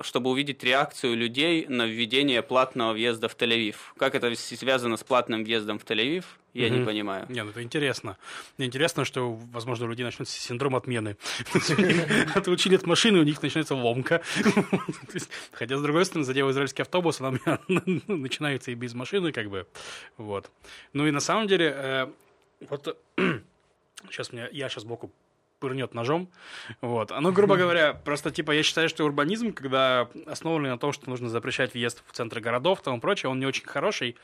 чтобы 0.00 0.30
увидеть 0.30 0.62
реакцию 0.62 1.16
людей 1.16 1.66
на 1.68 1.86
введение 1.86 2.42
платного 2.42 2.92
въезда 2.92 3.28
в 3.28 3.36
Тель-Авив. 3.36 3.76
Как 3.96 4.14
это 4.14 4.34
связано 4.34 4.96
с 4.96 5.04
платным 5.04 5.42
въездом 5.42 5.78
в 5.78 5.84
Тель-Авив, 5.84 6.24
я 6.52 6.68
угу. 6.68 6.76
не 6.76 6.84
понимаю. 6.84 7.26
Не, 7.28 7.42
ну 7.44 7.50
это 7.50 7.62
интересно. 7.62 8.18
Мне 8.56 8.66
интересно, 8.66 9.04
что, 9.04 9.32
возможно, 9.52 9.86
у 9.86 9.88
людей 9.88 10.04
начнется 10.04 10.38
синдром 10.38 10.76
отмены. 10.76 11.16
Отучили 12.34 12.76
от 12.76 12.86
машины, 12.86 13.20
у 13.20 13.24
них 13.24 13.42
начинается 13.42 13.74
ломка. 13.74 14.22
Хотя, 15.52 15.78
с 15.78 15.82
другой 15.82 16.04
стороны, 16.04 16.24
задев 16.24 16.48
израильский 16.50 16.82
автобус, 16.82 17.20
она 17.20 17.32
начинается 18.06 18.70
и 18.70 18.74
без 18.74 18.94
машины, 18.94 19.32
как 19.32 19.48
бы. 19.48 19.66
Вот. 20.16 20.50
Ну 20.92 21.06
и 21.06 21.10
на 21.10 21.20
самом 21.20 21.46
деле, 21.46 21.74
э, 21.74 22.06
вот 22.68 22.96
сейчас 24.10 24.32
мне, 24.32 24.48
я 24.52 24.68
сейчас 24.68 24.82
сбоку 24.84 25.10
пырнет 25.58 25.94
ножом. 25.94 26.30
Вот. 26.80 27.12
Ну, 27.18 27.32
грубо 27.32 27.56
говоря, 27.56 27.94
просто, 27.94 28.30
типа, 28.30 28.52
я 28.52 28.62
считаю, 28.62 28.88
что 28.88 29.04
урбанизм, 29.04 29.52
когда 29.52 30.08
основанный 30.26 30.70
на 30.70 30.78
том, 30.78 30.92
что 30.92 31.08
нужно 31.08 31.28
запрещать 31.28 31.74
въезд 31.74 32.02
в 32.06 32.12
центры 32.12 32.40
городов 32.40 32.80
и 32.80 32.84
тому 32.84 33.00
прочее, 33.00 33.30
он 33.30 33.38
не 33.38 33.46
очень 33.46 33.66
хороший, 33.66 34.16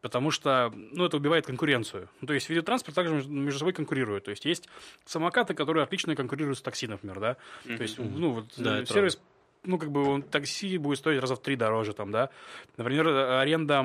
потому 0.00 0.30
что, 0.30 0.72
ну, 0.74 1.04
это 1.04 1.16
убивает 1.16 1.46
конкуренцию. 1.46 2.08
Ну, 2.20 2.26
то 2.26 2.34
есть, 2.34 2.48
видеотранспорт 2.48 2.94
также 2.94 3.28
между 3.28 3.58
собой 3.58 3.72
конкурирует. 3.72 4.24
То 4.24 4.30
есть, 4.30 4.44
есть 4.44 4.68
самокаты, 5.04 5.54
которые 5.54 5.84
отлично 5.84 6.14
конкурируют 6.14 6.58
с 6.58 6.62
такси, 6.62 6.86
например, 6.86 7.20
да? 7.20 7.36
То 7.64 7.82
есть, 7.82 7.98
ну, 7.98 8.30
вот 8.30 8.46
да, 8.56 8.80
э, 8.80 8.86
сервис 8.86 9.20
ну, 9.66 9.78
как 9.78 9.90
бы 9.90 10.08
он, 10.08 10.22
такси 10.22 10.78
будет 10.78 10.98
стоить 10.98 11.20
раза 11.20 11.34
в 11.34 11.42
три 11.42 11.56
дороже 11.56 11.92
там, 11.92 12.10
да. 12.10 12.30
Например, 12.76 13.08
аренда, 13.08 13.84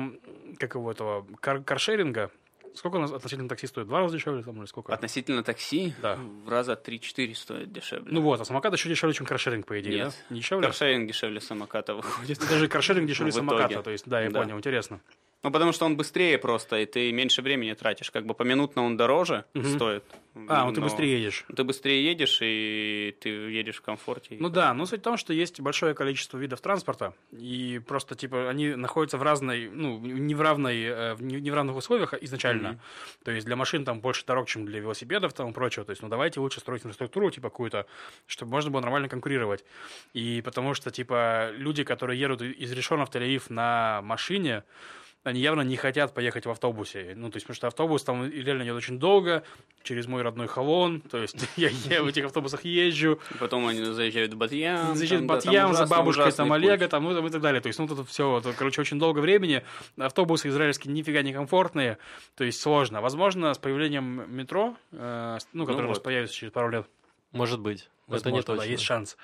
как 0.58 0.76
его 0.76 0.90
этого, 0.90 1.26
кар 1.40 1.60
каршеринга, 1.60 2.30
Сколько 2.74 2.96
у 2.96 2.98
нас 3.00 3.12
относительно 3.12 3.48
такси 3.48 3.66
стоит? 3.66 3.86
Два 3.86 4.00
раза 4.00 4.16
дешевле 4.16 4.42
там 4.42 4.58
или 4.58 4.66
сколько? 4.66 4.92
Относительно 4.94 5.42
такси 5.42 5.94
Да. 6.00 6.16
в 6.16 6.48
раза 6.48 6.72
3-4 6.72 7.34
стоит 7.34 7.72
дешевле. 7.72 8.06
Ну 8.10 8.20
вот, 8.22 8.40
а 8.40 8.44
самокат 8.44 8.72
еще 8.72 8.88
дешевле, 8.88 9.14
чем 9.14 9.26
каршеринг, 9.26 9.66
по 9.66 9.78
идее, 9.80 9.94
Нет. 10.04 10.06
да? 10.28 10.34
Не 10.34 10.40
дешевле? 10.40 10.66
Каршеринг 10.66 11.06
дешевле 11.08 11.40
самоката 11.40 11.94
выходит. 11.94 12.38
Даже 12.48 12.68
каршеринг 12.68 13.06
дешевле 13.08 13.32
самоката, 13.32 13.82
то 13.82 13.90
есть, 13.90 14.06
да, 14.08 14.20
я 14.22 14.30
Да. 14.30 14.40
понял, 14.40 14.56
интересно. 14.56 15.00
Ну, 15.42 15.50
потому 15.50 15.72
что 15.72 15.86
он 15.86 15.96
быстрее 15.96 16.38
просто, 16.38 16.78
и 16.78 16.86
ты 16.86 17.10
меньше 17.10 17.42
времени 17.42 17.72
тратишь. 17.72 18.10
Как 18.10 18.24
бы 18.26 18.34
поминутно 18.34 18.84
он 18.84 18.96
дороже 18.96 19.44
Мгм. 19.54 19.74
стоит. 19.74 20.04
А, 20.48 20.64
ну 20.64 20.72
ты 20.72 20.80
быстрее 20.80 21.18
едешь. 21.18 21.44
Ты 21.54 21.64
быстрее 21.64 22.04
едешь, 22.04 22.38
и 22.40 23.14
ты 23.20 23.28
едешь 23.28 23.76
в 23.76 23.82
комфорте. 23.82 24.36
Ну 24.38 24.48
да, 24.48 24.72
но 24.72 24.86
суть 24.86 25.00
в 25.00 25.02
том, 25.02 25.16
что 25.16 25.32
есть 25.32 25.60
большое 25.60 25.94
количество 25.94 26.38
видов 26.38 26.60
транспорта, 26.60 27.12
и 27.32 27.80
просто, 27.86 28.14
типа, 28.14 28.48
они 28.48 28.74
находятся 28.74 29.18
в 29.18 29.22
разной, 29.22 29.68
ну, 29.68 29.98
не 29.98 30.34
в 30.34 30.40
равной, 30.40 30.82
э, 30.82 31.14
в 31.14 31.22
не 31.22 31.50
в 31.50 31.54
равных 31.54 31.76
условиях 31.76 32.14
изначально. 32.22 32.70
Мгм. 32.70 32.80
То 33.24 33.30
есть 33.32 33.46
для 33.46 33.56
машин 33.56 33.84
там 33.84 34.00
больше 34.00 34.24
дорог, 34.24 34.48
чем 34.48 34.64
для 34.64 34.80
велосипедов 34.80 35.32
там 35.34 35.50
и 35.50 35.52
прочего. 35.52 35.84
То 35.84 35.90
есть, 35.90 36.02
ну, 36.02 36.08
давайте 36.08 36.40
лучше 36.40 36.60
строить 36.60 36.82
инфраструктуру, 36.82 37.30
типа, 37.30 37.50
какую-то, 37.50 37.86
чтобы 38.26 38.52
можно 38.52 38.70
было 38.70 38.80
нормально 38.80 39.08
конкурировать. 39.08 39.64
И 40.14 40.40
потому 40.42 40.72
что, 40.74 40.90
типа, 40.90 41.50
люди, 41.56 41.84
которые 41.84 42.18
едут 42.18 42.42
из 42.42 42.72
Решона 42.72 43.04
в 43.04 43.10
Тель-Авив 43.10 43.44
на 43.48 44.00
машине, 44.02 44.62
они 45.24 45.40
явно 45.40 45.60
не 45.62 45.76
хотят 45.76 46.14
поехать 46.14 46.46
в 46.46 46.50
автобусе. 46.50 47.12
Ну, 47.16 47.30
то 47.30 47.36
есть, 47.36 47.46
потому 47.46 47.54
что 47.56 47.66
автобус 47.68 48.02
там 48.02 48.28
реально 48.28 48.64
идет 48.64 48.74
очень 48.74 48.98
долго, 48.98 49.44
через 49.82 50.06
мой 50.06 50.22
родной 50.22 50.48
Холон. 50.48 51.00
То 51.00 51.18
есть, 51.18 51.36
я, 51.56 51.70
я 51.88 52.02
в 52.02 52.06
этих 52.06 52.24
автобусах 52.24 52.64
езжу, 52.64 53.20
Потом 53.38 53.66
они 53.66 53.84
заезжают 53.84 54.34
в 54.34 54.36
Батьям. 54.36 54.98
Да, 54.98 55.06
там 55.06 55.26
Батьям 55.26 55.74
за 55.74 55.86
бабушкой, 55.86 56.32
там 56.32 56.48
путь. 56.48 56.56
Олега, 56.56 56.88
там, 56.88 57.04
ну, 57.04 57.14
там 57.14 57.26
и 57.26 57.30
так 57.30 57.40
далее. 57.40 57.60
То 57.60 57.68
есть, 57.68 57.78
ну, 57.78 57.86
тут 57.86 58.08
все, 58.08 58.42
короче, 58.58 58.80
очень 58.80 58.98
долго 58.98 59.20
времени. 59.20 59.62
Автобусы 59.96 60.48
израильские 60.48 60.92
нифига 60.92 61.22
не 61.22 61.32
комфортные, 61.32 61.98
то 62.34 62.44
есть 62.44 62.60
сложно. 62.60 63.00
Возможно, 63.00 63.54
с 63.54 63.58
появлением 63.58 64.24
метро, 64.34 64.76
э, 64.90 65.38
с- 65.40 65.48
ну, 65.52 65.66
которое 65.66 65.84
у 65.86 65.88
нас 65.88 65.98
вот. 65.98 66.04
появится 66.04 66.34
через 66.34 66.52
пару 66.52 66.70
лет, 66.70 66.86
Может 67.30 67.60
быть. 67.60 67.82
Это 67.82 67.90
возможно, 68.08 68.34
не 68.34 68.40
да, 68.40 68.46
точно. 68.46 68.70
есть 68.70 68.82
шанс. 68.82 69.16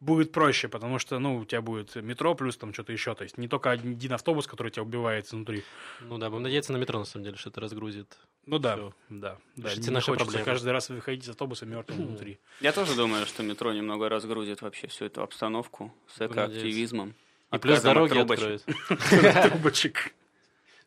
Будет 0.00 0.32
проще, 0.32 0.68
потому 0.68 0.98
что, 0.98 1.18
ну, 1.18 1.36
у 1.36 1.44
тебя 1.44 1.60
будет 1.60 1.94
метро 1.96 2.34
плюс 2.34 2.56
там 2.56 2.72
что-то 2.72 2.92
еще. 2.92 3.14
То 3.14 3.24
есть 3.24 3.36
не 3.36 3.48
только 3.48 3.70
один 3.70 4.12
автобус, 4.14 4.46
который 4.46 4.70
тебя 4.70 4.82
убивает 4.82 5.26
изнутри. 5.26 5.62
Ну 6.00 6.16
да, 6.16 6.30
будем 6.30 6.44
надеяться 6.44 6.72
на 6.72 6.78
метро, 6.78 6.98
на 6.98 7.04
самом 7.04 7.24
деле, 7.24 7.36
что 7.36 7.50
это 7.50 7.60
разгрузит. 7.60 8.16
Ну 8.46 8.58
да, 8.58 8.76
Всё. 8.76 8.94
да. 9.10 9.36
да. 9.56 9.68
Решите 9.68 9.88
Не 9.88 9.94
наши 9.94 10.06
хочется 10.06 10.24
проблемы. 10.24 10.44
каждый 10.46 10.72
раз 10.72 10.88
выходить 10.88 11.24
из 11.24 11.28
автобуса 11.28 11.66
мертвым 11.66 12.06
внутри. 12.08 12.38
Я 12.62 12.72
тоже 12.72 12.94
думаю, 12.94 13.26
что 13.26 13.42
метро 13.42 13.72
немного 13.74 14.08
разгрузит 14.08 14.62
вообще 14.62 14.86
всю 14.86 15.04
эту 15.04 15.22
обстановку 15.22 15.92
с 16.08 16.20
экоактивизмом. 16.24 17.14
И 17.52 17.58
плюс 17.58 17.82
дороги 17.82 18.18
откроют. 18.18 18.64
Трубочек. 19.50 20.14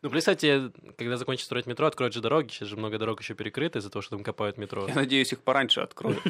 Ну, 0.04 0.10
плюс, 0.10 0.20
кстати, 0.20 0.70
когда 0.98 1.16
закончат 1.16 1.46
строить 1.46 1.64
метро, 1.64 1.86
откроют 1.86 2.12
же 2.12 2.20
дороги. 2.20 2.50
Сейчас 2.50 2.68
же 2.68 2.76
много 2.76 2.98
дорог 2.98 3.22
еще 3.22 3.32
перекрыто 3.32 3.78
из-за 3.78 3.88
того, 3.88 4.02
что 4.02 4.16
там 4.16 4.22
копают 4.22 4.58
метро. 4.58 4.86
Я 4.86 4.94
надеюсь, 4.94 5.32
их 5.32 5.40
пораньше 5.40 5.80
откроют. 5.80 6.22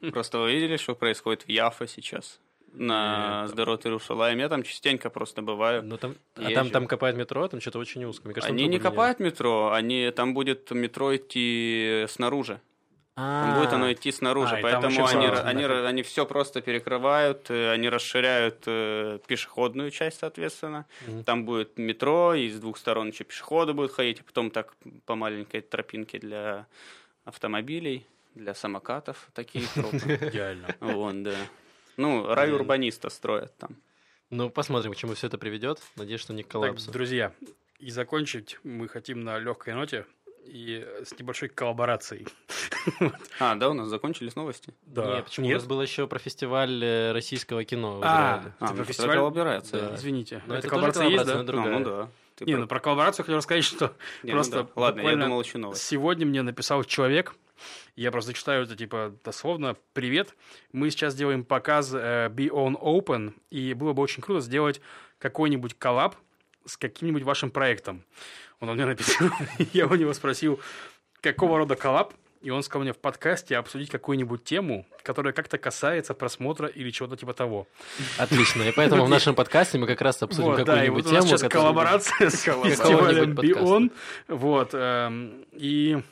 Просто 0.12 0.38
вы 0.38 0.52
видели, 0.52 0.76
что 0.76 0.94
происходит 0.94 1.42
в 1.42 1.48
Яфа 1.48 1.88
сейчас? 1.88 2.38
На. 2.72 3.48
Здорот 3.48 3.84
Иерусалим. 3.84 4.38
Я 4.38 4.48
там 4.48 4.62
частенько 4.62 5.10
просто 5.10 5.42
бываю. 5.42 5.82
Ну, 5.82 5.96
там, 5.98 6.14
а 6.36 6.52
там, 6.52 6.70
там 6.70 6.86
копают 6.86 7.16
метро, 7.16 7.48
там 7.48 7.60
что-то 7.60 7.80
очень 7.80 8.04
узко. 8.04 8.28
Мне 8.28 8.34
кажется, 8.34 8.54
Они 8.54 8.68
не 8.68 8.78
копают 8.78 9.18
метро, 9.18 9.72
они 9.72 10.12
там 10.12 10.32
будет 10.32 10.70
метро 10.70 11.16
идти 11.16 12.06
снаружи. 12.08 12.60
Меняют. 13.16 13.58
будет 13.58 13.72
оно 13.74 13.92
идти 13.92 14.10
снаружи, 14.10 14.56
А, 14.56 14.62
поэтому 14.62 14.86
они, 14.86 14.96
сразу 14.96 15.46
они, 15.46 15.62
нахрен. 15.62 15.84
они 15.86 16.02
все 16.02 16.24
просто 16.24 16.62
перекрывают, 16.62 17.50
э, 17.50 17.70
они 17.70 17.88
расширяют 17.90 18.62
э, 18.66 19.18
пешеходную 19.26 19.90
часть, 19.90 20.18
соответственно. 20.20 20.86
Мгм. 21.06 21.24
Там 21.24 21.44
будет 21.44 21.76
метро, 21.78 22.34
и 22.34 22.48
с 22.48 22.58
двух 22.58 22.78
сторон 22.78 23.08
еще 23.10 23.24
пешеходы 23.24 23.74
будут 23.74 23.92
ходить, 23.92 24.20
и 24.20 24.22
потом 24.22 24.50
так 24.50 24.74
по 25.04 25.14
маленькой 25.14 25.60
тропинке 25.60 26.18
для 26.18 26.66
автомобилей, 27.24 28.06
для 28.34 28.54
самокатов 28.54 29.28
такие 29.34 29.66
тропы. 29.74 29.96
Идеально. 30.28 30.74
Вон, 30.80 31.22
да. 31.22 31.34
Ну, 31.98 32.26
рай 32.34 32.50
урбаниста 32.50 33.10
строят 33.10 33.56
там. 33.58 33.76
Ну, 34.30 34.48
посмотрим, 34.48 34.92
к 34.92 34.96
чему 34.96 35.12
все 35.14 35.26
это 35.26 35.36
приведет. 35.36 35.78
Надеюсь, 35.96 36.22
что 36.22 36.32
не 36.32 36.42
к 36.42 36.46
Так, 36.46 36.52
коллапсу. 36.52 36.90
друзья, 36.90 37.34
и 37.78 37.90
закончить 37.90 38.58
мы 38.64 38.88
хотим 38.88 39.20
на 39.20 39.38
легкой 39.38 39.74
ноте 39.74 40.06
и 40.44 40.86
с 41.04 41.18
небольшой 41.18 41.48
коллаборацией. 41.48 42.26
А, 43.38 43.54
да, 43.54 43.70
у 43.70 43.74
нас 43.74 43.88
закончились 43.88 44.34
новости? 44.34 44.74
Да. 44.82 45.16
Нет, 45.16 45.24
почему? 45.26 45.48
У 45.48 45.52
нас 45.52 45.64
было 45.64 45.82
еще 45.82 46.06
про 46.08 46.18
фестиваль 46.18 46.82
э, 46.82 47.12
российского 47.12 47.64
кино 47.64 48.00
А. 48.02 48.42
А, 48.58 48.72
ну, 48.74 48.84
фестиваль? 48.84 49.10
тогда 49.10 49.14
коллаборация. 49.14 49.88
Да. 49.90 49.94
Извините. 49.94 50.42
Но 50.46 50.54
это 50.56 50.66
это 50.66 50.68
тоже 50.68 50.92
коллаборация 50.92 51.08
есть, 51.08 51.26
да? 51.26 51.42
другая. 51.44 51.76
А, 51.76 51.78
ну 51.78 51.84
да. 51.84 52.08
Ты 52.34 52.44
Не, 52.46 52.52
про- 52.54 52.60
ну 52.62 52.66
про 52.66 52.80
коллаборацию 52.80 53.24
хотел 53.24 53.36
рассказать, 53.38 53.64
что 53.64 53.94
Не, 54.22 54.30
ну 54.32 54.38
просто 54.38 54.62
да. 54.64 54.68
Ладно, 54.74 55.00
я 55.02 55.16
думал 55.16 55.40
еще 55.42 55.58
новости. 55.58 55.84
сегодня 55.84 56.26
мне 56.26 56.42
написал 56.42 56.82
человек, 56.84 57.34
я 57.94 58.10
просто 58.10 58.32
читаю 58.32 58.64
это 58.64 58.74
типа 58.76 59.14
дословно. 59.24 59.76
Привет, 59.92 60.34
мы 60.72 60.90
сейчас 60.90 61.14
делаем 61.14 61.44
показ 61.44 61.92
э, 61.94 62.28
Be 62.30 62.48
In 62.48 62.74
Open, 62.80 63.34
и 63.50 63.74
было 63.74 63.92
бы 63.92 64.02
очень 64.02 64.22
круто 64.22 64.40
сделать 64.40 64.80
какой-нибудь 65.18 65.74
collab 65.78 66.16
с 66.66 66.76
каким-нибудь 66.76 67.22
вашим 67.22 67.50
проектом. 67.50 68.04
Он 68.60 68.70
мне 68.74 68.86
написал, 68.86 69.28
я 69.72 69.86
у 69.86 69.94
него 69.94 70.12
спросил, 70.14 70.60
какого 71.20 71.58
рода 71.58 71.74
collab, 71.76 72.14
и 72.40 72.50
он 72.50 72.62
сказал 72.64 72.82
мне 72.82 72.92
в 72.92 72.98
подкасте 72.98 73.56
обсудить 73.56 73.88
какую-нибудь 73.90 74.42
тему, 74.42 74.84
которая 75.04 75.32
как-то 75.32 75.58
касается 75.58 76.12
просмотра 76.12 76.66
или 76.66 76.90
чего-то 76.90 77.16
типа 77.16 77.34
того. 77.34 77.68
Отлично. 78.18 78.62
И 78.64 78.72
поэтому 78.72 79.04
в 79.04 79.08
нашем 79.08 79.34
подкасте 79.36 79.78
мы 79.78 79.86
как 79.86 80.00
раз 80.00 80.20
обсудим 80.22 80.50
Вот, 80.50 80.56
да, 80.56 80.62
и 80.62 80.66
какую-нибудь 80.88 81.04
вот 81.04 81.10
тему. 81.12 81.26
сейчас 81.28 81.42
которая- 81.42 81.62
коллаборация 81.72 82.30
с 82.30 82.42
фестивалем. 82.42 83.34
Бион. 83.34 83.90
Вот. 84.26 84.70
эм, 84.74 85.44
И 85.52 86.02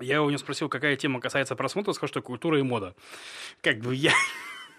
я 0.00 0.22
у 0.22 0.28
него 0.30 0.38
спросил, 0.38 0.68
какая 0.70 0.96
тема 0.96 1.20
касается 1.20 1.54
просмотра, 1.56 1.92
сказал, 1.92 2.08
что 2.08 2.22
культура 2.22 2.58
и 2.58 2.62
мода. 2.62 2.94
Как 3.60 3.80
бы 3.80 3.94
я 3.94 4.12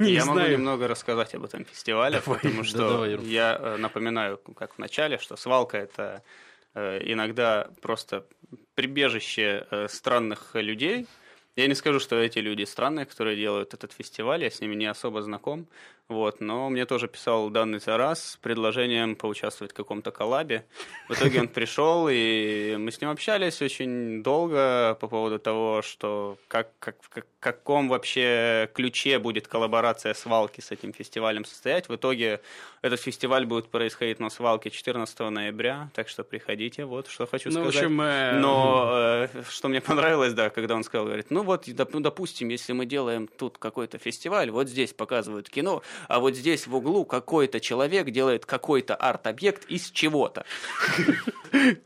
не 0.05 0.13
я 0.13 0.25
могу 0.25 0.39
знаю. 0.39 0.53
немного 0.53 0.87
рассказать 0.87 1.33
об 1.35 1.43
этом 1.45 1.65
фестивале, 1.65 2.21
Давай. 2.25 2.39
потому 2.39 2.61
Да 2.63 2.67
что 2.67 2.77
давай, 2.89 3.11
Юр. 3.11 3.21
я 3.21 3.57
э, 3.59 3.77
напоминаю, 3.77 4.37
как 4.37 4.73
в 4.75 4.79
начале, 4.79 5.17
что 5.17 5.35
свалка 5.35 5.77
это 5.77 6.23
э, 6.73 6.99
иногда 7.11 7.69
просто 7.81 8.25
прибежище 8.75 9.67
э, 9.71 9.87
странных 9.89 10.51
людей. 10.55 11.07
Я 11.55 11.67
не 11.67 11.75
скажу, 11.75 11.99
что 11.99 12.15
эти 12.15 12.39
люди 12.39 12.63
странные, 12.63 13.05
которые 13.05 13.35
делают 13.35 13.73
этот 13.73 13.91
фестиваль, 13.91 14.43
я 14.43 14.49
с 14.49 14.61
ними 14.61 14.75
не 14.75 14.85
особо 14.85 15.21
знаком, 15.21 15.67
вот, 16.11 16.41
но 16.41 16.69
мне 16.69 16.85
тоже 16.85 17.07
писал 17.07 17.49
данный 17.49 17.79
Тарас 17.79 18.31
с 18.31 18.37
предложением 18.37 19.15
поучаствовать 19.15 19.71
в 19.71 19.75
каком-то 19.75 20.11
коллабе. 20.11 20.65
В 21.09 21.13
итоге 21.13 21.39
он 21.39 21.47
пришел, 21.47 22.07
и 22.11 22.75
мы 22.77 22.91
с 22.91 23.01
ним 23.01 23.09
общались 23.09 23.61
очень 23.61 24.21
долго 24.21 24.95
по 24.99 25.07
поводу 25.07 25.39
того, 25.39 25.81
что 25.81 26.37
как, 26.47 26.69
как, 26.79 26.95
в 27.01 27.09
как- 27.09 27.25
каком 27.39 27.89
вообще 27.89 28.69
ключе 28.73 29.17
будет 29.19 29.47
коллаборация 29.47 30.13
свалки 30.13 30.61
с 30.61 30.71
этим 30.71 30.93
фестивалем 30.93 31.43
состоять. 31.45 31.89
В 31.89 31.95
итоге 31.95 32.39
этот 32.83 32.99
фестиваль 32.99 33.45
будет 33.45 33.69
происходить 33.69 34.19
на 34.19 34.29
свалке 34.29 34.69
14 34.69 35.19
ноября, 35.31 35.89
так 35.95 36.07
что 36.09 36.23
приходите, 36.23 36.85
вот 36.85 37.07
что 37.07 37.25
хочу 37.25 37.49
Ну, 37.49 37.61
в 37.61 37.63
сказать. 37.69 37.83
общем, 37.83 38.01
э, 38.01 38.39
Но 38.39 38.89
э, 38.93 39.27
что 39.49 39.69
мне 39.69 39.81
понравилось, 39.81 40.33
да, 40.33 40.49
когда 40.49 40.75
он 40.75 40.83
сказал, 40.83 41.05
говорит, 41.07 41.31
ну 41.31 41.41
вот, 41.43 41.67
доп- 41.67 41.89
ну, 41.93 41.99
допустим, 41.99 42.49
если 42.49 42.73
мы 42.73 42.85
делаем 42.85 43.27
тут 43.27 43.57
какой-то 43.57 43.97
фестиваль, 43.97 44.51
вот 44.51 44.67
здесь 44.67 44.93
показывают 44.93 45.49
кино, 45.49 45.81
а 46.07 46.19
вот 46.19 46.35
здесь 46.35 46.67
в 46.67 46.75
углу 46.75 47.05
какой-то 47.05 47.59
человек 47.59 48.09
делает 48.11 48.45
какой-то 48.45 48.95
арт-объект 48.95 49.65
из 49.69 49.89
чего-то. 49.91 50.45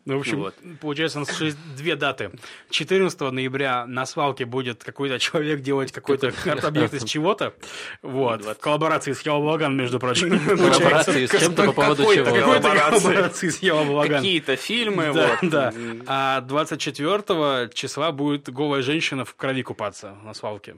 Ну, 0.06 0.18
в 0.18 0.20
общем, 0.20 0.40
Вот. 0.40 0.56
получается, 0.80 1.18
у 1.20 1.22
нас 1.22 1.42
есть 1.42 1.58
две 1.76 1.96
даты. 1.96 2.32
14 2.70 3.20
ноября 3.32 3.86
на 3.86 4.06
свалке 4.06 4.46
будет 4.46 4.84
какой-то 4.84 5.18
человек 5.20 5.62
делать 5.62 5.92
какой-то 5.92 6.32
арт-объект 6.46 6.94
из 6.94 7.04
чего-то. 7.04 7.54
Вот. 8.02 8.44
В 8.46 8.56
коллаборации 8.56 9.14
с 9.14 9.22
Ялоблаган, 9.22 9.76
между 9.76 10.00
прочим. 10.00 10.40
Коллаборации 10.46 11.26
с 11.26 11.40
чем-то 11.40 11.64
по 11.68 11.74
поводу 11.74 12.04
чего. 12.14 12.26
Коллаборации. 12.26 13.50
с 13.50 13.60
Ялоблаган. 13.60 14.18
Какие-то 14.18 14.56
фильмы, 14.56 15.12
Да, 15.14 15.38
вот. 15.42 15.50
да. 15.50 15.74
А 16.06 16.42
24 16.42 17.70
числа 17.74 18.12
будет 18.12 18.50
голая 18.52 18.82
женщина 18.82 19.26
в 19.26 19.36
крови 19.36 19.64
купаться 19.64 20.16
на 20.24 20.34
свалке. 20.34 20.76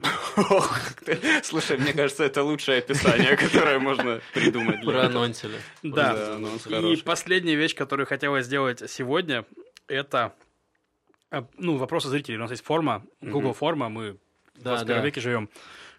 Слушай, 1.42 1.78
мне 1.78 1.92
кажется, 1.92 2.24
это 2.24 2.42
лучшее 2.42 2.78
описание, 2.78 3.36
которое 3.36 3.78
можно 3.78 4.20
придумать. 4.32 4.82
Проанонсили. 4.84 5.58
Да. 5.82 6.38
И 6.80 6.96
последняя 6.96 7.54
вещь, 7.56 7.74
которую 7.74 8.06
хотелось 8.06 8.46
сделать 8.46 8.77
сегодня, 8.86 9.44
это 9.86 10.34
а, 11.30 11.46
ну, 11.56 11.76
вопросы 11.76 12.08
зрителей. 12.08 12.36
У 12.36 12.40
нас 12.40 12.50
есть 12.50 12.64
форма, 12.64 13.04
Google 13.20 13.52
форма, 13.52 13.88
мы 13.88 14.12
в 14.54 14.62
Да, 14.62 14.70
21 14.76 14.96
да. 14.96 15.02
веке 15.04 15.20
живем, 15.20 15.50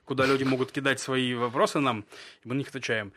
куда 0.05 0.25
люди 0.25 0.43
могут 0.43 0.71
кидать 0.71 0.99
свои 0.99 1.33
вопросы 1.33 1.79
нам, 1.79 2.05
и 2.43 2.47
мы 2.47 2.55
на 2.55 2.59
них 2.59 2.69
отвечаем. 2.69 3.13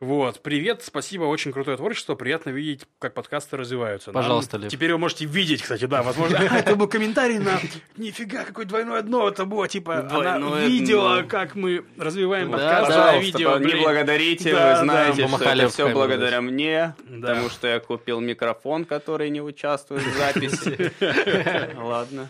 Вот, 0.00 0.42
привет, 0.42 0.82
спасибо, 0.82 1.24
очень 1.24 1.52
крутое 1.52 1.76
творчество, 1.76 2.14
приятно 2.16 2.50
видеть, 2.50 2.86
как 2.98 3.14
подкасты 3.14 3.56
развиваются. 3.56 4.10
Пожалуйста, 4.10 4.56
Лев. 4.56 4.70
Теперь 4.70 4.92
вы 4.92 4.98
можете 4.98 5.24
видеть, 5.24 5.62
кстати, 5.62 5.84
да, 5.84 6.02
возможно. 6.02 6.36
Это 6.52 6.74
был 6.74 6.88
комментарий 6.88 7.38
на 7.38 7.60
нифига, 7.96 8.44
какое 8.44 8.66
двойное 8.66 9.02
дно, 9.02 9.28
это 9.28 9.44
было, 9.44 9.68
типа, 9.68 10.00
она 10.10 10.66
видела, 10.66 11.22
как 11.22 11.54
мы 11.54 11.84
развиваем 11.96 12.50
подкасты 12.50 13.20
видео. 13.20 13.58
не 13.58 13.74
благодарите, 13.74 14.52
Да, 14.52 14.70
вы 14.70 14.84
знаете, 14.84 15.28
что 15.28 15.44
это 15.44 15.68
все 15.68 15.88
благодаря 15.88 16.40
мне, 16.40 16.94
потому 17.08 17.48
что 17.48 17.68
я 17.68 17.78
купил 17.78 18.20
микрофон, 18.20 18.84
который 18.84 19.30
не 19.30 19.40
участвует 19.40 20.02
в 20.02 20.16
записи. 20.16 20.92
Ладно. 21.76 22.28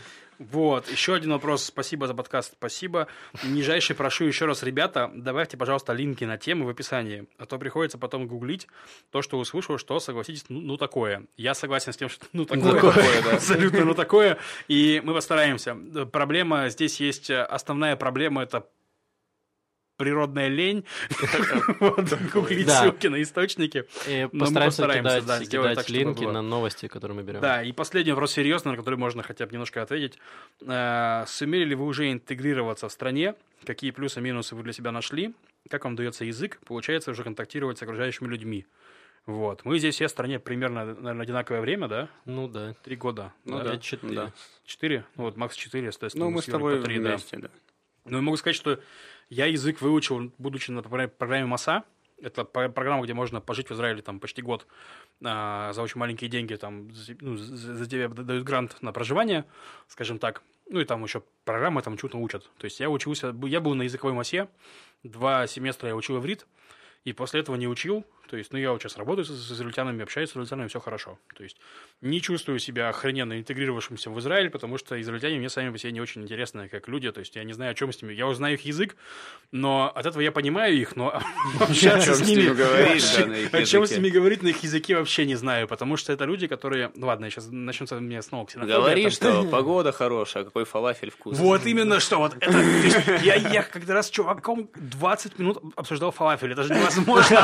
Вот, 0.51 0.91
еще 0.91 1.15
один 1.15 1.31
вопрос. 1.33 1.65
Спасибо 1.65 2.07
за 2.07 2.15
подкаст, 2.15 2.53
спасибо. 2.53 3.09
Нижайше 3.43 3.95
прошу 3.95 4.25
еще 4.25 4.47
раз, 4.47 4.63
ребята, 4.63 5.11
добавьте, 5.15 5.57
пожалуйста, 5.57 5.93
линки 5.93 6.25
на 6.25 6.37
темы 6.37 6.67
в 6.67 6.69
описании, 6.69 7.27
а 7.39 7.47
то 7.47 7.59
приходится 7.59 7.99
потом 7.99 8.27
гуглить 8.27 8.67
то, 9.11 9.23
что 9.23 9.39
услышал, 9.39 9.79
что, 9.79 10.01
согласитесь, 10.01 10.45
ну, 10.49 10.61
ну, 10.61 10.77
такое. 10.77 11.25
Я 11.37 11.55
согласен 11.55 11.93
с 11.93 11.97
тем, 11.97 12.09
что 12.09 12.27
ну 12.33 12.45
такое. 12.45 12.75
такое, 12.75 13.23
да. 13.23 13.37
Абсолютно, 13.37 13.85
ну 13.85 13.95
такое. 13.95 14.39
И 14.69 15.01
мы 15.05 15.15
постараемся. 15.15 15.77
Проблема, 16.13 16.69
здесь 16.69 17.01
есть 17.01 17.31
э, 17.31 17.43
основная 17.43 17.97
проблема, 17.97 18.43
это 18.43 18.67
природная 19.97 20.49
лень. 20.49 20.85
Вот, 21.81 22.13
Гуглить 22.33 22.69
ссылки 22.69 23.07
на 23.07 23.23
источники. 23.23 23.85
Постараемся, 24.39 24.87
кидать, 25.45 25.89
линки 25.89 26.25
на 26.25 26.43
новости, 26.43 26.89
которые 26.89 27.17
мы 27.17 27.23
берем. 27.23 27.41
Да, 27.41 27.63
и 27.63 27.73
последний 27.73 28.13
вопрос 28.13 28.33
серьезный, 28.33 28.73
на 28.73 28.77
который 28.77 28.97
можно 28.97 29.23
хотя 29.23 29.47
бы 29.47 29.53
немножко 29.53 29.83
ответить. 29.83 30.19
Э, 30.63 31.25
Сумели 31.27 31.65
ли 31.65 31.75
вы 31.75 31.87
уже 31.87 32.11
интегрироваться 32.11 32.89
в 32.89 32.93
стране? 32.93 33.35
Какие 33.65 33.91
плюсы 33.91 34.21
и 34.21 34.23
минусы 34.23 34.55
вы 34.55 34.63
для 34.63 34.73
себя 34.73 34.93
нашли? 34.93 35.35
Как 35.71 35.85
вам 35.85 35.97
дается 35.97 36.25
язык? 36.25 36.61
Получается 36.67 37.11
уже 37.11 37.23
контактировать 37.23 37.79
с 37.79 37.83
окружающими 37.83 38.29
людьми? 38.29 38.67
Вот. 39.27 39.65
Мы 39.65 39.79
здесь 39.79 39.95
все 39.95 40.07
в 40.07 40.11
стране 40.11 40.39
примерно, 40.39 40.85
наверное, 40.85 41.23
одинаковое 41.23 41.63
время, 41.63 41.89
да? 41.89 42.09
Ну 42.27 42.47
да. 42.47 42.75
Три 42.85 42.97
года. 42.97 43.33
Ну 43.45 43.63
Да, 43.63 43.73
я 43.73 43.79
четыре. 43.79 44.15
да. 44.15 44.33
Четыре? 44.67 45.05
Ну 45.17 45.25
вот, 45.25 45.37
Макс 45.37 45.57
четыре, 45.57 45.93
соответственно. 45.93 46.27
Ну, 46.27 46.31
мы 46.31 46.43
с 46.43 46.47
тобой 46.47 46.79
по 46.79 46.85
три, 46.85 46.99
да. 46.99 47.11
вместе, 47.11 47.39
да. 47.39 47.49
Ну, 48.05 48.19
и 48.19 48.21
могу 48.21 48.37
сказать, 48.37 48.57
что 48.57 48.81
я 49.35 49.47
язык 49.47 49.80
выучил, 49.80 50.32
будучи 50.39 50.70
на 50.70 50.80
программе- 50.80 51.47
МАСА. 51.47 51.82
Это 52.22 52.45
программа, 52.45 53.03
где 53.03 53.12
можно 53.12 53.41
пожить 53.41 53.68
в 53.68 53.72
Израиле 53.74 54.01
там 54.01 54.20
почти 54.20 54.41
год 54.41 54.66
а, 55.22 55.72
за 55.72 55.82
очень 55.82 55.99
маленькие 55.99 56.30
деньги. 56.30 56.55
Там, 56.55 56.89
ну, 57.20 57.37
за- 57.37 57.87
тебе 57.87 58.09
дают 58.09 58.45
грант 58.45 58.76
на 58.82 58.93
проживание, 58.93 59.45
скажем 59.89 60.18
так. 60.18 60.43
Ну, 60.70 60.80
и 60.80 60.85
там 60.85 61.03
еще 61.03 61.22
программы 61.45 61.82
там 61.82 61.97
чему-то 61.97 62.18
учат. 62.18 62.51
То 62.59 62.64
есть 62.66 62.80
я 62.80 62.89
учился, 62.89 63.35
я 63.43 63.61
был 63.61 63.74
на 63.74 63.82
языковой 63.82 64.14
МАСе, 64.14 64.49
два 65.03 65.47
семестра 65.47 65.89
я 65.89 65.97
учил 65.97 66.16
иврит, 66.18 66.47
и 67.05 67.12
после 67.12 67.41
этого 67.41 67.57
не 67.57 67.68
учил. 67.68 68.05
То 68.29 68.37
есть, 68.37 68.53
ну, 68.53 68.59
я 68.59 68.72
вот 68.72 68.83
сейчас 68.83 68.97
работаю 68.97 69.25
с, 69.25 69.31
с 69.31 69.53
израильтянами, 69.53 70.03
общаюсь 70.03 70.31
с 70.31 70.33
израильтянами, 70.33 70.68
все 70.68 70.81
хорошо. 70.81 71.18
То 71.37 71.43
есть, 71.43 71.59
не 72.01 72.20
чувствую 72.20 72.59
себя 72.59 72.89
охрененно 72.89 73.39
интегрировавшимся 73.39 74.11
в 74.11 74.18
Израиль, 74.18 74.51
потому 74.51 74.79
что 74.79 75.01
израильтяне 75.01 75.39
мне 75.39 75.49
сами 75.49 75.70
по 75.70 75.79
себе 75.79 75.93
не 75.93 76.01
очень 76.01 76.22
интересны 76.22 76.68
как 76.68 76.89
люди. 76.89 77.11
То 77.12 77.20
есть, 77.20 77.37
я 77.37 77.45
не 77.45 77.53
знаю, 77.53 77.72
о 77.72 77.75
чем 77.75 77.93
с 77.93 78.01
ними. 78.03 78.12
Я 78.12 78.27
узнаю 78.27 78.55
их 78.55 78.62
язык, 78.62 78.97
но 79.53 79.93
от 79.95 80.07
этого 80.07 80.22
я 80.22 80.33
понимаю 80.33 80.75
их, 80.75 80.97
но 80.97 81.20
общаться 81.61 82.14
с 82.14 82.27
ними... 82.27 82.49
О 83.55 83.64
чем 83.64 83.87
с 83.87 83.91
ними 83.93 84.09
говорить 84.09 84.43
на 84.43 84.49
их 84.49 84.62
языке 84.62 84.97
вообще 84.97 85.27
не 85.27 85.35
знаю, 85.35 85.68
потому 85.68 85.97
что 85.97 86.12
это 86.12 86.25
люди, 86.25 86.47
которые... 86.47 86.91
Ну 86.95 87.07
ладно, 87.07 87.31
сейчас 87.31 87.49
начнется 87.51 87.97
у 87.97 88.01
меня 88.01 88.22
снова 88.22 88.47
ксенофобия. 88.47 88.77
Говори, 88.77 89.03
там. 89.05 89.12
что 89.12 89.45
погода 89.51 89.93
хорошая, 89.93 90.45
какой 90.45 90.64
фалафель 90.64 91.11
вкусный. 91.11 91.45
Вот 91.45 91.66
именно 91.66 92.01
что. 92.01 92.18
Вот 92.18 92.37
я, 93.22 93.62
когда 93.72 93.95
раз 93.95 94.07
с 94.07 94.11
чуваком 94.11 94.68
20 94.75 95.39
минут 95.39 95.59
обсуждал 95.77 96.11
фалафель. 96.11 96.53
Это 96.53 96.62
же 96.62 96.75
невозможно. 96.75 97.37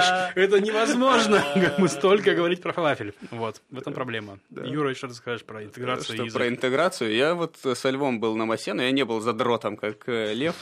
Понимаешь? 0.00 0.32
Это 0.34 0.60
невозможно. 0.60 1.44
Как 1.54 1.78
мы 1.78 1.88
столько 1.88 2.34
говорить 2.34 2.62
про 2.62 2.72
фалафель. 2.72 3.14
Вот. 3.30 3.60
В 3.70 3.78
этом 3.78 3.92
проблема. 3.92 4.38
Юра, 4.50 4.94
что 4.94 5.08
ты 5.08 5.14
скажешь 5.14 5.44
про 5.44 5.64
интеграцию 5.64 6.28
Что 6.28 6.38
про 6.38 6.48
интеграцию. 6.48 7.14
Я 7.14 7.34
вот 7.34 7.56
со 7.74 7.90
Львом 7.90 8.20
был 8.20 8.36
на 8.36 8.46
Масе, 8.46 8.74
но 8.74 8.82
я 8.82 8.90
не 8.90 9.04
был 9.04 9.20
задротом, 9.20 9.76
как 9.76 10.08
э, 10.08 10.34
Лев. 10.34 10.54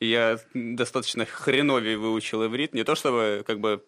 Я 0.00 0.38
достаточно 0.54 1.24
хреновее 1.24 1.96
выучил 1.96 2.44
иврит. 2.44 2.74
Не 2.74 2.84
то 2.84 2.94
чтобы, 2.94 3.42
как 3.46 3.60
бы... 3.60 3.84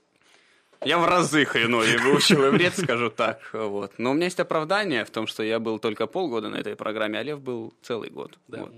Я 0.84 0.98
в 0.98 1.04
разы 1.04 1.44
хреновее 1.44 1.98
выучил 1.98 2.46
иврит, 2.48 2.76
скажу 2.76 3.10
так. 3.10 3.38
Вот. 3.52 3.92
Но 3.98 4.10
у 4.10 4.14
меня 4.14 4.24
есть 4.24 4.40
оправдание 4.40 5.04
в 5.04 5.10
том, 5.10 5.26
что 5.26 5.42
я 5.42 5.58
был 5.58 5.78
только 5.78 6.06
полгода 6.06 6.48
на 6.48 6.56
этой 6.56 6.74
программе, 6.74 7.18
а 7.18 7.22
Лев 7.22 7.40
был 7.40 7.74
целый 7.82 8.10
год. 8.10 8.38
Да. 8.48 8.60
Вот. 8.60 8.72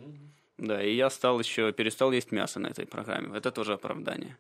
Да, 0.59 0.83
и 0.83 0.95
я 0.95 1.11
стал 1.11 1.41
еще, 1.41 1.73
перестал 1.73 2.13
есть 2.13 2.33
мясо 2.33 2.61
на 2.61 2.69
этой 2.69 2.87
программе. 2.87 3.37
Это 3.37 3.51
тоже 3.51 3.73
оправдание. 3.73 4.37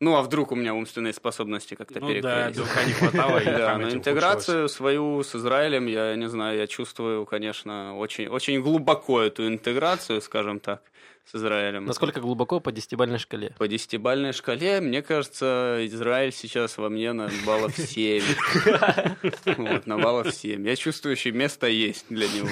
Ну, 0.00 0.16
а 0.16 0.22
вдруг 0.22 0.52
у 0.52 0.56
меня 0.56 0.74
умственные 0.74 1.12
способности 1.12 1.74
как-то 1.74 2.00
Ну 2.00 2.08
да, 2.20 2.48
перекрылись? 2.48 2.56
белка 2.56 2.84
не 2.84 2.92
хватало. 2.92 3.38
и 3.38 3.44
Да, 3.44 3.78
но 3.78 3.90
интеграцию 3.90 4.68
свою 4.68 5.22
с 5.22 5.34
Израилем, 5.36 5.86
я 5.86 6.14
не 6.16 6.28
знаю, 6.28 6.58
я 6.58 6.66
чувствую, 6.66 7.24
конечно, 7.26 7.96
очень, 7.96 8.26
очень 8.26 8.60
глубоко 8.60 9.20
эту 9.20 9.46
интеграцию, 9.46 10.20
скажем 10.20 10.58
так, 10.60 10.82
с 11.30 11.34
Израилем. 11.34 11.86
Насколько 11.86 12.20
глубоко 12.20 12.60
по 12.60 12.70
десятибальной 12.70 13.18
шкале? 13.18 13.54
По 13.58 13.66
десятибальной 13.66 14.32
шкале, 14.32 14.80
мне 14.80 15.02
кажется, 15.02 15.78
Израиль 15.82 16.32
сейчас 16.32 16.76
во 16.78 16.88
мне 16.88 17.12
на 17.12 17.30
баллов 17.46 17.76
7. 17.76 18.22
Вот, 19.56 19.86
на 19.86 19.98
баллов 19.98 20.34
7. 20.34 20.66
Я 20.66 20.76
чувствую, 20.76 21.16
что 21.16 21.32
место 21.32 21.66
есть 21.66 22.06
для 22.08 22.26
него. 22.28 22.48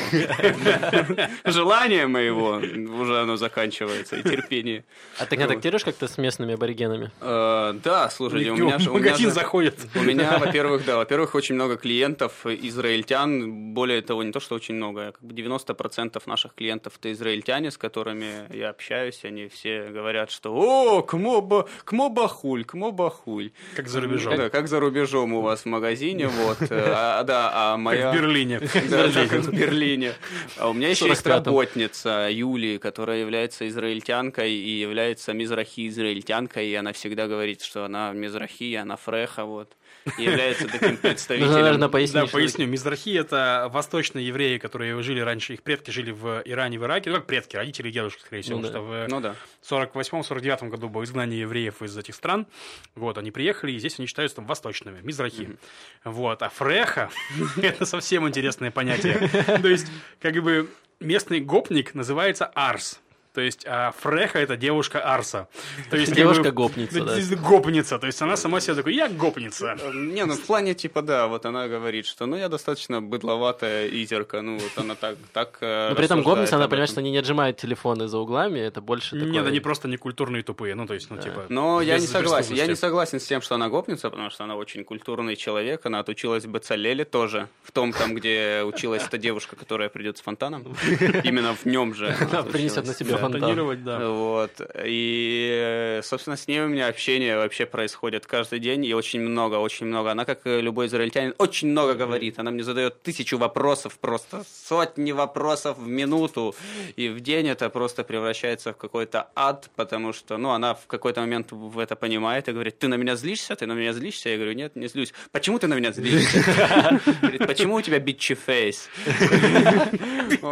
Желание 1.45 2.07
моего, 2.07 2.61
уже 3.01 3.21
оно 3.21 3.37
заканчивается, 3.37 4.17
и 4.17 4.23
терпение. 4.23 4.85
А 5.19 5.27
ты 5.27 5.37
контактируешь 5.37 5.85
как-то 5.85 6.09
с 6.09 6.19
местными 6.19 6.55
аборигенами? 6.55 7.11
Э, 7.21 7.75
Да, 7.85 8.09
слушайте, 8.11 8.51
у 8.53 8.57
меня 8.57 8.79
магазин 8.91 9.31
заходит. 9.31 9.77
У 9.95 10.03
меня, 10.03 10.39
во-первых, 10.39 10.85
да, 10.85 10.97
во-первых, 10.97 11.35
очень 11.35 11.55
много 11.55 11.77
клиентов 11.77 12.47
израильтян, 12.47 13.75
более 13.75 14.03
того, 14.03 14.23
не 14.23 14.33
то, 14.33 14.41
что 14.41 14.55
очень 14.55 14.75
много, 14.75 15.09
а 15.09 15.13
как 15.13 15.23
бы 15.23 15.35
90% 15.35 16.23
наших 16.27 16.55
клиентов 16.55 16.95
это 16.99 17.13
израильтяне, 17.13 17.71
с 17.71 17.79
которыми 17.79 18.55
я 18.63 18.71
общаюсь, 18.71 19.25
они 19.25 19.49
все 19.49 19.89
говорят, 19.91 20.31
что 20.31 20.55
«О, 20.55 21.03
кмо, 21.03 21.67
кмо 21.85 22.09
бахуль, 22.09 22.65
кмо 22.65 22.93
бахуль». 22.93 23.51
Как 23.77 23.89
за 23.89 24.01
рубежом. 24.01 24.37
Да, 24.37 24.51
как 24.51 24.69
за 24.69 24.81
рубежом 24.81 25.33
у 25.35 25.41
вас 25.41 25.63
в 25.63 25.67
магазине, 25.67 26.29
вот. 26.29 26.59
А, 26.71 27.23
да, 27.25 27.51
а 27.53 27.73
Как 27.73 27.81
моя... 27.81 28.11
в 28.11 28.15
Берлине. 28.15 28.61
Да, 28.91 29.09
да, 29.09 29.27
как 29.27 29.41
в 29.41 29.53
Берлине. 29.53 30.15
А 30.57 30.69
у 30.69 30.73
меня 30.73 30.89
еще 30.89 31.09
есть 31.09 31.25
45-м. 31.25 31.45
работница 31.45 32.29
Юлия, 32.31 32.79
которая 32.79 33.19
является 33.21 33.67
израильтянкой 33.69 34.53
и 34.53 34.71
является 34.81 35.33
мизрахи 35.33 35.89
израильтянкой, 35.89 36.69
и 36.69 36.75
она 36.75 36.93
всегда 36.93 37.27
говорит, 37.27 37.63
что 37.63 37.85
она 37.85 38.13
мизрахи, 38.13 38.75
она 38.75 38.97
фреха, 38.97 39.45
вот. 39.45 39.77
И 40.19 40.23
является 40.23 40.69
таким 40.69 40.97
представителем. 41.03 41.53
наверное, 41.53 41.89
пояснить. 41.89 42.25
Да, 42.25 42.31
поясню. 42.31 42.67
Мизрахи– 42.67 43.17
это 43.19 43.69
восточные 43.73 44.27
евреи, 44.27 44.59
которые 44.59 45.01
жили 45.03 45.21
раньше, 45.21 45.55
их 45.55 45.63
предки 45.63 45.91
жили 45.91 46.11
в 46.11 46.43
Иране, 46.45 46.79
в 46.79 46.85
Ираке. 46.85 47.11
Ну, 47.11 47.17
как 47.17 47.27
предки, 47.27 47.57
родители 47.57 47.89
и 47.89 47.93
дедушки, 47.93 48.21
скорее 48.21 48.43
всего. 48.43 48.59
Ну 48.59 48.67
потому 48.67 48.89
да. 48.91 49.07
что 49.07 49.09
в 49.09 49.11
Ну 49.11 49.21
да. 49.21 49.37
48-49 49.63 50.69
году 50.69 50.89
было 50.89 51.05
изгнание 51.05 51.41
евреев 51.41 51.83
из 51.83 51.97
этих 51.97 52.15
стран. 52.15 52.47
Вот, 52.95 53.19
они 53.19 53.31
приехали, 53.31 53.73
и 53.73 53.79
здесь 53.79 53.99
они 53.99 54.07
считаются 54.07 54.37
там 54.37 54.47
восточными, 54.47 55.01
мизрахи. 55.03 55.57
Вот, 56.05 56.43
а 56.43 56.49
фреха– 56.49 57.11
это 57.63 57.85
совсем 57.85 58.29
интересное 58.29 58.71
понятие. 58.71 59.29
То 59.63 59.69
есть, 59.69 59.87
как 60.21 60.35
бы, 60.43 60.69
местный 61.01 61.41
гопник 61.41 61.95
называется 61.95 62.47
арс. 62.47 63.01
То 63.35 63.41
есть, 63.41 63.65
а 63.67 63.93
фреха– 63.99 64.39
это 64.41 64.57
девушка 64.57 65.01
арса. 65.01 65.49
То 65.91 65.97
есть, 65.97 66.09
как 66.13 66.19
бы, 66.19 66.23
Девушка-гопница, 66.23 66.99
ну, 66.99 67.05
да. 67.07 67.37
Гопница. 67.37 67.99
То 67.99 68.07
есть, 68.07 68.21
она 68.21 68.37
сама 68.37 68.61
себе 68.61 68.75
такой, 68.75 68.95
я 68.95 69.09
гопница. 69.09 69.77
Не, 69.95 70.27
ну 70.27 70.35
в 70.35 70.43
плане 70.43 70.75
типа 70.75 71.03
да, 71.03 71.27
вот 71.29 71.47
она 71.47 71.69
говорит, 71.69 72.07
что 72.07 72.27
ну 72.27 72.37
я 72.37 72.49
достаточно 72.49 73.01
быдловатая 73.01 73.89
изерка, 73.89 74.43
ну 74.43 74.59
вот 74.59 74.73
она 74.77 74.95
так 74.95 75.17
так. 75.33 75.59
э, 75.61 75.89
Но 75.91 75.95
при 75.95 76.05
этом 76.05 76.23
гопница, 76.23 76.57
она 76.57 76.69
понимает, 76.69 76.91
что 76.91 77.01
они 77.01 77.11
не 77.11 77.19
отжимают 77.19 77.57
телефоны 77.57 78.09
за 78.09 78.19
углами, 78.19 78.59
это 78.59 78.81
больше 78.81 79.17
такое... 79.17 79.31
Нет, 79.31 79.47
они 79.47 79.61
просто 79.61 79.89
не 79.89 79.97
культурные 79.97 80.43
тупые. 80.43 80.75
Ну, 80.75 80.87
то 80.87 80.95
есть, 80.95 81.11
ну, 81.11 81.19
типа... 81.19 81.47
Но 81.49 81.81
я 81.81 81.99
не 81.99 82.07
согласен. 82.07 82.55
Я 82.55 82.67
не 82.67 82.75
согласен 82.75 83.21
с 83.21 83.25
тем, 83.25 83.41
что 83.41 83.55
она 83.55 83.69
гопница, 83.69 84.11
потому 84.11 84.31
что 84.31 84.45
она 84.45 84.57
очень 84.57 84.85
культурный 84.85 85.37
человек. 85.37 85.87
Она 85.87 86.01
отучилась 86.01 86.45
в 86.45 86.51
Бацалеле 86.51 87.05
тоже. 87.05 87.49
В 87.63 87.73
том, 87.73 87.93
там, 87.93 88.15
где 88.15 88.63
училась 88.65 89.03
эта 89.05 89.19
девушка, 89.19 89.57
которая 89.57 89.89
придет 89.89 90.19
с 90.19 90.21
фонтаном. 90.21 90.77
Именно 91.25 91.55
в 91.55 91.65
нем 91.65 91.95
же. 91.95 92.15
она 92.21 92.43
принесет 92.43 92.87
на 92.87 92.93
отучилась. 92.93 93.22
Фонтан. 93.23 93.85
Да. 93.85 94.09
Вот. 94.09 94.51
И, 94.85 95.72
собственно, 96.03 96.37
с 96.37 96.49
ней 96.49 96.61
у 96.61 96.69
меня 96.69 96.89
общение 96.89 97.37
вообще 97.37 97.67
происходит 97.67 98.27
каждый 98.27 98.59
день, 98.59 98.85
и 98.85 98.95
очень 98.95 99.21
много, 99.21 99.57
очень 99.57 99.87
много. 99.87 100.11
Она, 100.11 100.25
как 100.25 100.41
любой 100.45 100.87
израильтянин, 100.87 101.35
очень 101.39 101.69
много 101.69 101.95
говорит. 101.95 102.39
Она 102.39 102.51
мне 102.51 102.63
задает 102.63 103.03
тысячу 103.03 103.39
вопросов, 103.39 103.99
просто 103.99 104.45
сотни 104.69 105.13
вопросов 105.13 105.79
в 105.79 105.87
минуту. 105.87 106.55
И 106.97 107.09
в 107.09 107.21
день 107.21 107.49
это 107.49 107.71
просто 107.71 108.05
превращается 108.05 108.73
в 108.73 108.77
какой-то 108.77 109.29
ад, 109.35 109.71
потому 109.77 110.13
что, 110.13 110.37
ну, 110.39 110.51
она 110.51 110.75
в 110.75 110.87
какой-то 110.87 111.21
момент 111.21 111.53
в 111.53 111.79
это 111.79 111.97
понимает 111.97 112.49
и 112.49 112.53
говорит, 112.53 112.79
ты 112.79 112.89
на 112.89 112.95
меня 112.95 113.17
злишься? 113.17 113.57
Ты 113.57 113.67
на 113.67 113.73
меня 113.73 113.93
злишься? 113.93 114.29
Я 114.29 114.37
говорю, 114.37 114.53
нет, 114.53 114.77
не 114.77 114.89
злюсь. 114.89 115.13
Почему 115.31 115.59
ты 115.59 115.67
на 115.67 115.75
меня 115.75 115.93
злишься? 115.93 116.43
Говорит, 117.21 117.47
почему 117.47 117.77
у 117.77 117.83
тебя 117.83 117.99
бичи 117.99 118.35
фейс? 118.35 118.89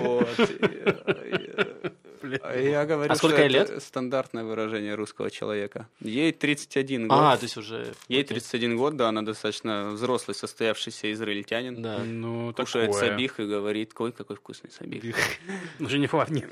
Вот. 0.00 0.26
Я 2.54 2.86
говорю, 2.86 3.12
А 3.12 3.16
сколько 3.16 3.36
что 3.36 3.44
ей 3.46 3.56
это 3.56 3.80
стандартное 3.80 4.44
выражение 4.44 4.94
русского 4.94 5.30
человека. 5.30 5.88
Ей 6.00 6.32
31 6.32 7.08
год. 7.08 7.18
А, 7.20 7.36
то 7.36 7.44
есть 7.44 7.56
уже... 7.56 7.92
Ей 8.08 8.22
окей. 8.22 8.34
31 8.34 8.76
год, 8.76 8.96
да, 8.96 9.08
она 9.08 9.22
достаточно 9.22 9.90
взрослый, 9.90 10.34
состоявшийся 10.34 11.12
израильтянин. 11.12 11.82
Да. 11.82 11.98
Ну, 11.98 12.52
Кушает 12.54 12.92
такое. 12.92 13.10
сабих 13.10 13.40
и 13.40 13.44
говорит, 13.44 13.92
ой, 13.98 14.12
какой 14.12 14.36
вкусный 14.36 14.70
сабих. 14.70 15.14
Ну, 15.78 15.88
же 15.88 15.98
не 15.98 16.06
фалафель. 16.06 16.46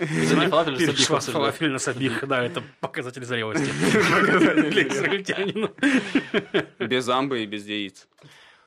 А 0.50 1.20
фалафель 1.20 1.70
на 1.70 1.78
сабих. 1.78 2.26
Да, 2.26 2.44
это 2.44 2.62
показатель 2.80 3.24
зрелости. 3.24 3.66
Для 4.70 4.88
израильтянина. 4.88 5.70
Без 6.78 7.08
амбы 7.08 7.42
и 7.42 7.46
без 7.46 7.66
яиц. 7.66 8.06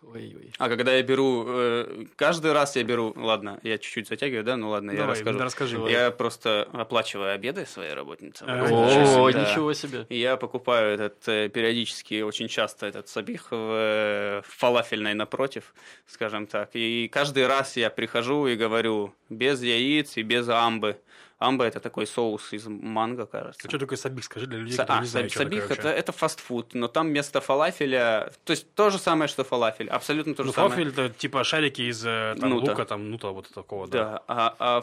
Ой-ой. 0.04 0.52
А 0.58 0.68
когда 0.68 0.94
я 0.94 1.04
беру, 1.04 1.46
э, 1.48 2.06
каждый 2.16 2.54
раз 2.54 2.76
я 2.76 2.84
беру, 2.84 3.14
ладно, 3.16 3.60
я 3.62 3.78
чуть-чуть 3.78 4.08
затягиваю, 4.08 4.44
да, 4.44 4.58
ну 4.58 4.70
ладно, 4.70 4.92
я 4.92 4.98
Давай, 4.98 5.16
расскажу. 5.16 5.38
да, 5.38 5.46
расскажи. 5.46 5.78
Я 5.90 6.12
просто 6.12 6.68
оплачиваю 6.74 7.34
обеды 7.34 7.66
своей 7.68 7.94
работницы. 7.94 8.44
А, 8.48 8.64
О, 8.64 9.30
ничего 9.30 9.74
себе. 9.74 10.08
Я 10.10 10.38
покупаю 10.38 10.96
этот 10.96 11.28
э, 11.28 11.50
периодически, 11.50 12.22
очень 12.22 12.48
часто 12.48 12.88
этот 12.88 13.10
сабих 13.10 13.48
э, 13.52 14.42
в 14.44 14.58
фалафельной 14.58 15.14
напротив, 15.14 15.74
скажем 16.08 16.48
так. 16.48 16.72
И 16.74 17.08
каждый 17.08 17.46
раз 17.46 17.78
я 17.78 17.92
прихожу 17.92 18.48
и 18.48 18.56
говорю 18.56 19.14
без 19.30 19.62
яиц 19.62 20.18
и 20.18 20.24
без 20.24 20.50
амбы. 20.50 21.00
Амба 21.42 21.66
это 21.66 21.80
такой 21.80 22.06
соус 22.06 22.54
из 22.54 22.68
манго, 22.68 23.26
кажется. 23.26 23.62
А 23.66 23.70
что 23.70 23.80
такое 23.80 23.98
сабих? 23.98 24.24
Скажи 24.24 24.46
для 24.46 24.60
людей, 24.60 24.76
Са- 24.76 24.82
которые 24.82 25.00
а, 25.00 25.02
не 25.02 25.08
знают, 25.08 25.32
саб- 25.32 25.36
что 25.36 25.44
такое 25.44 25.60
сабих 25.62 25.72
это, 25.78 25.88
вообще. 25.88 26.00
это 26.00 26.12
фастфуд, 26.12 26.74
но 26.76 26.88
там 26.88 27.08
вместо 27.08 27.42
фалафеля, 27.42 28.32
то 28.46 28.52
есть 28.52 28.72
то 28.76 28.90
же 28.92 29.00
самое, 29.00 29.28
что 29.28 29.44
фалафель, 29.44 29.90
абсолютно 29.90 30.36
то 30.36 30.44
же 30.44 30.48
Ну, 30.50 30.54
самое. 30.54 30.72
фалафель 30.72 30.92
это 30.94 31.10
типа 31.10 31.44
шарики 31.44 31.82
из 31.82 32.06
э, 32.06 32.36
там, 32.40 32.50
Нута. 32.52 32.72
лука, 32.72 32.86
там, 32.86 33.10
нута, 33.10 33.30
вот 33.30 33.50
такого, 33.54 33.88
да. 33.88 33.98
Да, 34.04 34.24
а, 34.28 34.56
а- 34.60 34.82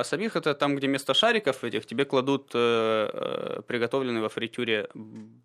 а 0.00 0.04
сабих 0.04 0.34
это 0.34 0.54
там, 0.54 0.74
где 0.74 0.88
вместо 0.88 1.14
шариков 1.14 1.62
этих 1.62 1.86
тебе 1.86 2.04
кладут 2.04 2.50
э, 2.54 3.58
э, 3.58 3.62
приготовленный 3.68 4.20
во 4.20 4.28
фритюре 4.28 4.88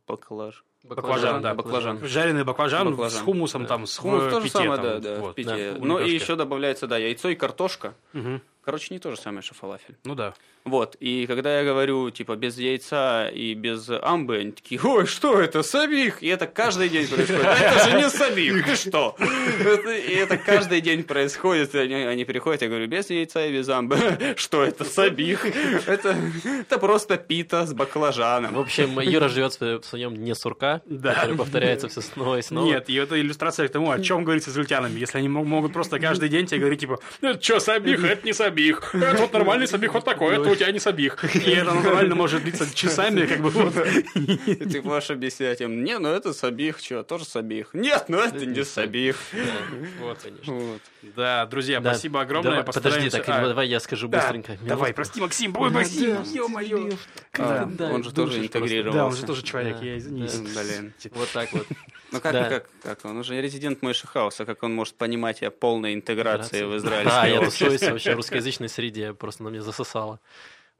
баклаж. 0.07 0.63
Баклажан, 0.83 1.41
да, 1.41 1.53
баклажан. 1.55 2.05
Жареный 2.05 2.43
бакважан, 2.43 2.91
Баклажан, 2.91 3.19
с 3.21 3.23
хумусом 3.23 3.63
да. 3.63 3.67
там, 3.69 3.87
с 3.87 3.97
Хумус 3.97 4.23
в 4.23 4.29
то 4.29 4.39
же 4.39 4.45
пите 4.45 4.57
самое, 4.57 4.75
там, 4.81 4.83
да, 4.83 4.99
да, 4.99 5.19
вот. 5.19 5.31
в 5.31 5.35
пите. 5.35 5.73
Да, 5.73 5.79
в 5.79 5.85
ну 5.85 5.99
и 5.99 6.11
еще 6.11 6.35
добавляется, 6.35 6.85
да, 6.85 6.97
яйцо 6.97 7.29
и 7.29 7.35
картошка. 7.35 7.95
Мгм. 8.13 8.41
Короче, 8.65 8.87
не 8.93 8.99
то 8.99 9.11
же 9.11 9.17
самое, 9.17 9.41
что 9.43 9.53
фалафель. 9.53 9.95
Ну 10.03 10.15
да. 10.15 10.33
Вот, 10.63 10.95
и 10.99 11.27
когда 11.27 11.59
я 11.59 11.63
говорю, 11.63 12.09
типа, 12.09 12.35
без 12.35 12.57
яйца 12.57 13.27
и 13.27 13.53
без 13.53 13.87
амбы, 14.01 14.37
они 14.37 14.51
такие, 14.51 14.81
ой, 14.83 15.05
что 15.05 15.39
это, 15.39 15.61
сабих? 15.61 16.23
И 16.23 16.27
это 16.27 16.47
каждый 16.47 16.89
день 16.89 17.07
происходит. 17.07 17.43
«Да 17.43 17.53
Это 17.55 17.89
же 17.91 17.97
не 17.97 18.09
сабих, 18.09 18.65
ты 18.65 18.75
что? 18.75 19.15
И 19.19 20.13
это 20.15 20.37
каждый 20.37 20.81
день 20.81 21.03
происходит. 21.03 21.75
Они, 21.75 22.25
приходят, 22.25 22.63
я 22.63 22.67
говорю, 22.67 22.87
без 22.87 23.11
яйца 23.11 23.45
и 23.45 23.53
без 23.53 23.69
амбы. 23.69 23.97
Что 24.37 24.63
это, 24.63 24.85
сабих? 24.85 25.45
Это, 25.87 26.15
это 26.45 26.79
просто 26.79 27.17
пита 27.17 27.67
с 27.67 27.71
В 27.71 27.75
баклажаном. 27.75 28.57
общем, 28.57 28.99
Юра 29.01 29.29
живет 29.29 29.53
в 29.53 29.83
своем- 29.83 30.13
в 30.15 30.17
дне 30.17 30.33
сурка, 30.33 30.81
который 30.89 31.35
повторяется 31.37 31.89
все 31.89 32.01
снова 32.01 32.39
и 32.39 32.41
снова. 32.41 32.65
Нет, 32.65 32.89
и 32.89 32.95
это 32.95 33.19
иллюстрация 33.21 33.67
к 33.67 33.71
тому, 33.71 33.91
о 33.91 33.99
чем 34.01 34.23
говорить 34.23 34.43
с 34.43 34.47
израильтянами. 34.49 34.97
Если 34.99 35.19
они 35.19 35.29
мог- 35.29 35.45
могут 35.45 35.73
просто 35.73 35.99
каждый 35.99 36.29
день 36.29 36.47
тебе 36.47 36.61
говорить, 36.61 36.79
типа, 36.79 36.97
ну 37.21 37.29
это 37.29 37.43
что, 37.43 37.59
сабих, 37.59 38.03
это 38.03 38.25
не 38.25 38.33
сабих, 38.33 38.54
это 38.61 39.17
вот 39.21 39.33
нормальный 39.33 39.67
сабих 39.67 39.93
вот 39.93 40.05
такой, 40.05 40.35
это 40.35 40.49
у 40.49 40.55
тебя 40.55 40.71
не 40.71 40.79
сабих. 40.79 41.23
И 41.35 41.51
это 41.51 41.73
натурально 41.73 42.15
может 42.15 42.43
длиться 42.43 42.73
часами, 42.73 43.25
как 43.25 43.41
бы 43.41 43.49
вот. 43.49 43.75
И 44.15 44.55
ты 44.55 44.81
можешь 44.81 45.09
объяснять 45.11 45.61
им, 45.61 45.83
не, 45.83 45.97
ну 45.99 46.09
это 46.09 46.33
сабих, 46.33 46.79
что, 46.79 47.03
тоже 47.03 47.25
сабих. 47.25 47.73
Нет, 47.73 48.05
ну 48.07 48.19
это 48.19 48.45
не 48.45 48.63
сабих. 48.63 49.17
Да, 49.33 50.05
Вот, 50.05 50.19
конечно. 50.21 50.79
Да, 51.15 51.45
друзья, 51.45 51.79
спасибо 51.81 52.21
огромное. 52.21 52.63
Подожди, 52.63 53.09
так, 53.09 53.27
А, 53.29 53.47
давай 53.47 53.67
я 53.67 53.79
скажу 53.79 54.07
быстренько. 54.07 54.57
Давай, 54.61 54.93
прости, 54.93 55.21
Максим, 55.21 55.55
ой, 55.57 55.69
Максим, 55.69 56.23
ё-моё. 56.23 56.91
Да, 57.33 57.69
он 57.91 58.03
же 58.03 58.11
тоже 58.13 58.39
интегрировался. 58.39 58.97
Да, 58.97 59.05
он 59.05 59.15
же 59.15 59.25
тоже 59.25 59.43
человек, 59.43 59.77
я 59.81 59.97
извинись. 59.97 60.33
да. 60.39 60.61
Блин. 60.61 60.93
Вот 61.13 61.29
так 61.31 61.51
вот. 61.53 61.67
Ну 62.15 62.21
как, 62.21 62.31
Да. 62.33 62.49
как, 62.49 62.69
как? 62.81 63.05
Он 63.05 63.17
уже 63.17 63.39
резидент 63.41 63.81
Мойши 63.81 64.07
Хауса, 64.07 64.45
как 64.45 64.63
он 64.63 64.73
может 64.73 64.95
понимать 64.95 65.43
о 65.43 65.51
полной 65.51 65.93
интеграции 65.93 66.63
в 66.63 66.71
Да, 66.71 66.77
израильское 66.77 67.27
я 67.33 67.39
тусуюсь 67.41 67.81
вообще 67.81 68.13
в 68.13 68.15
русскоязычной 68.17 68.69
среде, 68.69 69.13
просто 69.13 69.43
на 69.43 69.49
меня 69.49 69.61
засосало. 69.61 70.19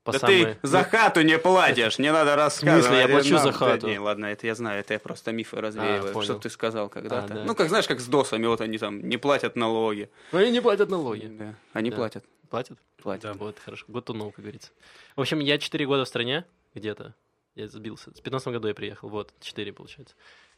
По 0.04 0.12
Да 0.12 0.20
самые- 0.20 0.54
ты 0.62 0.68
за 0.68 0.84
хату 0.84 1.22
не 1.24 1.40
платишь, 1.40 1.98
не 1.98 2.12
надо 2.12 2.36
рассказывать. 2.36 2.86
смысле? 2.86 3.02
Я 3.02 3.08
плачу 3.08 3.38
за 3.40 3.46
да 3.46 3.52
хату. 3.54 3.88
не, 3.88 3.98
ладно, 4.00 4.28
это 4.28 4.46
я 4.46 4.54
знаю, 4.54 4.80
это 4.82 4.94
я 4.94 5.00
просто 5.00 5.32
мифы 5.32 5.60
развеиваю. 5.60 6.14
понял. 6.14 6.24
что 6.26 6.36
ты 6.40 6.50
сказал 6.52 6.90
когда-то. 6.90 7.26
А, 7.34 7.38
да. 7.38 7.44
Ну, 7.44 7.56
как 7.56 7.70
знаешь, 7.70 7.88
как 7.88 8.00
с 8.00 8.06
ДОСами, 8.06 8.46
вот 8.46 8.62
они 8.62 8.78
там 8.78 9.02
не 9.10 9.18
платят 9.18 9.56
налоги. 9.56 10.10
Ну, 10.32 10.38
они 10.40 10.52
не 10.52 10.62
платят 10.62 10.90
налоги. 10.90 11.26
Да, 11.26 11.56
Они 11.74 11.90
Да. 11.90 11.96
платят. 11.96 12.24
Платят? 12.52 12.78
Платят. 13.02 13.24
Да. 13.24 13.34
Вот, 13.34 13.58
хорошо. 13.66 13.86
Год 13.88 14.06
тунул, 14.06 14.32
как 14.32 14.42
говорится. 14.46 14.70
В 15.16 15.22
общем, 15.22 15.40
я 15.40 15.58
4 15.58 15.88
года 15.88 16.06
в 16.06 16.08
стране, 16.08 16.46
где-то. 16.76 17.16
Я 17.56 17.68
сбился. 17.68 18.12
В 18.12 18.22
15 18.22 18.54
году 18.54 18.68
я 18.68 18.76
приехал, 18.76 19.10
вот, 19.10 19.34
4 19.42 19.74
получается. 19.74 20.14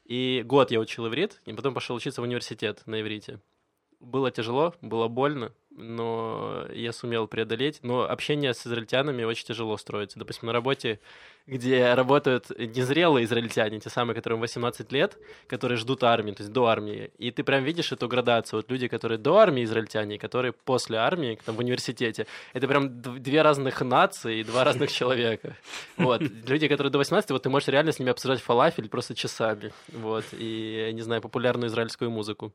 И 0.08 0.42
год 0.46 0.72
я 0.72 0.80
учил 0.80 1.08
иврит, 1.08 1.42
и 1.46 1.52
потом 1.52 1.74
пошел 1.74 1.96
учиться 1.96 2.22
в 2.22 2.24
университет 2.24 2.82
на 2.86 3.02
иврите. 3.02 3.42
Было 4.00 4.32
тяжело, 4.32 4.74
было 4.82 5.10
больно, 5.10 5.52
но 5.70 6.66
я 6.74 6.94
сумел 6.94 7.28
преодолеть. 7.28 7.80
Но 7.84 8.04
общение 8.10 8.54
с 8.54 8.66
израильтянами 8.66 9.24
очень 9.26 9.46
тяжело 9.46 9.76
строится. 9.76 10.18
Допустим, 10.18 10.48
на 10.48 10.54
работе, 10.54 11.02
где 11.48 11.94
работают 11.94 12.50
незрелые 12.58 13.24
израильтяне, 13.24 13.80
те 13.80 13.90
самые, 13.90 14.16
которым 14.16 14.42
18 14.42 14.92
лет, 14.92 15.18
которые 15.48 15.78
ждут 15.78 16.04
армии, 16.04 16.34
то 16.34 16.44
есть 16.44 16.52
до 16.52 16.66
армии. 16.66 17.10
И 17.18 17.32
ты 17.32 17.44
прям 17.44 17.64
видишь 17.64 17.94
эту 17.94 18.10
градацию. 18.10 18.60
Вот 18.60 18.70
люди, 18.70 18.90
которые 18.90 19.18
до 19.18 19.38
армии 19.38 19.64
израильтяне, 19.64 20.16
и 20.16 20.18
которые 20.18 20.52
после 20.52 20.98
армии, 20.98 21.40
там, 21.46 21.56
в 21.56 21.60
университете. 21.60 22.28
Это 22.54 22.68
прям 22.68 23.02
две 23.02 23.42
разных 23.42 23.82
нации 23.82 24.40
и 24.40 24.44
два 24.44 24.66
разных 24.66 24.92
человека. 24.92 25.56
Вот. 25.96 26.22
Люди, 26.22 26.68
которые 26.68 26.92
до 26.92 26.98
18, 26.98 27.32
вот 27.32 27.44
ты 27.44 27.50
можешь 27.50 27.70
реально 27.70 27.94
с 27.94 28.00
ними 28.00 28.12
обсуждать 28.12 28.42
фалафель 28.42 28.90
просто 28.90 29.16
часами. 29.16 29.72
Вот. 29.94 30.26
И, 30.34 30.92
не 30.94 31.02
знаю, 31.02 31.22
популярную 31.22 31.70
израильскую 31.70 32.12
музыку. 32.12 32.52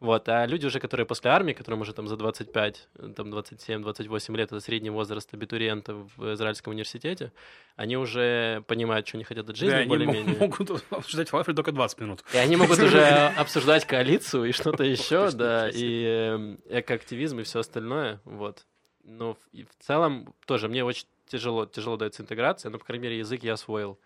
Вот. 0.00 0.28
А 0.28 0.46
люди 0.46 0.66
уже, 0.66 0.80
которые 0.80 1.06
после 1.06 1.30
армии, 1.30 1.52
которым 1.52 1.82
уже 1.82 1.92
там 1.92 2.08
за 2.08 2.16
25, 2.16 2.88
там 3.14 3.32
27-28 3.32 4.36
лет, 4.36 4.52
это 4.52 4.60
средний 4.60 4.90
возраст 4.90 5.32
абитуриента 5.32 5.94
в 6.16 6.34
израильском 6.34 6.72
университете, 6.72 7.30
они 7.76 7.96
уже 7.96 8.31
понимают, 8.66 9.06
что 9.08 9.16
они 9.16 9.24
хотят 9.24 9.48
от 9.48 9.56
жизни 9.56 9.82
Да, 9.82 9.84
более-менее. 9.84 10.36
могут 10.38 10.70
обсуждать 10.90 11.28
фалафель 11.28 11.54
только 11.54 11.72
20 11.72 12.00
минут. 12.00 12.24
И 12.32 12.36
они 12.36 12.56
могут 12.56 12.78
уже 12.82 13.02
обсуждать 13.36 13.86
коалицию 13.86 14.44
и 14.46 14.52
что-то 14.52 14.84
еще, 14.84 15.30
да, 15.30 15.68
и 15.72 16.04
э, 16.68 16.78
экоактивизм 16.80 17.40
и 17.40 17.42
все 17.42 17.60
остальное, 17.60 18.20
вот. 18.24 18.66
Но 19.04 19.34
в 19.52 19.84
целом 19.84 20.32
тоже 20.46 20.68
мне 20.68 20.84
очень 20.84 21.06
тяжело, 21.26 21.66
тяжело 21.66 21.96
дается 21.96 22.22
интеграция, 22.22 22.70
но, 22.70 22.78
по 22.78 22.84
крайней 22.84 23.04
мере, 23.04 23.18
язык 23.18 23.42
я 23.42 23.54
освоил. 23.54 23.98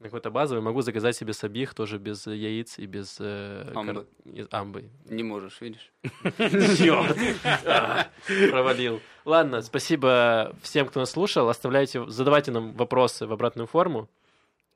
На 0.00 0.04
какой-то 0.06 0.30
базовый 0.30 0.62
могу 0.62 0.80
заказать 0.82 1.16
себе 1.16 1.32
сабих 1.32 1.74
тоже 1.74 1.98
без 1.98 2.24
яиц 2.26 2.78
и 2.78 2.86
без 2.86 3.16
э, 3.18 3.64
кар- 3.74 3.80
Амбы. 3.80 4.06
амбы. 4.52 4.84
Не 5.06 5.24
можешь, 5.24 5.60
видишь? 5.60 5.90
А, 7.66 8.06
Провалил. 8.50 9.00
Ладно, 9.24 9.60
спасибо 9.62 10.54
всем, 10.62 10.86
кто 10.86 11.00
нас 11.00 11.10
слушал. 11.10 11.48
Оставляйте, 11.48 12.06
задавайте 12.08 12.52
нам 12.52 12.72
вопросы 12.74 13.26
в 13.26 13.32
обратную 13.32 13.66
форму. 13.66 14.08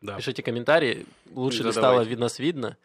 Да. 0.00 0.16
Пишите 0.16 0.42
комментарии. 0.42 1.06
Лучше 1.32 1.58
ли 1.62 1.70
Задавайте. 1.70 1.80
стало 1.80 2.00
видно 2.08 2.24
нас 2.24 2.38
видно. 2.40 2.76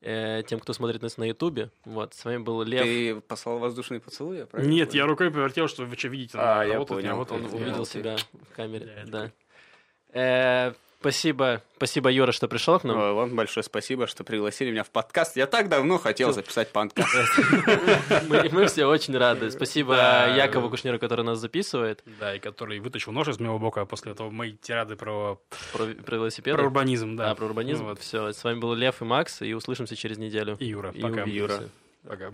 э, 0.00 0.42
тем, 0.46 0.60
кто 0.60 0.72
смотрит 0.72 1.02
нас 1.02 1.16
на 1.16 1.24
Ютубе. 1.24 1.70
Вот, 1.84 2.14
с 2.14 2.24
вами 2.24 2.38
был 2.38 2.62
Лев. 2.62 2.82
Ты 2.84 3.20
послал 3.22 3.58
воздушный 3.58 3.98
поцелуй, 3.98 4.38
я 4.38 4.46
правильно 4.46 4.70
Нет, 4.72 4.94
я 4.94 5.04
рукой 5.06 5.32
повертел, 5.32 5.66
что 5.66 5.84
вы 5.84 5.96
что 5.96 6.06
видите. 6.08 6.38
А, 6.38 6.62
я 6.64 6.80
понял. 6.80 7.08
работает. 7.10 7.52
Он 7.52 7.60
увидел 7.60 7.84
себя 7.86 8.16
в 8.32 8.54
камере. 8.54 9.04
Да, 9.08 9.32
Спасибо, 11.02 11.62
спасибо, 11.78 12.12
Юра, 12.12 12.30
что 12.30 12.46
пришел 12.46 12.78
к 12.78 12.84
нам. 12.84 12.96
Ой, 12.96 13.12
Вам 13.12 13.34
большое 13.34 13.64
спасибо, 13.64 14.06
что 14.06 14.22
пригласили 14.22 14.70
меня 14.70 14.84
в 14.84 14.90
подкаст. 14.90 15.36
Я 15.36 15.48
так 15.48 15.68
давно 15.68 15.98
хотел 15.98 16.32
записать 16.32 16.70
подкаст. 16.70 17.08
Мы, 18.28 18.48
мы 18.52 18.66
все 18.66 18.86
очень 18.86 19.16
рады. 19.16 19.50
Спасибо 19.50 19.96
Да. 19.96 20.26
Якову 20.36 20.70
Кушниру, 20.70 21.00
который 21.00 21.24
нас 21.24 21.40
записывает. 21.40 22.04
Да, 22.20 22.36
и 22.36 22.38
который 22.38 22.78
вытащил 22.78 23.10
нож 23.10 23.26
из 23.26 23.40
моего 23.40 23.58
бока 23.58 23.84
после 23.84 24.12
этого 24.12 24.30
мои 24.30 24.52
тирады 24.52 24.94
про, 24.94 25.40
Про, 25.72 25.86
про 25.86 26.14
велосипеды. 26.14 26.56
про 26.56 26.66
урбанизм, 26.66 27.16
да. 27.16 27.32
А, 27.32 27.34
про 27.34 27.46
урбанизм. 27.46 27.82
Ну 27.82 27.88
вот. 27.88 27.98
Все, 27.98 28.32
с 28.32 28.44
вами 28.44 28.60
был 28.60 28.72
Лев 28.74 29.02
и 29.02 29.04
Макс, 29.04 29.42
и 29.42 29.52
услышимся 29.54 29.96
через 29.96 30.18
неделю. 30.18 30.56
И 30.60 30.66
Юра. 30.66 30.92
И 30.92 31.00
Пока. 31.00 31.24
Юра. 31.24 31.64
Пока. 32.06 32.32